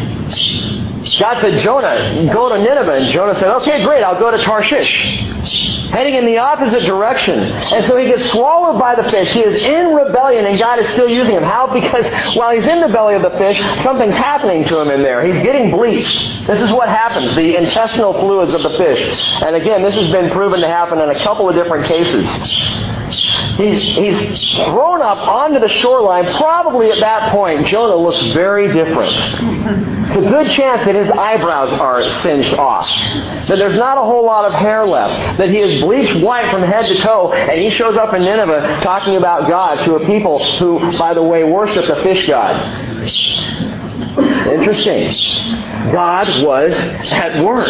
God 1.19 1.41
said, 1.41 1.59
Jonah, 1.59 2.31
go 2.33 2.49
to 2.49 2.59
Nineveh. 2.59 2.93
And 2.93 3.13
Jonah 3.13 3.35
said, 3.37 3.51
okay, 3.57 3.83
great, 3.83 4.03
I'll 4.03 4.19
go 4.19 4.31
to 4.31 4.39
Tarshish. 4.39 5.78
Heading 5.91 6.15
in 6.15 6.27
the 6.27 6.39
opposite 6.39 6.85
direction. 6.85 7.41
And 7.41 7.85
so 7.87 7.97
he 7.97 8.07
gets 8.07 8.31
swallowed 8.31 8.79
by 8.79 8.95
the 8.95 9.09
fish. 9.11 9.33
He 9.33 9.41
is 9.41 9.63
in 9.63 9.95
rebellion, 9.95 10.45
and 10.45 10.59
God 10.59 10.79
is 10.79 10.89
still 10.91 11.09
using 11.09 11.35
him. 11.35 11.43
How? 11.43 11.67
Because 11.73 12.07
while 12.37 12.55
he's 12.55 12.67
in 12.67 12.81
the 12.81 12.89
belly 12.89 13.15
of 13.15 13.23
the 13.23 13.31
fish, 13.39 13.59
something's 13.83 14.15
happening 14.15 14.65
to 14.67 14.81
him 14.81 14.91
in 14.91 15.03
there. 15.03 15.25
He's 15.25 15.43
getting 15.43 15.71
bleached. 15.71 16.47
This 16.47 16.61
is 16.61 16.71
what 16.73 16.89
happens, 16.89 17.35
the 17.35 17.57
intestinal 17.57 18.13
fluids 18.21 18.55
of 18.55 18.63
the 18.63 18.71
fish. 18.71 19.01
And 19.43 19.57
again, 19.57 19.83
this 19.83 19.95
has 19.95 20.13
been 20.13 20.31
proven 20.31 20.61
to 20.61 20.69
happen 20.69 20.99
in 20.99 21.09
a 21.09 21.19
couple 21.21 21.49
of 21.49 21.55
different 21.55 21.87
cases. 21.87 22.27
He's, 23.09 23.83
he's 23.97 24.55
thrown 24.55 25.03
up 25.03 25.19
onto 25.19 25.61
the 25.61 25.69
shoreline. 25.69 26.27
Probably 26.35 26.91
at 26.91 27.01
that 27.01 27.33
point, 27.33 27.67
Jonah 27.67 27.97
looks 27.97 28.21
very 28.33 28.73
different. 28.73 29.13
It's 30.09 30.17
a 30.17 30.29
good 30.29 30.51
chance 30.53 30.85
that 30.87 30.95
his 30.95 31.11
eyebrows 31.11 31.73
are 31.73 32.03
singed 32.23 32.55
off. 32.55 32.89
That 33.49 33.57
there's 33.59 33.77
not 33.77 33.99
a 33.99 34.03
whole 34.03 34.25
lot 34.25 34.45
of 34.47 34.53
hair 34.55 34.85
left. 34.85 35.39
That 35.39 35.51
he 35.51 35.59
is 35.59 35.83
bleached 35.83 36.23
white 36.25 36.51
from 36.51 36.63
head 36.63 36.87
to 36.87 37.01
toe, 37.03 37.33
and 37.33 37.61
he 37.61 37.71
shows 37.71 37.97
up 37.97 38.15
in 38.15 38.23
Nineveh 38.25 38.81
talking 38.83 39.17
about 39.17 39.49
God 39.49 39.85
to 39.85 39.97
a 39.97 40.07
people 40.07 40.39
who, 40.59 40.97
by 40.99 41.15
the 41.15 41.23
way, 41.23 41.45
worship 41.45 41.87
the 41.87 41.97
fish 42.03 42.27
god. 42.27 42.55
Interesting. 44.17 45.11
God 45.93 46.27
was 46.45 46.73
at 47.13 47.45
work. 47.45 47.69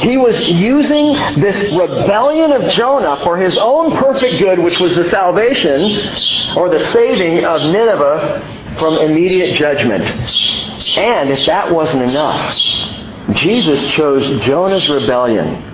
He 0.00 0.16
was 0.16 0.48
using 0.48 1.12
this 1.40 1.72
rebellion 1.74 2.52
of 2.52 2.70
Jonah 2.72 3.16
for 3.24 3.36
his 3.36 3.56
own 3.58 3.96
perfect 3.96 4.38
good, 4.38 4.58
which 4.58 4.78
was 4.78 4.94
the 4.94 5.04
salvation 5.10 6.56
or 6.56 6.68
the 6.70 6.80
saving 6.92 7.44
of 7.44 7.60
Nineveh 7.62 8.76
from 8.78 8.98
immediate 8.98 9.56
judgment. 9.56 10.04
And 10.96 11.30
if 11.30 11.46
that 11.46 11.72
wasn't 11.72 12.04
enough, 12.04 12.54
Jesus 13.34 13.92
chose 13.92 14.44
Jonah's 14.44 14.88
rebellion 14.88 15.67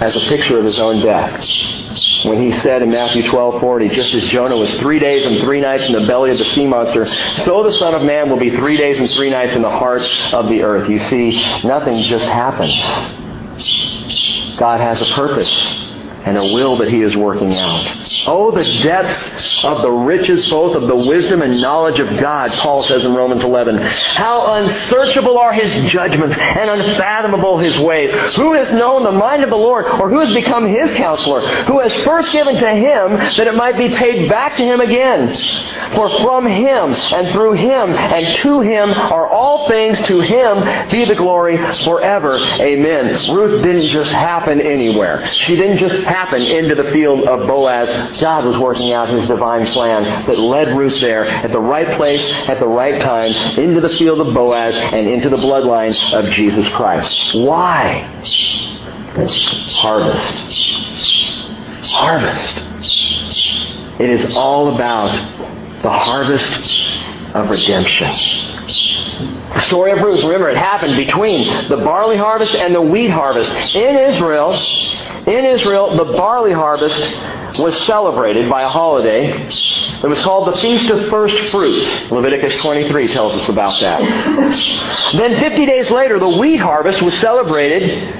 as 0.00 0.16
a 0.16 0.20
picture 0.28 0.58
of 0.58 0.64
his 0.64 0.78
own 0.78 1.00
death. 1.00 1.44
When 2.24 2.40
he 2.40 2.52
said 2.60 2.82
in 2.82 2.90
Matthew 2.90 3.22
12:40, 3.22 3.90
just 3.90 4.12
as 4.14 4.24
Jonah 4.24 4.56
was 4.56 4.74
three 4.76 4.98
days 4.98 5.26
and 5.26 5.38
three 5.38 5.60
nights 5.60 5.86
in 5.86 5.92
the 5.92 6.06
belly 6.06 6.30
of 6.30 6.38
the 6.38 6.44
sea 6.44 6.66
monster, 6.66 7.06
so 7.06 7.62
the 7.62 7.70
Son 7.70 7.94
of 7.94 8.02
Man 8.02 8.28
will 8.28 8.38
be 8.38 8.50
three 8.50 8.76
days 8.76 8.98
and 8.98 9.08
three 9.10 9.30
nights 9.30 9.54
in 9.54 9.62
the 9.62 9.70
heart 9.70 10.02
of 10.32 10.48
the 10.48 10.62
earth. 10.62 10.88
You 10.88 10.98
see, 10.98 11.40
nothing 11.64 12.02
just 12.02 12.26
happens. 12.26 12.74
God 14.58 14.80
has 14.80 15.00
a 15.02 15.14
purpose 15.14 15.85
and 16.26 16.36
a 16.36 16.42
will 16.42 16.76
that 16.78 16.88
he 16.88 17.02
is 17.02 17.16
working 17.16 17.56
out. 17.56 17.86
Oh, 18.26 18.50
the 18.50 18.64
depths 18.82 19.64
of 19.64 19.80
the 19.82 19.90
riches 19.90 20.50
both 20.50 20.74
of 20.74 20.88
the 20.88 20.96
wisdom 20.96 21.40
and 21.40 21.60
knowledge 21.60 22.00
of 22.00 22.18
God, 22.18 22.50
Paul 22.50 22.82
says 22.82 23.04
in 23.04 23.14
Romans 23.14 23.44
11. 23.44 23.76
How 23.76 24.54
unsearchable 24.54 25.38
are 25.38 25.52
his 25.52 25.88
judgments 25.88 26.36
and 26.36 26.68
unfathomable 26.68 27.58
his 27.58 27.78
ways. 27.78 28.10
Who 28.34 28.54
has 28.54 28.72
known 28.72 29.04
the 29.04 29.12
mind 29.12 29.44
of 29.44 29.50
the 29.50 29.56
Lord, 29.56 29.86
or 29.86 30.10
who 30.10 30.18
has 30.18 30.34
become 30.34 30.66
his 30.66 30.92
counselor? 30.94 31.46
Who 31.66 31.78
has 31.78 31.94
first 32.02 32.32
given 32.32 32.56
to 32.56 32.70
him 32.70 33.12
that 33.12 33.46
it 33.46 33.54
might 33.54 33.78
be 33.78 33.88
paid 33.88 34.28
back 34.28 34.56
to 34.56 34.64
him 34.64 34.80
again? 34.80 35.32
For 35.94 36.10
from 36.20 36.44
him 36.44 36.92
and 36.92 37.32
through 37.32 37.52
him 37.52 37.90
and 37.90 38.36
to 38.38 38.60
him 38.62 38.90
are 38.90 39.28
all 39.28 39.68
things. 39.68 39.96
To 40.06 40.20
him 40.20 40.90
be 40.90 41.04
the 41.04 41.14
glory 41.14 41.56
forever. 41.84 42.36
Amen. 42.36 43.14
Ruth 43.32 43.62
didn't 43.62 43.86
just 43.86 44.10
happen 44.10 44.60
anywhere. 44.60 45.24
She 45.28 45.54
didn't 45.54 45.78
just 45.78 45.94
happen 46.02 46.15
into 46.16 46.74
the 46.74 46.90
field 46.92 47.24
of 47.28 47.46
Boaz. 47.46 48.20
God 48.20 48.44
was 48.44 48.58
working 48.58 48.92
out 48.92 49.08
his 49.08 49.28
divine 49.28 49.66
plan 49.66 50.26
that 50.26 50.38
led 50.38 50.76
Ruth 50.76 51.00
there 51.00 51.26
at 51.26 51.52
the 51.52 51.60
right 51.60 51.94
place, 51.96 52.22
at 52.48 52.58
the 52.58 52.66
right 52.66 53.00
time, 53.00 53.32
into 53.58 53.80
the 53.80 53.90
field 53.90 54.20
of 54.20 54.32
Boaz 54.34 54.74
and 54.74 55.08
into 55.08 55.28
the 55.28 55.36
bloodline 55.36 55.94
of 56.12 56.30
Jesus 56.30 56.68
Christ. 56.70 57.34
Why? 57.34 58.02
Harvest. 59.76 60.54
Harvest. 61.92 62.58
It 64.00 64.10
is 64.10 64.36
all 64.36 64.74
about 64.74 65.12
the 65.82 65.90
harvest 65.90 66.50
of 67.34 67.48
redemption. 67.50 68.10
The 69.54 69.62
story 69.62 69.92
of 69.92 69.98
Ruth, 70.00 70.22
remember, 70.24 70.50
it 70.50 70.56
happened 70.56 70.96
between 70.96 71.68
the 71.68 71.76
barley 71.76 72.16
harvest 72.16 72.54
and 72.54 72.74
the 72.74 72.82
wheat 72.82 73.10
harvest. 73.10 73.74
In 73.74 73.96
Israel, 73.96 74.50
in 75.26 75.44
Israel, 75.44 75.96
the 75.96 76.12
barley 76.16 76.52
harvest 76.52 76.98
was 77.58 77.76
celebrated 77.84 78.48
by 78.48 78.62
a 78.62 78.68
holiday. 78.68 79.46
It 79.46 80.06
was 80.06 80.22
called 80.22 80.54
the 80.54 80.56
Feast 80.60 80.88
of 80.90 81.08
First 81.08 81.50
Fruits. 81.50 82.12
Leviticus 82.12 82.60
23 82.60 83.08
tells 83.08 83.34
us 83.34 83.48
about 83.48 83.80
that. 83.80 84.00
Then 85.16 85.40
50 85.40 85.66
days 85.66 85.90
later, 85.90 86.20
the 86.20 86.28
wheat 86.28 86.58
harvest 86.58 87.02
was 87.02 87.14
celebrated 87.18 88.14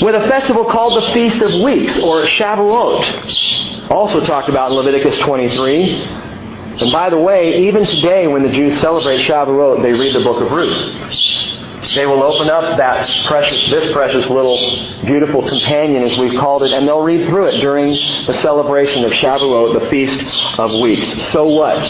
with 0.00 0.14
a 0.14 0.28
festival 0.28 0.64
called 0.66 1.02
the 1.02 1.12
Feast 1.12 1.40
of 1.42 1.60
Weeks, 1.62 1.98
or 2.02 2.22
Shavuot. 2.22 3.90
Also 3.90 4.24
talked 4.24 4.48
about 4.48 4.70
in 4.70 4.76
Leviticus 4.76 5.18
23. 5.20 5.90
And 5.90 6.92
by 6.92 7.10
the 7.10 7.18
way, 7.18 7.66
even 7.66 7.84
today 7.84 8.26
when 8.28 8.42
the 8.42 8.50
Jews 8.50 8.80
celebrate 8.80 9.20
Shavuot, 9.20 9.82
they 9.82 9.92
read 9.92 10.14
the 10.14 10.20
book 10.20 10.40
of 10.40 10.52
Ruth. 10.52 11.63
They 11.92 12.06
will 12.06 12.22
open 12.22 12.48
up 12.48 12.78
that 12.78 13.08
precious, 13.26 13.70
this 13.70 13.92
precious 13.92 14.28
little 14.30 14.58
beautiful 15.04 15.46
companion, 15.46 16.02
as 16.02 16.16
we've 16.18 16.38
called 16.38 16.62
it, 16.62 16.72
and 16.72 16.88
they'll 16.88 17.02
read 17.02 17.26
through 17.28 17.48
it 17.48 17.60
during 17.60 17.88
the 17.88 18.34
celebration 18.40 19.04
of 19.04 19.12
Shavuot, 19.12 19.80
the 19.80 19.90
Feast 19.90 20.58
of 20.58 20.80
Weeks. 20.80 21.06
So 21.32 21.44
what? 21.44 21.82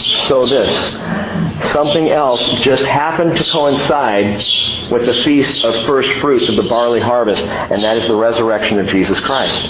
So 0.00 0.46
this. 0.46 1.72
Something 1.72 2.08
else 2.08 2.42
just 2.60 2.84
happened 2.84 3.36
to 3.36 3.44
coincide 3.50 4.42
with 4.90 5.06
the 5.06 5.14
Feast 5.24 5.64
of 5.64 5.86
First 5.86 6.10
Fruits 6.20 6.48
of 6.48 6.56
the 6.56 6.62
barley 6.62 7.00
harvest, 7.00 7.42
and 7.42 7.82
that 7.82 7.96
is 7.96 8.06
the 8.06 8.16
resurrection 8.16 8.78
of 8.78 8.86
Jesus 8.88 9.20
Christ. 9.20 9.68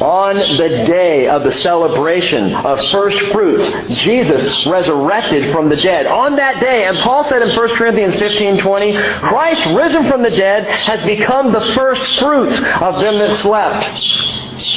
On 0.00 0.36
the 0.36 0.84
day 0.86 1.26
of 1.28 1.42
the 1.42 1.50
celebration 1.50 2.54
of 2.54 2.78
first 2.90 3.18
fruits, 3.32 3.96
Jesus 3.96 4.64
resurrected 4.66 5.52
from 5.52 5.68
the 5.68 5.76
dead. 5.76 6.06
On 6.06 6.36
that 6.36 6.60
day, 6.60 6.84
and 6.84 6.96
Paul 6.98 7.24
said 7.24 7.42
in 7.42 7.50
1 7.50 7.68
Corinthians 7.70 8.14
15:20, 8.14 8.96
Christ 9.22 9.66
risen 9.76 10.04
from 10.04 10.22
the 10.22 10.30
dead 10.30 10.66
has 10.66 11.02
become 11.02 11.52
the 11.52 11.60
first 11.74 12.20
fruits 12.20 12.56
of 12.80 13.00
them 13.00 13.18
that 13.18 13.36
slept. 13.38 13.84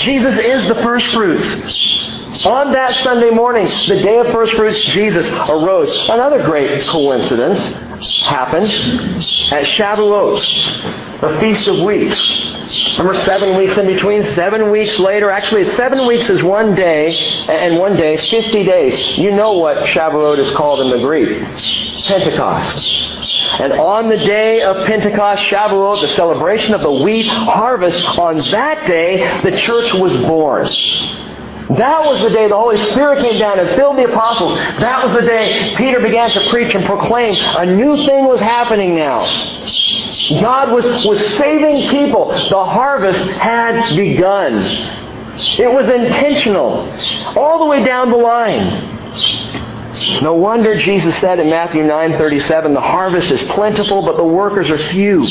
Jesus 0.01 0.43
is 0.43 0.67
the 0.67 0.75
first 0.75 1.05
fruits. 1.13 2.18
On 2.29 2.71
that 2.73 2.93
Sunday 3.03 3.31
morning, 3.31 3.65
the 3.65 4.01
day 4.03 4.17
of 4.19 4.27
first 4.27 4.53
fruits, 4.53 4.79
Jesus 4.93 5.27
arose. 5.49 5.91
Another 6.09 6.43
great 6.43 6.79
coincidence 6.83 7.59
happened 8.21 8.65
at 9.51 9.65
Shavuot, 9.65 11.21
the 11.21 11.39
Feast 11.39 11.67
of 11.67 11.81
Weeks. 11.81 12.97
Remember 12.99 13.19
seven 13.23 13.57
weeks 13.57 13.75
in 13.77 13.87
between? 13.87 14.23
Seven 14.35 14.69
weeks 14.69 14.99
later. 14.99 15.31
Actually, 15.31 15.65
seven 15.71 16.05
weeks 16.05 16.29
is 16.29 16.43
one 16.43 16.75
day, 16.75 17.17
and 17.49 17.79
one 17.79 17.97
day 17.97 18.13
is 18.13 18.29
50 18.29 18.63
days. 18.63 19.17
You 19.17 19.31
know 19.31 19.57
what 19.57 19.87
Shavuot 19.87 20.37
is 20.37 20.51
called 20.51 20.81
in 20.81 20.91
the 20.91 20.99
Greek. 20.99 21.39
Pentecost. 22.05 23.59
And 23.59 23.73
on 23.73 24.07
the 24.07 24.17
day 24.17 24.61
of 24.61 24.85
Pentecost, 24.85 25.43
Shavuot, 25.45 26.01
the 26.01 26.07
celebration 26.09 26.75
of 26.75 26.81
the 26.81 26.91
wheat 26.91 27.27
harvest, 27.27 28.05
on 28.19 28.37
that 28.51 28.85
day, 28.85 29.41
the 29.41 29.57
church 29.57 29.93
was 29.95 30.15
born. 30.17 30.67
That 31.77 32.03
was 32.09 32.21
the 32.23 32.29
day 32.29 32.47
the 32.47 32.57
Holy 32.57 32.77
Spirit 32.77 33.19
came 33.19 33.39
down 33.39 33.59
and 33.59 33.69
filled 33.75 33.97
the 33.97 34.11
apostles. 34.11 34.57
That 34.79 35.05
was 35.05 35.13
the 35.13 35.21
day 35.21 35.75
Peter 35.77 35.99
began 35.99 36.29
to 36.31 36.49
preach 36.49 36.73
and 36.73 36.83
proclaim 36.83 37.35
a 37.57 37.65
new 37.65 37.95
thing 38.05 38.25
was 38.27 38.41
happening 38.41 38.95
now. 38.95 39.19
God 40.41 40.71
was, 40.71 41.05
was 41.05 41.19
saving 41.37 41.89
people. 41.89 42.29
The 42.29 42.65
harvest 42.65 43.29
had 43.31 43.95
begun. 43.95 44.55
It 45.59 45.71
was 45.71 45.87
intentional. 45.89 46.91
All 47.37 47.59
the 47.59 47.65
way 47.65 47.83
down 47.83 48.09
the 48.09 48.17
line. 48.17 48.97
No 50.23 50.33
wonder 50.33 50.75
Jesus 50.75 51.15
said 51.17 51.39
in 51.39 51.49
Matthew 51.49 51.83
9:37, 51.83 52.73
"The 52.73 52.81
harvest 52.81 53.31
is 53.31 53.43
plentiful, 53.43 54.01
but 54.01 54.17
the 54.17 54.23
workers 54.23 54.69
are 54.69 54.77
few." 54.77 55.23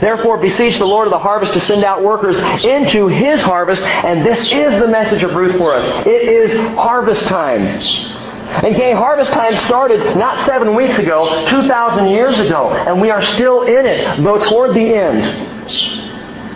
Therefore, 0.00 0.36
beseech 0.36 0.78
the 0.78 0.86
Lord 0.86 1.06
of 1.06 1.10
the 1.10 1.18
harvest 1.18 1.54
to 1.54 1.60
send 1.60 1.84
out 1.84 2.02
workers 2.02 2.36
into 2.64 3.08
his 3.08 3.40
harvest, 3.40 3.82
and 3.82 4.24
this 4.24 4.40
is 4.40 4.80
the 4.80 4.88
message 4.88 5.22
of 5.22 5.34
Ruth 5.34 5.56
for 5.56 5.74
us. 5.74 6.06
It 6.06 6.28
is 6.28 6.52
harvest 6.76 7.22
time. 7.26 7.62
And 7.66 8.76
gang, 8.76 8.94
harvest 8.96 9.32
time 9.32 9.56
started 9.66 10.16
not 10.16 10.46
seven 10.46 10.76
weeks 10.76 10.98
ago, 10.98 11.48
2,000 11.48 12.08
years 12.08 12.38
ago, 12.38 12.70
and 12.70 13.00
we 13.00 13.10
are 13.10 13.24
still 13.34 13.62
in 13.62 13.86
it, 13.86 14.22
though 14.22 14.38
toward 14.38 14.74
the 14.74 14.94
end. 14.94 15.56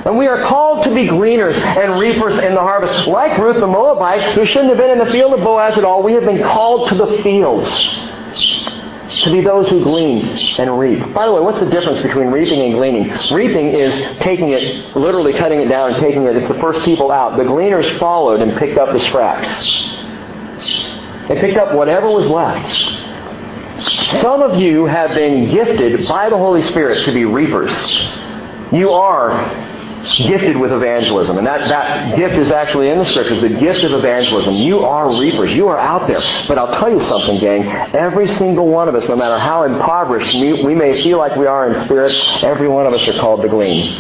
And 0.07 0.19
we 0.19 0.27
are 0.27 0.43
called 0.45 0.85
to 0.85 0.95
be 0.95 1.07
gleaners 1.07 1.57
and 1.57 1.99
reapers 1.99 2.39
in 2.43 2.55
the 2.55 2.61
harvest. 2.61 3.07
Like 3.07 3.39
Ruth 3.39 3.57
the 3.61 3.67
Moabite, 3.67 4.35
who 4.35 4.45
shouldn't 4.47 4.71
have 4.71 4.79
been 4.79 4.91
in 4.91 4.99
the 4.99 5.11
field 5.11 5.35
of 5.35 5.41
Boaz 5.41 5.77
at 5.77 5.85
all, 5.85 6.03
we 6.03 6.13
have 6.13 6.25
been 6.25 6.43
called 6.43 6.89
to 6.91 6.95
the 6.95 7.23
fields 7.23 7.69
to 9.11 9.33
be 9.33 9.41
those 9.41 9.69
who 9.69 9.83
glean 9.83 10.27
and 10.59 10.79
reap. 10.79 11.01
By 11.13 11.27
the 11.27 11.33
way, 11.33 11.41
what's 11.41 11.61
the 11.61 11.69
difference 11.69 12.01
between 12.01 12.29
reaping 12.29 12.61
and 12.61 12.75
gleaning? 12.75 13.13
Reaping 13.33 13.69
is 13.69 13.93
taking 14.21 14.51
it, 14.51 14.97
literally 14.97 15.33
cutting 15.33 15.61
it 15.61 15.69
down 15.69 15.93
and 15.93 16.01
taking 16.01 16.25
it. 16.25 16.37
It's 16.37 16.49
the 16.49 16.61
first 16.61 16.85
people 16.85 17.11
out. 17.11 17.37
The 17.37 17.45
gleaners 17.45 17.99
followed 17.99 18.41
and 18.41 18.57
picked 18.59 18.79
up 18.79 18.93
the 18.93 19.01
scraps. 19.01 19.67
They 21.29 21.41
picked 21.41 21.59
up 21.59 21.75
whatever 21.75 22.11
was 22.11 22.29
left. 22.29 22.73
Some 24.21 24.43
of 24.43 24.61
you 24.61 24.87
have 24.87 25.15
been 25.15 25.51
gifted 25.51 26.07
by 26.07 26.29
the 26.29 26.37
Holy 26.37 26.63
Spirit 26.63 27.05
to 27.05 27.13
be 27.13 27.25
reapers. 27.25 27.73
You 28.73 28.91
are 28.91 29.70
gifted 30.17 30.57
with 30.57 30.73
evangelism. 30.73 31.39
And 31.39 31.47
that, 31.47 31.69
that 31.69 32.17
gift 32.17 32.35
is 32.35 32.51
actually 32.51 32.89
in 32.89 32.99
the 32.99 33.05
scriptures, 33.05 33.41
the 33.41 33.49
gift 33.49 33.85
of 33.85 33.93
evangelism. 33.93 34.55
You 34.55 34.81
are 34.81 35.19
reapers. 35.19 35.53
You 35.53 35.69
are 35.69 35.79
out 35.79 36.07
there. 36.09 36.21
But 36.49 36.59
I'll 36.59 36.73
tell 36.73 36.91
you 36.91 37.01
something, 37.07 37.39
gang. 37.39 37.67
Every 37.95 38.29
single 38.37 38.69
one 38.69 38.89
of 38.89 38.95
us, 38.95 39.09
no 39.09 39.17
matter 39.17 39.39
how 39.39 39.65
impoverished 39.65 40.35
we, 40.35 40.65
we 40.65 40.75
may 40.75 41.03
feel 41.03 41.19
like 41.19 41.37
we 41.37 41.47
are 41.47 41.71
in 41.71 41.85
spirit, 41.85 42.13
every 42.43 42.69
one 42.69 42.87
of 42.87 42.95
us 42.95 43.07
are 43.09 43.21
called 43.21 43.43
to 43.43 43.49
glean. 43.49 43.95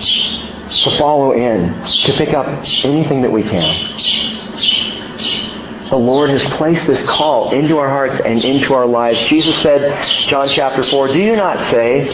To 0.00 0.98
follow 0.98 1.32
in. 1.32 1.84
To 1.84 2.12
pick 2.14 2.32
up 2.32 2.46
anything 2.84 3.22
that 3.22 3.30
we 3.30 3.42
can. 3.42 3.98
The 5.90 5.96
Lord 5.96 6.30
has 6.30 6.44
placed 6.54 6.86
this 6.86 7.02
call 7.02 7.52
into 7.52 7.78
our 7.78 7.88
hearts 7.88 8.20
and 8.24 8.42
into 8.44 8.74
our 8.74 8.86
lives. 8.86 9.18
Jesus 9.28 9.60
said, 9.60 10.04
John 10.28 10.48
chapter 10.48 10.84
4, 10.84 11.08
Do 11.08 11.18
you 11.18 11.34
not 11.34 11.58
say, 11.68 12.08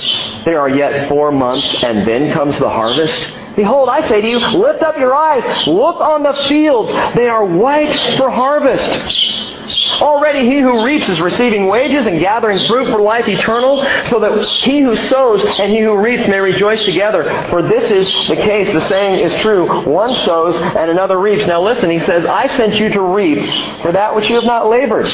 There 0.47 0.61
are 0.61 0.69
yet 0.69 1.09
four 1.09 1.33
months, 1.33 1.83
and 1.83 2.07
then 2.07 2.33
comes 2.33 2.57
the 2.61 2.71
harvest? 2.71 3.21
Behold, 3.57 3.89
I 3.89 4.07
say 4.07 4.21
to 4.21 4.29
you, 4.29 4.39
lift 4.39 4.81
up 4.81 4.97
your 4.97 5.13
eyes, 5.13 5.67
look 5.67 5.97
on 5.97 6.23
the 6.23 6.35
fields. 6.49 6.93
They 7.17 7.27
are 7.27 7.45
white 7.45 7.93
for 8.17 8.31
harvest. 8.31 10.01
Already 10.01 10.49
he 10.49 10.61
who 10.61 10.85
reaps 10.85 11.09
is 11.09 11.21
receiving 11.21 11.67
wages 11.67 12.07
and 12.07 12.21
gathering 12.21 12.61
fruit 12.69 12.87
for 12.87 13.01
life 13.01 13.27
eternal, 13.27 13.85
so 14.05 14.21
that 14.21 14.45
he 14.63 14.83
who 14.83 14.95
sows 14.95 15.43
and 15.59 15.73
he 15.73 15.81
who 15.81 15.97
reaps 15.97 16.29
may 16.29 16.39
rejoice 16.39 16.85
together. 16.85 17.25
For 17.51 17.63
this 17.63 17.91
is 17.91 18.29
the 18.29 18.37
case. 18.37 18.73
The 18.73 18.87
saying 18.89 19.25
is 19.25 19.35
true. 19.39 19.85
One 19.91 20.15
sows 20.15 20.55
and 20.55 20.93
another 20.93 21.19
reaps. 21.19 21.45
Now 21.47 21.61
listen, 21.61 21.91
he 21.91 21.99
says, 21.99 22.25
I 22.25 22.47
sent 22.47 22.75
you 22.75 22.89
to 22.91 23.01
reap 23.01 23.49
for 23.83 23.91
that 23.91 24.15
which 24.15 24.29
you 24.29 24.37
have 24.37 24.45
not 24.45 24.69
labored. 24.69 25.09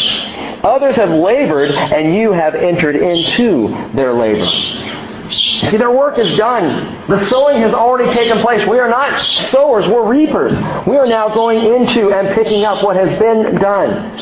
Others 0.62 0.97
have 0.97 1.11
labored, 1.11 1.70
and 1.70 2.14
you 2.14 2.33
have 2.33 2.55
entered 2.55 2.97
into 2.97 3.68
their 3.95 4.12
labor. 4.12 4.91
See, 5.33 5.78
their 5.78 5.91
work 5.91 6.18
is 6.18 6.37
done. 6.37 7.09
The 7.09 7.24
sowing 7.28 7.62
has 7.62 7.72
already 7.72 8.12
taken 8.12 8.41
place. 8.41 8.66
We 8.68 8.78
are 8.78 8.89
not 8.89 9.20
sowers, 9.51 9.89
we're 9.89 10.07
reapers. 10.07 10.53
We 10.87 10.97
are 10.97 11.07
now 11.07 11.33
going 11.35 11.64
into 11.64 12.12
and 12.12 12.35
picking 12.35 12.64
up 12.64 12.85
what 12.85 12.97
has 12.97 13.18
been 13.18 13.57
done 13.57 14.20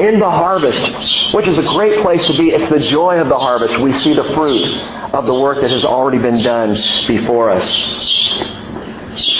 in 0.00 0.18
the 0.18 0.30
harvest, 0.30 1.34
which 1.34 1.48
is 1.48 1.56
a 1.56 1.62
great 1.62 2.02
place 2.02 2.24
to 2.26 2.36
be. 2.36 2.50
It's 2.50 2.68
the 2.68 2.78
joy 2.78 3.18
of 3.20 3.28
the 3.28 3.38
harvest. 3.38 3.78
We 3.80 3.92
see 3.94 4.12
the 4.12 4.24
fruit 4.34 4.66
of 5.14 5.26
the 5.26 5.34
work 5.34 5.60
that 5.62 5.70
has 5.70 5.84
already 5.84 6.18
been 6.18 6.42
done 6.42 6.76
before 7.06 7.50
us. 7.50 7.66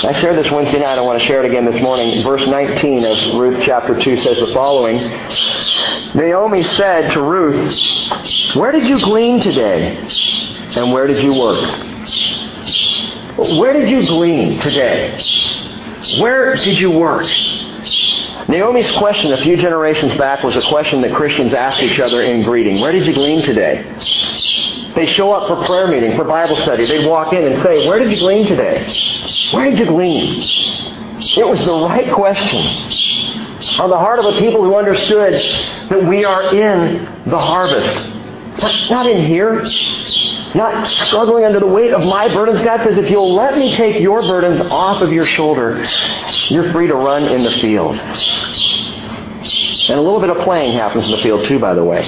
I 0.03 0.13
shared 0.21 0.43
this 0.43 0.51
Wednesday 0.51 0.81
night. 0.81 0.99
I 0.99 1.03
want 1.03 1.21
to 1.21 1.27
share 1.27 1.45
it 1.45 1.51
again 1.51 1.65
this 1.65 1.81
morning. 1.83 2.23
Verse 2.23 2.47
19 2.47 3.05
of 3.05 3.35
Ruth 3.35 3.63
chapter 3.65 4.01
2 4.01 4.17
says 4.17 4.39
the 4.41 4.53
following. 4.55 4.97
Naomi 6.15 6.63
said 6.63 7.13
to 7.13 7.23
Ruth, 7.23 7.79
Where 8.57 8.73
did 8.73 8.89
you 8.89 8.99
glean 9.01 9.41
today? 9.41 9.97
And 10.77 10.93
where 10.93 11.07
did 11.07 11.23
you 11.23 11.39
work? 11.39 11.61
Where 13.59 13.73
did 13.73 13.91
you 13.91 14.07
glean 14.07 14.61
today? 14.61 15.19
Where 16.19 16.55
did 16.55 16.79
you 16.79 16.91
work? 16.91 17.27
Naomi's 18.49 18.91
question 18.93 19.33
a 19.33 19.43
few 19.43 19.57
generations 19.57 20.15
back 20.17 20.43
was 20.43 20.57
a 20.57 20.63
question 20.69 21.01
that 21.03 21.15
Christians 21.15 21.55
asked 21.55 21.83
each 21.83 22.01
other 22.01 22.23
in 22.23 22.43
greeting. 22.43 22.81
Where 22.81 22.93
did 22.93 23.07
you 23.07 23.13
glean 23.13 23.43
today? 23.43 23.83
They 24.95 25.07
show 25.07 25.33
up 25.33 25.49
for 25.49 25.67
prayer 25.67 25.89
meeting, 25.89 26.17
for 26.17 26.25
Bible 26.25 26.57
study. 26.57 26.85
They 26.87 27.07
walk 27.07 27.33
in 27.33 27.45
and 27.45 27.63
say, 27.63 27.89
Where 27.89 27.99
did 27.99 28.11
you 28.13 28.19
glean 28.19 28.47
today? 28.47 28.89
Where 29.53 29.71
did 29.71 29.79
you 29.79 29.87
glean? 29.87 30.41
It 30.43 31.47
was 31.47 31.65
the 31.65 31.75
right 31.75 32.13
question 32.13 32.61
on 33.79 33.91
the 33.91 33.99
heart 33.99 34.19
of 34.19 34.35
a 34.35 34.39
people 34.39 34.65
who 34.65 34.75
understood 34.75 35.35
that 35.91 36.05
we 36.09 36.25
are 36.25 36.55
in 36.55 37.05
the 37.31 37.39
harvest. 37.39 38.91
Not 38.91 39.07
in 39.07 39.27
here, 39.27 39.65
not 40.55 40.87
struggling 40.87 41.45
under 41.45 41.61
the 41.61 41.67
weight 41.67 41.93
of 41.93 42.05
my 42.05 42.29
burdens. 42.29 42.63
God 42.63 42.83
says, 42.83 42.99
if 42.99 43.11
you'll 43.11 43.35
let 43.35 43.55
me 43.57 43.75
take 43.75 44.01
your 44.01 44.23
burdens 44.23 44.61
off 44.73 45.01
of 45.03 45.13
your 45.13 45.25
shoulder, 45.25 45.85
you're 46.49 46.73
free 46.73 46.89
to 46.89 46.95
run 46.95 47.25
in 47.25 47.43
the 47.43 47.53
field. 47.53 47.97
And 49.91 49.99
a 49.99 50.03
little 50.03 50.21
bit 50.21 50.31
of 50.31 50.39
playing 50.39 50.73
happens 50.75 51.07
in 51.07 51.13
the 51.13 51.23
field 51.23 51.47
too, 51.47 51.59
by 51.59 51.75
the 51.75 51.85
way. 51.85 52.03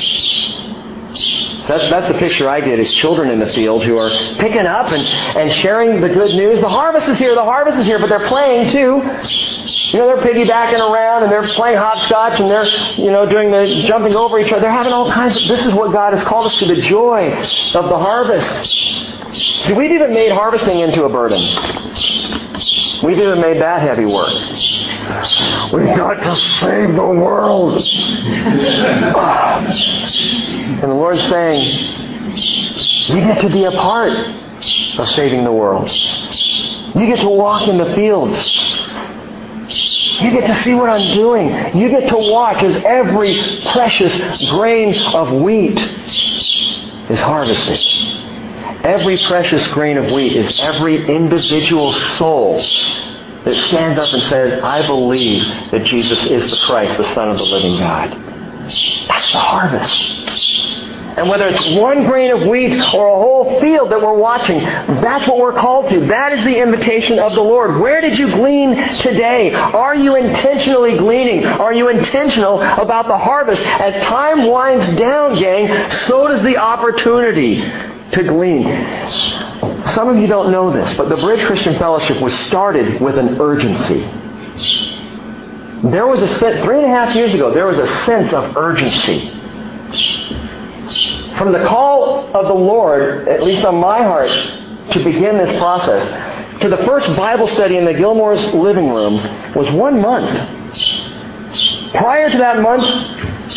That's, 1.66 1.88
that's 1.90 2.08
the 2.08 2.18
picture 2.18 2.48
I 2.48 2.60
get 2.60 2.80
is 2.80 2.92
children 2.92 3.30
in 3.30 3.38
the 3.38 3.48
field 3.48 3.84
who 3.84 3.96
are 3.96 4.10
picking 4.36 4.66
up 4.66 4.90
and, 4.90 5.02
and 5.38 5.52
sharing 5.52 6.00
the 6.00 6.08
good 6.08 6.34
news. 6.34 6.60
The 6.60 6.68
harvest 6.68 7.08
is 7.08 7.18
here, 7.18 7.34
the 7.34 7.44
harvest 7.44 7.78
is 7.78 7.86
here, 7.86 8.00
but 8.00 8.08
they're 8.08 8.26
playing 8.26 8.70
too. 8.70 9.00
You 9.92 9.98
know, 9.98 10.06
they're 10.06 10.24
piggybacking 10.24 10.80
around 10.80 11.24
and 11.24 11.30
they're 11.30 11.42
playing 11.42 11.76
hopscotch 11.76 12.40
and 12.40 12.50
they're, 12.50 12.64
you 12.96 13.10
know, 13.10 13.26
doing 13.28 13.50
the 13.50 13.84
jumping 13.86 14.16
over 14.16 14.38
each 14.38 14.50
other. 14.50 14.62
They're 14.62 14.70
having 14.70 14.94
all 14.94 15.12
kinds 15.12 15.36
of, 15.36 15.48
this 15.48 15.66
is 15.66 15.74
what 15.74 15.92
God 15.92 16.14
has 16.14 16.22
called 16.26 16.46
us 16.46 16.58
to, 16.60 16.66
the 16.66 16.80
joy 16.80 17.30
of 17.32 17.90
the 17.90 17.98
harvest. 17.98 18.48
See, 19.66 19.74
we've 19.74 19.90
even 19.90 20.14
made 20.14 20.32
harvesting 20.32 20.78
into 20.78 21.04
a 21.04 21.10
burden. 21.10 21.40
We've 23.04 23.18
even 23.18 23.40
made 23.42 23.60
that 23.60 23.82
heavy 23.82 24.06
work. 24.06 24.32
We've 25.72 25.94
got 25.94 26.22
to 26.22 26.34
save 26.60 26.94
the 26.94 27.04
world. 27.04 27.74
and 30.80 30.90
the 30.90 30.94
Lord's 30.94 31.22
saying, 31.28 31.64
you 33.08 33.16
get 33.16 33.42
to 33.42 33.50
be 33.50 33.64
a 33.64 33.72
part 33.72 34.12
of 34.12 35.06
saving 35.06 35.44
the 35.44 35.52
world. 35.52 35.90
You 36.94 37.06
get 37.06 37.20
to 37.20 37.28
walk 37.28 37.68
in 37.68 37.76
the 37.76 37.94
fields. 37.94 38.38
You 40.22 40.30
get 40.30 40.46
to 40.46 40.62
see 40.62 40.74
what 40.74 40.88
I'm 40.88 41.14
doing. 41.14 41.76
You 41.76 41.88
get 41.88 42.08
to 42.08 42.16
watch 42.16 42.62
as 42.62 42.76
every 42.84 43.60
precious 43.72 44.50
grain 44.50 44.94
of 45.14 45.32
wheat 45.42 45.78
is 47.10 47.20
harvested. 47.20 47.78
Every 48.84 49.18
precious 49.18 49.66
grain 49.68 49.96
of 49.96 50.12
wheat 50.12 50.32
is 50.32 50.58
every 50.60 51.06
individual 51.06 51.92
soul 52.16 52.56
that 52.56 53.54
stands 53.68 53.98
up 53.98 54.12
and 54.12 54.22
says, 54.28 54.62
I 54.62 54.86
believe 54.86 55.44
that 55.70 55.84
Jesus 55.84 56.24
is 56.26 56.50
the 56.50 56.56
Christ, 56.64 56.96
the 56.96 57.14
Son 57.14 57.28
of 57.30 57.38
the 57.38 57.44
living 57.44 57.78
God. 57.78 58.12
That's 58.62 59.32
the 59.32 59.38
harvest. 59.38 60.21
And 61.16 61.28
whether 61.28 61.46
it's 61.46 61.76
one 61.76 62.06
grain 62.06 62.30
of 62.30 62.46
wheat 62.46 62.72
or 62.94 63.06
a 63.06 63.14
whole 63.14 63.60
field 63.60 63.90
that 63.90 64.00
we're 64.00 64.16
watching, 64.16 64.60
that's 64.60 65.28
what 65.28 65.38
we're 65.38 65.52
called 65.52 65.90
to. 65.90 66.06
That 66.06 66.32
is 66.32 66.42
the 66.42 66.58
invitation 66.58 67.18
of 67.18 67.34
the 67.34 67.42
Lord. 67.42 67.80
Where 67.80 68.00
did 68.00 68.18
you 68.18 68.30
glean 68.30 68.74
today? 68.98 69.52
Are 69.52 69.94
you 69.94 70.16
intentionally 70.16 70.96
gleaning? 70.96 71.44
Are 71.44 71.74
you 71.74 71.90
intentional 71.90 72.62
about 72.62 73.08
the 73.08 73.18
harvest? 73.18 73.60
As 73.60 73.94
time 74.04 74.48
winds 74.48 74.88
down, 74.98 75.38
gang, 75.38 75.90
so 76.06 76.28
does 76.28 76.42
the 76.42 76.56
opportunity 76.56 77.60
to 77.60 78.22
glean. 78.22 78.64
Some 79.88 80.08
of 80.08 80.16
you 80.16 80.26
don't 80.26 80.50
know 80.50 80.72
this, 80.72 80.96
but 80.96 81.10
the 81.10 81.16
Bridge 81.16 81.44
Christian 81.44 81.78
Fellowship 81.78 82.22
was 82.22 82.32
started 82.46 83.02
with 83.02 83.18
an 83.18 83.38
urgency. 83.38 84.00
There 85.90 86.06
was 86.06 86.22
a 86.22 86.28
sense, 86.38 86.62
three 86.64 86.78
and 86.78 86.86
a 86.86 86.94
half 86.94 87.14
years 87.14 87.34
ago, 87.34 87.52
there 87.52 87.66
was 87.66 87.78
a 87.78 88.04
sense 88.06 88.32
of 88.32 88.56
urgency 88.56 89.41
from 91.42 91.52
the 91.52 91.66
call 91.66 92.32
of 92.36 92.46
the 92.46 92.54
Lord, 92.54 93.26
at 93.26 93.42
least 93.42 93.64
on 93.64 93.74
my 93.74 93.98
heart, 93.98 94.30
to 94.92 95.02
begin 95.02 95.38
this 95.38 95.58
process, 95.58 96.60
to 96.60 96.68
the 96.68 96.76
first 96.84 97.16
Bible 97.16 97.48
study 97.48 97.78
in 97.78 97.84
the 97.84 97.94
Gilmore's 97.94 98.54
living 98.54 98.90
room 98.90 99.14
was 99.52 99.68
one 99.72 100.00
month. 100.00 100.30
Prior 101.94 102.30
to 102.30 102.38
that 102.38 102.60
month, 102.62 102.84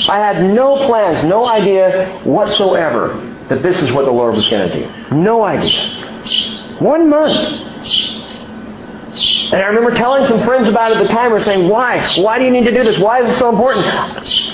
I 0.10 0.18
had 0.18 0.44
no 0.52 0.88
plans, 0.88 1.28
no 1.28 1.48
idea 1.48 2.22
whatsoever 2.24 3.14
that 3.50 3.62
this 3.62 3.80
is 3.84 3.92
what 3.92 4.06
the 4.06 4.12
Lord 4.12 4.36
was 4.36 4.50
going 4.50 4.68
to 4.68 4.80
do. 4.80 5.16
No 5.16 5.44
idea. 5.44 6.78
One 6.80 7.08
month. 7.08 7.38
And 9.54 9.62
I 9.62 9.68
remember 9.68 9.96
telling 9.96 10.28
some 10.28 10.44
friends 10.44 10.68
about 10.68 10.92
it 10.92 10.98
at 10.98 11.04
the 11.04 11.10
time. 11.10 11.32
We're 11.32 11.44
saying, 11.44 11.70
why? 11.70 12.02
Why 12.20 12.40
do 12.40 12.46
you 12.46 12.52
need 12.52 12.66
to 12.66 12.74
do 12.74 12.84
this? 12.84 12.98
Why 12.98 13.22
is 13.22 13.30
it 13.30 13.38
so 13.38 13.50
important? 13.50 13.86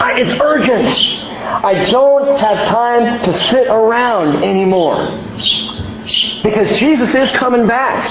I, 0.02 0.20
it's 0.20 0.34
urgent. 0.42 1.31
I 1.42 1.90
don't 1.90 2.40
have 2.40 2.68
time 2.68 3.24
to 3.24 3.38
sit 3.50 3.68
around 3.68 4.44
anymore. 4.44 5.08
Because 6.44 6.80
Jesus 6.80 7.14
is 7.14 7.32
coming 7.32 7.68
back. 7.68 8.10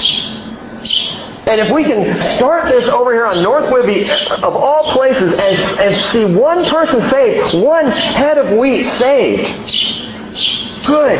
And 1.47 1.59
if 1.59 1.73
we 1.73 1.83
can 1.83 2.37
start 2.37 2.69
this 2.69 2.87
over 2.87 3.13
here 3.13 3.25
on 3.25 3.41
North 3.41 3.65
Whidbey, 3.65 4.07
of 4.43 4.55
all 4.55 4.93
places, 4.93 5.33
and, 5.33 5.79
and 5.79 6.11
see 6.11 6.25
one 6.39 6.63
person 6.69 7.01
saved, 7.09 7.55
one 7.55 7.87
head 7.91 8.37
of 8.37 8.57
wheat 8.57 8.85
saved, 8.93 10.85
good. 10.85 11.19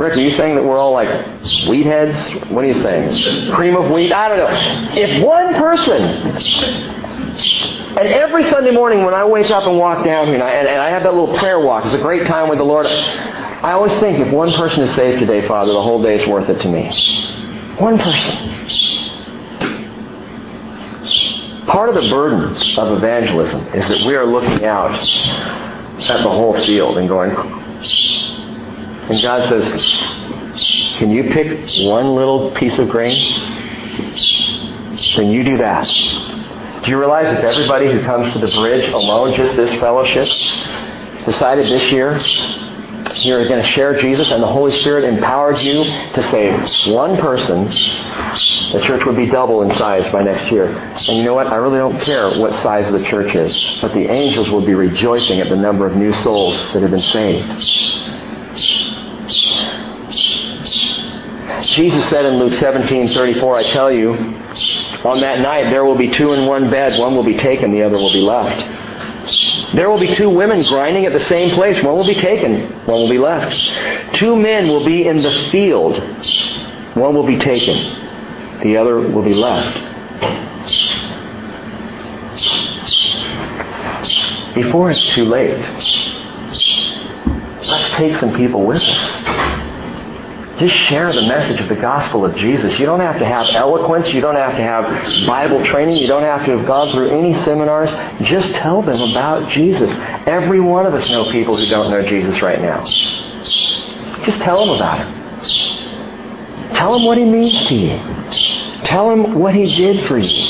Rick, 0.00 0.16
are 0.16 0.20
you 0.20 0.30
saying 0.30 0.56
that 0.56 0.64
we're 0.64 0.78
all 0.78 0.92
like 0.92 1.08
wheat 1.68 1.86
heads? 1.86 2.18
What 2.50 2.64
are 2.64 2.66
you 2.66 2.74
saying? 2.74 3.52
Cream 3.52 3.76
of 3.76 3.90
wheat? 3.90 4.12
I 4.12 4.28
don't 4.28 4.38
know. 4.38 4.48
If 4.94 5.22
one 5.22 5.54
person, 5.54 6.36
and 7.98 8.06
every 8.08 8.48
Sunday 8.48 8.70
morning 8.70 9.04
when 9.04 9.14
I 9.14 9.24
wake 9.24 9.50
up 9.50 9.64
and 9.64 9.76
walk 9.76 10.04
down 10.04 10.26
here, 10.26 10.36
and 10.36 10.44
I, 10.44 10.50
and 10.50 10.80
I 10.80 10.90
have 10.90 11.02
that 11.02 11.12
little 11.12 11.36
prayer 11.36 11.58
walk, 11.58 11.84
it's 11.84 11.94
a 11.94 11.98
great 11.98 12.26
time 12.26 12.48
with 12.48 12.58
the 12.58 12.64
Lord. 12.64 12.86
I 12.86 13.72
always 13.72 13.92
think 13.98 14.18
if 14.18 14.32
one 14.32 14.52
person 14.52 14.82
is 14.82 14.94
saved 14.94 15.18
today, 15.18 15.46
Father, 15.46 15.72
the 15.72 15.82
whole 15.82 16.00
day 16.02 16.14
is 16.14 16.26
worth 16.26 16.48
it 16.48 16.60
to 16.60 16.68
me. 16.68 16.88
One 17.78 17.98
person. 17.98 18.36
Part 21.66 21.88
of 21.88 21.96
the 21.96 22.08
burden 22.08 22.56
of 22.78 22.96
evangelism 22.96 23.60
is 23.74 23.88
that 23.88 24.06
we 24.06 24.14
are 24.14 24.24
looking 24.24 24.64
out 24.64 24.92
at 24.96 26.22
the 26.22 26.30
whole 26.30 26.58
field 26.64 26.96
and 26.96 27.08
going, 27.08 27.30
and 27.32 29.22
God 29.22 29.48
says, 29.48 29.64
Can 30.98 31.10
you 31.10 31.24
pick 31.24 31.68
one 31.80 32.14
little 32.14 32.52
piece 32.54 32.78
of 32.78 32.88
grain? 32.88 33.18
Then 35.16 35.30
you 35.30 35.42
do 35.42 35.56
that. 35.58 35.86
Do 36.90 36.96
you 36.96 37.00
realize 37.00 37.38
if 37.38 37.44
everybody 37.44 37.86
who 37.86 38.02
comes 38.02 38.32
to 38.32 38.40
the 38.40 38.50
bridge 38.60 38.92
alone, 38.92 39.36
just 39.36 39.54
this 39.54 39.78
fellowship, 39.78 40.26
decided 41.24 41.66
this 41.66 41.92
year 41.92 42.18
you're 43.22 43.46
going 43.46 43.62
to 43.62 43.70
share 43.70 43.96
Jesus 43.96 44.32
and 44.32 44.42
the 44.42 44.48
Holy 44.48 44.72
Spirit 44.72 45.04
empowered 45.04 45.60
you 45.60 45.84
to 45.84 46.22
save 46.32 46.92
one 46.92 47.16
person, 47.18 47.66
the 47.66 48.82
church 48.84 49.06
would 49.06 49.14
be 49.14 49.26
double 49.26 49.62
in 49.62 49.72
size 49.76 50.10
by 50.10 50.24
next 50.24 50.50
year. 50.50 50.66
And 50.66 51.16
you 51.16 51.22
know 51.22 51.34
what? 51.34 51.46
I 51.46 51.54
really 51.54 51.78
don't 51.78 52.00
care 52.00 52.36
what 52.36 52.54
size 52.54 52.90
the 52.90 53.04
church 53.04 53.36
is, 53.36 53.78
but 53.80 53.94
the 53.94 54.10
angels 54.10 54.50
will 54.50 54.66
be 54.66 54.74
rejoicing 54.74 55.38
at 55.38 55.48
the 55.48 55.54
number 55.54 55.86
of 55.86 55.94
new 55.94 56.12
souls 56.12 56.56
that 56.72 56.82
have 56.82 56.90
been 56.90 56.98
saved. 56.98 57.46
Jesus 61.62 62.08
said 62.10 62.24
in 62.24 62.40
Luke 62.40 62.54
17:34, 62.54 63.56
I 63.56 63.62
tell 63.62 63.92
you, 63.92 64.16
on 65.04 65.20
that 65.20 65.40
night 65.40 65.70
there 65.70 65.84
will 65.84 65.96
be 65.96 66.10
two 66.10 66.32
in 66.34 66.46
one 66.46 66.70
bed, 66.70 66.98
one 66.98 67.14
will 67.14 67.24
be 67.24 67.36
taken, 67.36 67.70
the 67.70 67.82
other 67.82 67.96
will 67.96 68.12
be 68.12 68.20
left. 68.20 69.74
There 69.74 69.88
will 69.88 70.00
be 70.00 70.14
two 70.14 70.28
women 70.30 70.62
grinding 70.64 71.06
at 71.06 71.12
the 71.12 71.20
same 71.20 71.50
place, 71.54 71.82
one 71.82 71.94
will 71.94 72.06
be 72.06 72.14
taken, 72.14 72.70
one 72.86 73.00
will 73.00 73.08
be 73.08 73.18
left. 73.18 73.56
Two 74.16 74.36
men 74.36 74.68
will 74.68 74.84
be 74.84 75.06
in 75.06 75.18
the 75.18 75.32
field, 75.50 75.98
one 76.96 77.14
will 77.14 77.26
be 77.26 77.38
taken, 77.38 77.76
the 78.62 78.76
other 78.76 79.00
will 79.00 79.22
be 79.22 79.34
left. 79.34 79.86
Before 84.54 84.90
it's 84.90 85.14
too 85.14 85.24
late, 85.24 85.58
let's 87.68 87.90
take 87.94 88.18
some 88.18 88.34
people 88.34 88.66
with 88.66 88.82
us. 88.82 89.09
Just 90.60 90.76
share 90.90 91.10
the 91.10 91.22
message 91.22 91.58
of 91.58 91.70
the 91.70 91.74
gospel 91.74 92.22
of 92.26 92.36
Jesus. 92.36 92.78
You 92.78 92.84
don't 92.84 93.00
have 93.00 93.18
to 93.18 93.24
have 93.24 93.48
eloquence. 93.54 94.12
You 94.12 94.20
don't 94.20 94.34
have 94.34 94.54
to 94.56 94.62
have 94.62 95.26
Bible 95.26 95.64
training. 95.64 95.96
You 95.96 96.06
don't 96.06 96.22
have 96.22 96.44
to 96.44 96.58
have 96.58 96.66
gone 96.66 96.92
through 96.92 97.08
any 97.08 97.32
seminars. 97.44 97.90
Just 98.28 98.54
tell 98.56 98.82
them 98.82 99.10
about 99.10 99.50
Jesus. 99.50 99.90
Every 100.26 100.60
one 100.60 100.84
of 100.84 100.92
us 100.92 101.08
know 101.08 101.32
people 101.32 101.56
who 101.56 101.64
don't 101.64 101.90
know 101.90 102.06
Jesus 102.06 102.42
right 102.42 102.60
now. 102.60 102.84
Just 102.84 104.38
tell 104.42 104.66
them 104.66 104.76
about 104.76 104.98
him. 104.98 106.74
Tell 106.74 106.92
them 106.92 107.06
what 107.06 107.16
he 107.16 107.24
means 107.24 107.66
to 107.68 107.74
you. 107.74 107.96
Tell 108.84 109.08
them 109.08 109.38
what 109.38 109.54
he 109.54 109.64
did 109.64 110.06
for 110.06 110.18
you. 110.18 110.44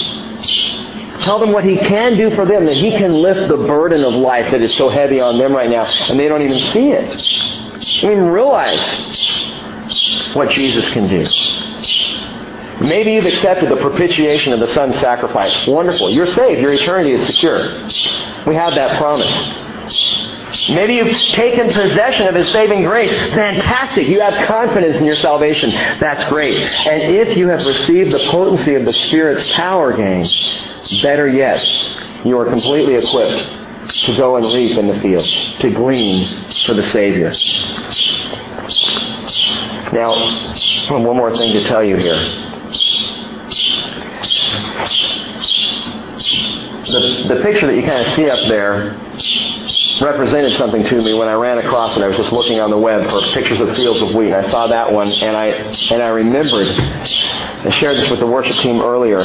Tell 1.21 1.39
them 1.39 1.53
what 1.53 1.63
he 1.63 1.77
can 1.77 2.17
do 2.17 2.35
for 2.35 2.45
them, 2.47 2.65
that 2.65 2.77
he 2.77 2.91
can 2.91 3.13
lift 3.13 3.49
the 3.49 3.59
burden 3.59 4.03
of 4.03 4.15
life 4.15 4.51
that 4.51 4.61
is 4.61 4.75
so 4.75 4.89
heavy 4.89 5.21
on 5.21 5.39
them 5.39 5.53
right 5.53 5.71
now, 5.71 5.85
and 5.85 6.19
they 6.19 6.27
don't 6.27 6.43
even 6.43 6.59
see 6.73 6.91
it. 6.91 8.01
Don't 8.01 8.13
even 8.13 8.27
realize 8.27 8.81
what 10.35 10.51
Jesus 10.51 10.89
can 10.91 11.09
do. 11.09 11.25
Maybe 12.87 13.13
you've 13.13 13.27
accepted 13.27 13.71
the 13.71 13.77
propitiation 13.77 14.53
of 14.55 14.61
the 14.61 14.69
Son's 14.69 14.99
sacrifice. 14.99 15.67
Wonderful. 15.67 16.11
You're 16.11 16.27
saved. 16.27 16.61
Your 16.61 16.73
eternity 16.73 17.13
is 17.13 17.27
secure. 17.27 17.85
We 18.47 18.55
have 18.55 18.75
that 18.75 18.97
promise. 18.97 19.31
Maybe 20.71 20.95
you've 20.95 21.15
taken 21.35 21.67
possession 21.67 22.27
of 22.27 22.35
His 22.35 22.51
saving 22.51 22.85
grace. 22.85 23.13
Fantastic. 23.35 24.09
You 24.09 24.21
have 24.21 24.47
confidence 24.47 24.99
in 24.99 25.05
your 25.05 25.17
salvation. 25.17 25.71
That's 25.71 26.25
great. 26.31 26.57
And 26.57 27.03
if 27.03 27.37
you 27.37 27.49
have 27.49 27.65
received 27.67 28.13
the 28.13 28.27
potency 28.31 28.75
of 28.75 28.85
the 28.85 28.93
Spirit's 28.93 29.53
power, 29.53 29.95
gain, 29.95 30.25
better 31.03 31.29
yet, 31.29 31.63
you 32.25 32.39
are 32.39 32.47
completely 32.47 32.95
equipped 32.95 33.59
to 34.07 34.17
go 34.17 34.37
and 34.37 34.45
reap 34.47 34.77
in 34.77 34.87
the 34.89 35.01
field, 35.01 35.25
to 35.61 35.71
glean 35.71 36.49
for 36.65 36.75
the 36.75 36.83
Savior. 36.85 37.33
Now, 39.93 40.15
one 40.89 41.17
more 41.17 41.37
thing 41.37 41.53
to 41.53 41.65
tell 41.65 41.83
you 41.83 41.97
here. 41.97 42.17
The, 46.91 47.25
the 47.29 47.41
picture 47.43 47.67
that 47.67 47.75
you 47.75 47.83
kind 47.83 48.07
of 48.07 48.13
see 48.15 48.31
up 48.31 48.47
there 48.49 48.99
represented 50.01 50.53
something 50.53 50.85
to 50.85 51.03
me 51.03 51.15
when 51.15 51.29
I 51.29 51.35
ran 51.35 51.59
across 51.59 51.97
it. 51.97 52.03
I 52.03 52.09
was 52.09 52.17
just 52.17 52.33
looking 52.33 52.61
on 52.61 52.71
the 52.71 52.79
web 52.79 53.11
for 53.11 53.21
pictures 53.33 53.61
of 53.61 53.75
fields 53.77 54.01
of 54.01 54.15
wheat. 54.15 54.29
and 54.29 54.37
I 54.37 54.49
saw 54.49 54.69
that 54.69 54.93
one, 54.93 55.09
and 55.09 55.37
I 55.37 55.47
and 55.47 56.03
I 56.03 56.09
remembered. 56.09 56.69
I 56.69 57.71
shared 57.71 57.97
this 57.97 58.11
with 58.11 58.21
the 58.21 58.27
worship 58.27 58.57
team 58.59 58.81
earlier. 58.81 59.25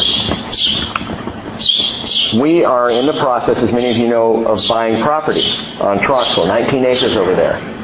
We 2.41 2.63
are 2.65 2.89
in 2.89 3.05
the 3.05 3.17
process, 3.19 3.57
as 3.59 3.71
many 3.71 3.91
of 3.91 3.97
you 3.97 4.09
know, 4.09 4.45
of 4.45 4.67
buying 4.67 5.01
property 5.03 5.45
on 5.79 5.99
Troxville, 5.99 6.47
19 6.47 6.85
acres 6.85 7.15
over 7.15 7.35
there. 7.35 7.74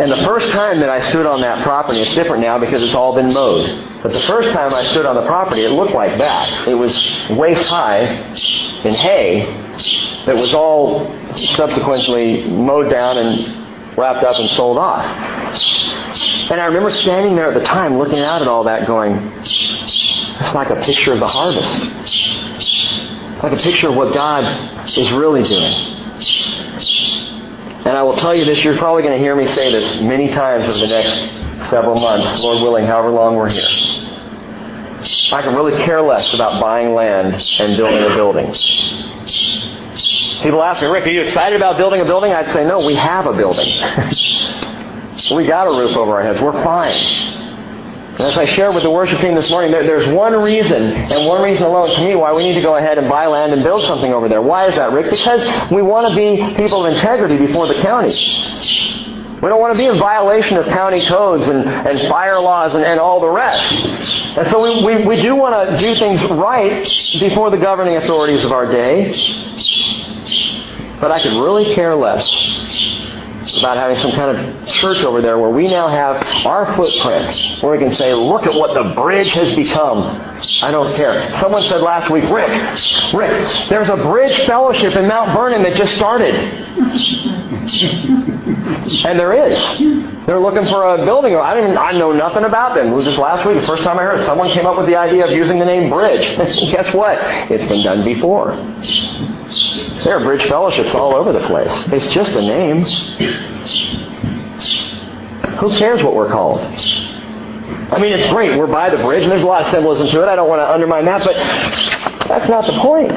And 0.00 0.10
the 0.10 0.24
first 0.24 0.50
time 0.52 0.80
that 0.80 0.88
I 0.88 1.06
stood 1.10 1.26
on 1.26 1.42
that 1.42 1.62
property, 1.62 2.00
it's 2.00 2.14
different 2.14 2.40
now 2.40 2.58
because 2.58 2.82
it's 2.82 2.94
all 2.94 3.14
been 3.14 3.34
mowed. 3.34 4.02
But 4.02 4.14
the 4.14 4.20
first 4.20 4.48
time 4.54 4.72
I 4.72 4.82
stood 4.84 5.04
on 5.04 5.14
the 5.14 5.26
property, 5.26 5.62
it 5.62 5.72
looked 5.72 5.92
like 5.92 6.16
that. 6.16 6.66
It 6.66 6.74
was 6.74 6.96
waist 7.28 7.68
high 7.68 8.04
in 8.82 8.94
hay 8.94 9.44
that 10.24 10.34
was 10.34 10.54
all 10.54 11.06
subsequently 11.36 12.48
mowed 12.48 12.90
down 12.90 13.18
and 13.18 13.98
wrapped 13.98 14.24
up 14.24 14.38
and 14.38 14.48
sold 14.52 14.78
off. 14.78 15.04
And 16.50 16.58
I 16.58 16.64
remember 16.64 16.88
standing 16.88 17.36
there 17.36 17.52
at 17.52 17.58
the 17.58 17.64
time 17.66 17.98
looking 17.98 18.20
out 18.20 18.40
at 18.40 18.48
all 18.48 18.64
that 18.64 18.86
going, 18.86 19.16
it's 19.40 20.54
like 20.54 20.70
a 20.70 20.80
picture 20.80 21.12
of 21.12 21.20
the 21.20 21.28
harvest. 21.28 21.78
Like 23.42 23.52
a 23.52 23.62
picture 23.62 23.90
of 23.90 23.96
what 23.96 24.14
God 24.14 24.88
is 24.96 25.12
really 25.12 25.42
doing. 25.42 25.89
And 27.80 27.96
I 27.96 28.02
will 28.02 28.16
tell 28.16 28.34
you 28.34 28.44
this, 28.44 28.62
you're 28.62 28.76
probably 28.76 29.02
going 29.02 29.14
to 29.14 29.18
hear 29.18 29.34
me 29.34 29.46
say 29.46 29.72
this 29.72 30.02
many 30.02 30.30
times 30.30 30.68
over 30.68 30.86
the 30.86 30.92
next 30.92 31.70
several 31.70 31.98
months, 31.98 32.42
Lord 32.42 32.62
willing, 32.62 32.84
however 32.84 33.10
long 33.10 33.36
we're 33.36 33.48
here. 33.48 33.64
I 35.32 35.42
can 35.42 35.54
really 35.54 35.82
care 35.82 36.02
less 36.02 36.34
about 36.34 36.60
buying 36.60 36.94
land 36.94 37.34
and 37.58 37.76
building 37.76 38.02
a 38.02 38.14
building. 38.14 38.52
People 40.42 40.62
ask 40.62 40.82
me, 40.82 40.88
Rick, 40.88 41.06
are 41.06 41.10
you 41.10 41.22
excited 41.22 41.56
about 41.56 41.78
building 41.78 42.00
a 42.00 42.04
building? 42.04 42.32
I'd 42.32 42.50
say, 42.52 42.66
no, 42.66 42.84
we 42.84 42.94
have 42.96 43.26
a 43.26 43.32
building. 43.32 43.66
we 45.34 45.46
got 45.46 45.66
a 45.66 45.70
roof 45.70 45.96
over 45.96 46.12
our 46.12 46.22
heads. 46.22 46.40
We're 46.40 46.52
fine. 46.64 47.29
And 48.20 48.28
as 48.28 48.36
I 48.36 48.44
shared 48.44 48.74
with 48.74 48.82
the 48.82 48.90
worship 48.90 49.18
team 49.22 49.34
this 49.34 49.48
morning, 49.48 49.70
there, 49.70 49.82
there's 49.82 50.06
one 50.14 50.34
reason, 50.34 50.92
and 50.92 51.26
one 51.26 51.40
reason 51.40 51.62
alone 51.62 51.88
to 51.88 52.04
me, 52.04 52.14
why 52.14 52.34
we 52.34 52.42
need 52.42 52.52
to 52.52 52.60
go 52.60 52.76
ahead 52.76 52.98
and 52.98 53.08
buy 53.08 53.26
land 53.26 53.54
and 53.54 53.62
build 53.62 53.86
something 53.86 54.12
over 54.12 54.28
there. 54.28 54.42
Why 54.42 54.66
is 54.66 54.74
that, 54.74 54.92
Rick? 54.92 55.08
Because 55.08 55.40
we 55.70 55.80
want 55.80 56.06
to 56.10 56.14
be 56.14 56.36
people 56.54 56.84
of 56.84 56.92
integrity 56.92 57.38
before 57.38 57.66
the 57.66 57.80
county. 57.80 58.12
We 59.40 59.48
don't 59.48 59.58
want 59.58 59.74
to 59.74 59.78
be 59.78 59.86
in 59.86 59.98
violation 59.98 60.58
of 60.58 60.66
county 60.66 61.06
codes 61.06 61.48
and, 61.48 61.66
and 61.66 61.98
fire 62.10 62.38
laws 62.38 62.74
and, 62.74 62.84
and 62.84 63.00
all 63.00 63.20
the 63.20 63.30
rest. 63.30 63.72
And 64.36 64.50
so 64.50 64.62
we, 64.62 64.84
we, 64.84 65.02
we 65.06 65.22
do 65.22 65.34
want 65.34 65.70
to 65.70 65.82
do 65.82 65.94
things 65.94 66.22
right 66.24 66.86
before 67.20 67.48
the 67.48 67.56
governing 67.56 67.96
authorities 67.96 68.44
of 68.44 68.52
our 68.52 68.70
day. 68.70 69.12
But 71.00 71.10
I 71.10 71.22
could 71.22 71.42
really 71.42 71.74
care 71.74 71.96
less 71.96 72.28
about 73.58 73.76
having 73.76 73.96
some 73.96 74.12
kind 74.12 74.36
of 74.36 74.68
church 74.68 74.98
over 74.98 75.20
there 75.22 75.38
where 75.38 75.50
we 75.50 75.68
now 75.68 75.88
have 75.88 76.46
our 76.46 76.74
footprint, 76.76 77.62
where 77.62 77.72
we 77.72 77.78
can 77.78 77.94
say, 77.94 78.14
look 78.14 78.46
at 78.46 78.54
what 78.54 78.74
the 78.74 78.94
bridge 78.94 79.32
has 79.32 79.54
become. 79.54 80.02
I 80.62 80.70
don't 80.70 80.94
care. 80.96 81.30
Someone 81.40 81.62
said 81.64 81.80
last 81.80 82.10
week, 82.10 82.24
Rick, 82.24 82.50
Rick, 83.14 83.68
there's 83.68 83.88
a 83.88 83.96
bridge 83.96 84.46
fellowship 84.46 84.94
in 84.96 85.06
Mount 85.08 85.36
Vernon 85.38 85.62
that 85.62 85.76
just 85.76 85.96
started. 85.96 86.34
And 89.04 89.18
there 89.18 89.32
is. 89.32 89.56
They're 90.26 90.40
looking 90.40 90.64
for 90.64 90.94
a 90.94 91.04
building. 91.04 91.34
I 91.36 91.54
didn't. 91.54 91.76
I 91.76 91.92
know 91.92 92.12
nothing 92.12 92.44
about 92.44 92.74
them. 92.74 92.88
It 92.88 92.94
was 92.94 93.04
just 93.04 93.18
last 93.18 93.46
week, 93.46 93.60
the 93.60 93.66
first 93.66 93.82
time 93.82 93.98
I 93.98 94.02
heard 94.02 94.20
it. 94.20 94.26
Someone 94.26 94.50
came 94.50 94.66
up 94.66 94.76
with 94.76 94.86
the 94.86 94.96
idea 94.96 95.24
of 95.24 95.30
using 95.30 95.58
the 95.58 95.64
name 95.64 95.90
Bridge. 95.90 96.36
Guess 96.72 96.94
what? 96.94 97.18
It's 97.50 97.64
been 97.66 97.82
done 97.82 98.04
before. 98.04 98.52
There 100.04 100.16
are 100.16 100.24
bridge 100.24 100.44
fellowships 100.44 100.94
all 100.94 101.14
over 101.14 101.32
the 101.32 101.46
place. 101.46 101.72
It's 101.92 102.06
just 102.12 102.32
a 102.32 102.40
name. 102.40 102.84
Who 105.58 105.78
cares 105.78 106.02
what 106.02 106.14
we're 106.14 106.30
called? 106.30 106.60
I 106.60 107.98
mean, 107.98 108.12
it's 108.12 108.26
great. 108.26 108.56
We're 108.56 108.66
by 108.66 108.90
the 108.90 108.98
bridge, 108.98 109.22
and 109.22 109.30
there's 109.30 109.42
a 109.42 109.46
lot 109.46 109.62
of 109.62 109.70
symbolism 109.70 110.08
to 110.08 110.22
it. 110.22 110.28
I 110.28 110.36
don't 110.36 110.48
want 110.48 110.60
to 110.60 110.70
undermine 110.72 111.04
that, 111.06 111.24
but 111.24 111.36
that's 112.28 112.48
not 112.48 112.66
the 112.66 112.72
point. 112.80 113.10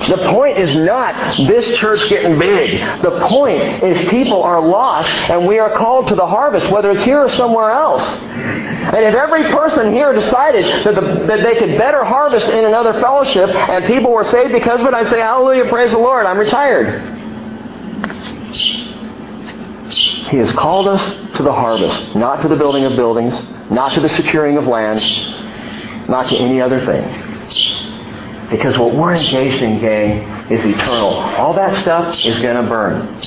The 0.00 0.18
point 0.30 0.58
is 0.58 0.74
not 0.76 1.36
this 1.36 1.78
church 1.78 2.08
getting 2.10 2.38
big. 2.38 2.80
The 3.02 3.20
point 3.28 3.82
is 3.82 4.08
people 4.08 4.42
are 4.42 4.60
lost 4.60 5.08
and 5.30 5.46
we 5.46 5.58
are 5.58 5.74
called 5.76 6.08
to 6.08 6.14
the 6.14 6.26
harvest, 6.26 6.70
whether 6.70 6.90
it's 6.90 7.04
here 7.04 7.20
or 7.20 7.30
somewhere 7.30 7.70
else. 7.70 8.02
And 8.02 8.96
if 8.96 9.14
every 9.14 9.44
person 9.44 9.92
here 9.92 10.12
decided 10.12 10.64
that, 10.84 10.94
the, 10.94 11.26
that 11.26 11.42
they 11.42 11.56
could 11.56 11.78
better 11.78 12.04
harvest 12.04 12.46
in 12.48 12.64
another 12.64 13.00
fellowship 13.00 13.48
and 13.48 13.84
people 13.86 14.10
were 14.10 14.24
saved 14.24 14.52
because 14.52 14.80
of 14.80 14.86
it, 14.86 14.94
I'd 14.94 15.08
say, 15.08 15.20
Hallelujah, 15.20 15.70
praise 15.70 15.92
the 15.92 15.98
Lord, 15.98 16.26
I'm 16.26 16.38
retired. 16.38 17.12
He 20.28 20.36
has 20.38 20.52
called 20.52 20.88
us 20.88 21.36
to 21.36 21.42
the 21.42 21.52
harvest, 21.52 22.14
not 22.14 22.42
to 22.42 22.48
the 22.48 22.56
building 22.56 22.84
of 22.84 22.96
buildings, 22.96 23.34
not 23.70 23.94
to 23.94 24.00
the 24.00 24.08
securing 24.08 24.58
of 24.58 24.66
land, 24.66 25.00
not 26.08 26.26
to 26.26 26.36
any 26.36 26.60
other 26.60 26.84
thing. 26.84 27.83
Because 28.54 28.78
what 28.78 28.94
we're 28.94 29.14
engaged 29.14 29.64
in, 29.64 29.80
gang, 29.80 30.22
is 30.48 30.64
eternal. 30.64 31.08
All 31.08 31.54
that 31.54 31.82
stuff 31.82 32.24
is 32.24 32.40
going 32.40 32.54
to 32.54 32.62
burn. 32.62 33.20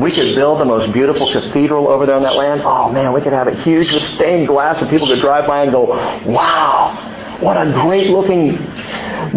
We 0.00 0.10
could 0.10 0.34
build 0.34 0.58
the 0.60 0.64
most 0.64 0.92
beautiful 0.92 1.30
cathedral 1.30 1.86
over 1.86 2.04
there 2.04 2.16
on 2.16 2.22
that 2.22 2.34
land. 2.34 2.62
Oh 2.64 2.90
man, 2.90 3.12
we 3.12 3.20
could 3.20 3.32
have 3.32 3.46
it 3.46 3.60
huge 3.60 3.92
with 3.92 4.02
stained 4.02 4.48
glass 4.48 4.80
and 4.80 4.90
people 4.90 5.06
could 5.06 5.20
drive 5.20 5.46
by 5.46 5.62
and 5.62 5.70
go, 5.70 5.84
wow, 6.26 7.38
what 7.40 7.56
a 7.56 7.70
great 7.86 8.10
looking 8.10 8.56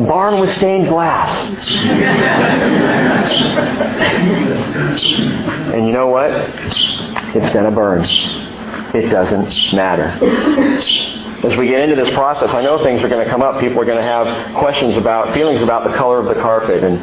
barn 0.08 0.40
with 0.40 0.52
stained 0.56 0.88
glass. 0.88 1.30
and 5.76 5.86
you 5.86 5.94
know 5.94 6.08
what? 6.08 6.32
It's 7.36 7.54
going 7.54 7.66
to 7.66 7.72
burn. 7.72 8.04
It 8.96 9.12
doesn't 9.12 9.76
matter 9.76 11.27
as 11.44 11.56
we 11.56 11.68
get 11.68 11.82
into 11.82 11.96
this 11.96 12.10
process, 12.16 12.52
I 12.52 12.64
know 12.64 12.84
things 12.84 13.04
are 13.04 13.10
going 13.10 13.24
to 13.24 13.30
come 13.30 13.44
up. 13.44 13.60
People 13.60 13.80
are 13.80 13.86
going 13.86 14.00
to 14.02 14.04
have 14.04 14.56
questions 14.56 14.98
about, 14.98 15.36
feelings 15.36 15.62
about 15.62 15.90
the 15.90 15.96
color 15.96 16.20
of 16.20 16.26
the 16.26 16.42
carpet, 16.42 16.84
and 16.84 16.98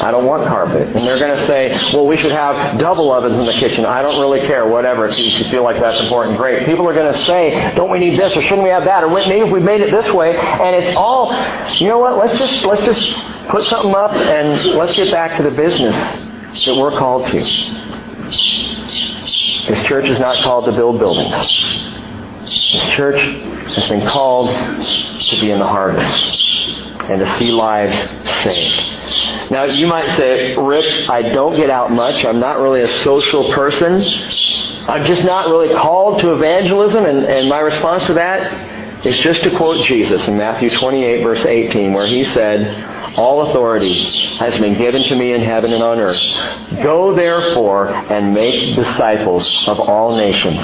I 0.00 0.12
don't 0.12 0.26
want 0.26 0.46
carpet. 0.46 0.86
And 0.88 0.98
they're 0.98 1.18
going 1.18 1.36
to 1.36 1.46
say, 1.46 1.70
well, 1.92 2.06
we 2.06 2.16
should 2.16 2.30
have 2.30 2.78
double 2.78 3.12
ovens 3.12 3.36
in 3.38 3.46
the 3.46 3.52
kitchen. 3.52 3.84
I 3.84 4.00
don't 4.02 4.20
really 4.20 4.40
care, 4.46 4.66
whatever. 4.66 5.08
If 5.08 5.18
you 5.18 5.50
feel 5.50 5.64
like 5.64 5.80
that's 5.80 6.00
important, 6.00 6.36
great. 6.36 6.66
People 6.66 6.86
are 6.88 6.94
going 6.94 7.12
to 7.12 7.18
say, 7.20 7.74
don't 7.74 7.90
we 7.90 7.98
need 7.98 8.16
this, 8.16 8.36
or 8.36 8.42
shouldn't 8.42 8.62
we 8.62 8.70
have 8.70 8.84
that, 8.84 9.02
or 9.02 9.08
maybe 9.08 9.46
if 9.46 9.50
we 9.52 9.60
made 9.60 9.80
it 9.80 9.90
this 9.90 10.08
way. 10.12 10.36
And 10.36 10.76
it's 10.76 10.96
all, 10.96 11.32
you 11.78 11.88
know 11.88 11.98
what? 11.98 12.16
Let's 12.16 12.38
just 12.38 12.64
let's 12.64 12.84
just 12.84 13.02
put 13.48 13.62
something 13.64 13.94
up 13.94 14.12
and 14.12 14.76
let's 14.76 14.94
get 14.94 15.10
back 15.10 15.36
to 15.38 15.42
the 15.42 15.50
business 15.50 15.94
that 16.64 16.76
we're 16.76 16.96
called 16.96 17.26
to. 17.28 17.40
This 19.68 19.82
church 19.84 20.08
is 20.08 20.18
not 20.18 20.42
called 20.44 20.66
to 20.66 20.72
build 20.72 20.98
buildings. 20.98 21.32
This 22.40 22.90
church 22.90 23.20
has 23.76 23.88
been 23.88 24.06
called 24.06 24.48
to 24.48 25.40
be 25.40 25.50
in 25.50 25.58
the 25.58 25.66
harvest 25.66 26.50
and 27.10 27.20
to 27.20 27.38
see 27.38 27.50
lives 27.50 27.96
saved. 28.42 29.50
Now, 29.50 29.64
you 29.64 29.86
might 29.86 30.08
say, 30.16 30.56
Rick, 30.56 31.08
I 31.08 31.22
don't 31.22 31.56
get 31.56 31.70
out 31.70 31.90
much. 31.90 32.24
I'm 32.24 32.38
not 32.38 32.60
really 32.60 32.82
a 32.82 32.88
social 32.98 33.52
person. 33.52 34.00
I'm 34.88 35.04
just 35.04 35.24
not 35.24 35.48
really 35.48 35.74
called 35.74 36.20
to 36.20 36.32
evangelism. 36.32 37.04
And, 37.04 37.24
and 37.24 37.48
my 37.48 37.58
response 37.58 38.06
to 38.06 38.14
that 38.14 39.04
is 39.04 39.18
just 39.18 39.42
to 39.42 39.56
quote 39.56 39.84
Jesus 39.86 40.28
in 40.28 40.36
Matthew 40.36 40.70
28, 40.70 41.22
verse 41.22 41.44
18, 41.44 41.92
where 41.92 42.06
he 42.06 42.24
said, 42.24 42.89
all 43.16 43.50
authority 43.50 44.04
has 44.38 44.58
been 44.58 44.76
given 44.76 45.02
to 45.02 45.16
me 45.16 45.32
in 45.32 45.40
heaven 45.40 45.72
and 45.72 45.82
on 45.82 45.98
earth. 45.98 46.20
Go 46.82 47.14
therefore 47.14 47.88
and 47.88 48.32
make 48.32 48.76
disciples 48.76 49.68
of 49.68 49.80
all 49.80 50.16
nations, 50.16 50.58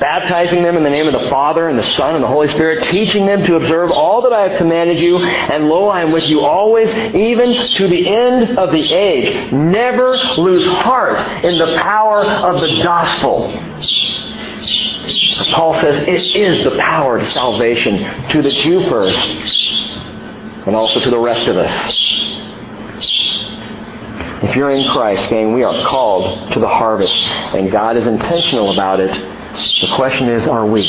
baptizing 0.00 0.62
them 0.62 0.76
in 0.76 0.82
the 0.82 0.90
name 0.90 1.06
of 1.06 1.12
the 1.12 1.28
Father 1.28 1.68
and 1.68 1.78
the 1.78 1.82
Son 1.82 2.14
and 2.14 2.24
the 2.24 2.28
Holy 2.28 2.48
Spirit, 2.48 2.84
teaching 2.84 3.26
them 3.26 3.44
to 3.44 3.56
observe 3.56 3.90
all 3.90 4.22
that 4.22 4.32
I 4.32 4.48
have 4.48 4.58
commanded 4.58 5.00
you, 5.00 5.18
and 5.18 5.68
lo, 5.68 5.88
I 5.88 6.02
am 6.02 6.12
with 6.12 6.28
you 6.28 6.40
always, 6.40 6.94
even 7.14 7.54
to 7.54 7.88
the 7.88 8.08
end 8.08 8.58
of 8.58 8.72
the 8.72 8.92
age. 8.92 9.52
Never 9.52 10.16
lose 10.38 10.66
heart 10.66 11.44
in 11.44 11.58
the 11.58 11.76
power 11.80 12.24
of 12.24 12.60
the 12.60 12.80
gospel. 12.82 13.52
Paul 15.52 15.74
says 15.74 16.08
it 16.08 16.36
is 16.36 16.64
the 16.64 16.76
power 16.78 17.18
to 17.18 17.26
salvation 17.26 18.28
to 18.30 18.42
the 18.42 18.50
Jew 18.50 18.88
first 18.88 19.73
and 20.66 20.74
also 20.74 21.00
to 21.00 21.10
the 21.10 21.18
rest 21.18 21.46
of 21.46 21.56
us. 21.56 22.00
If 24.42 24.56
you're 24.56 24.70
in 24.70 24.86
Christ, 24.88 25.30
gang, 25.30 25.52
we 25.54 25.62
are 25.62 25.86
called 25.86 26.52
to 26.52 26.60
the 26.60 26.68
harvest, 26.68 27.14
and 27.54 27.70
God 27.70 27.96
is 27.96 28.06
intentional 28.06 28.72
about 28.72 29.00
it. 29.00 29.12
The 29.12 29.92
question 29.96 30.28
is, 30.28 30.46
are 30.46 30.66
we? 30.66 30.82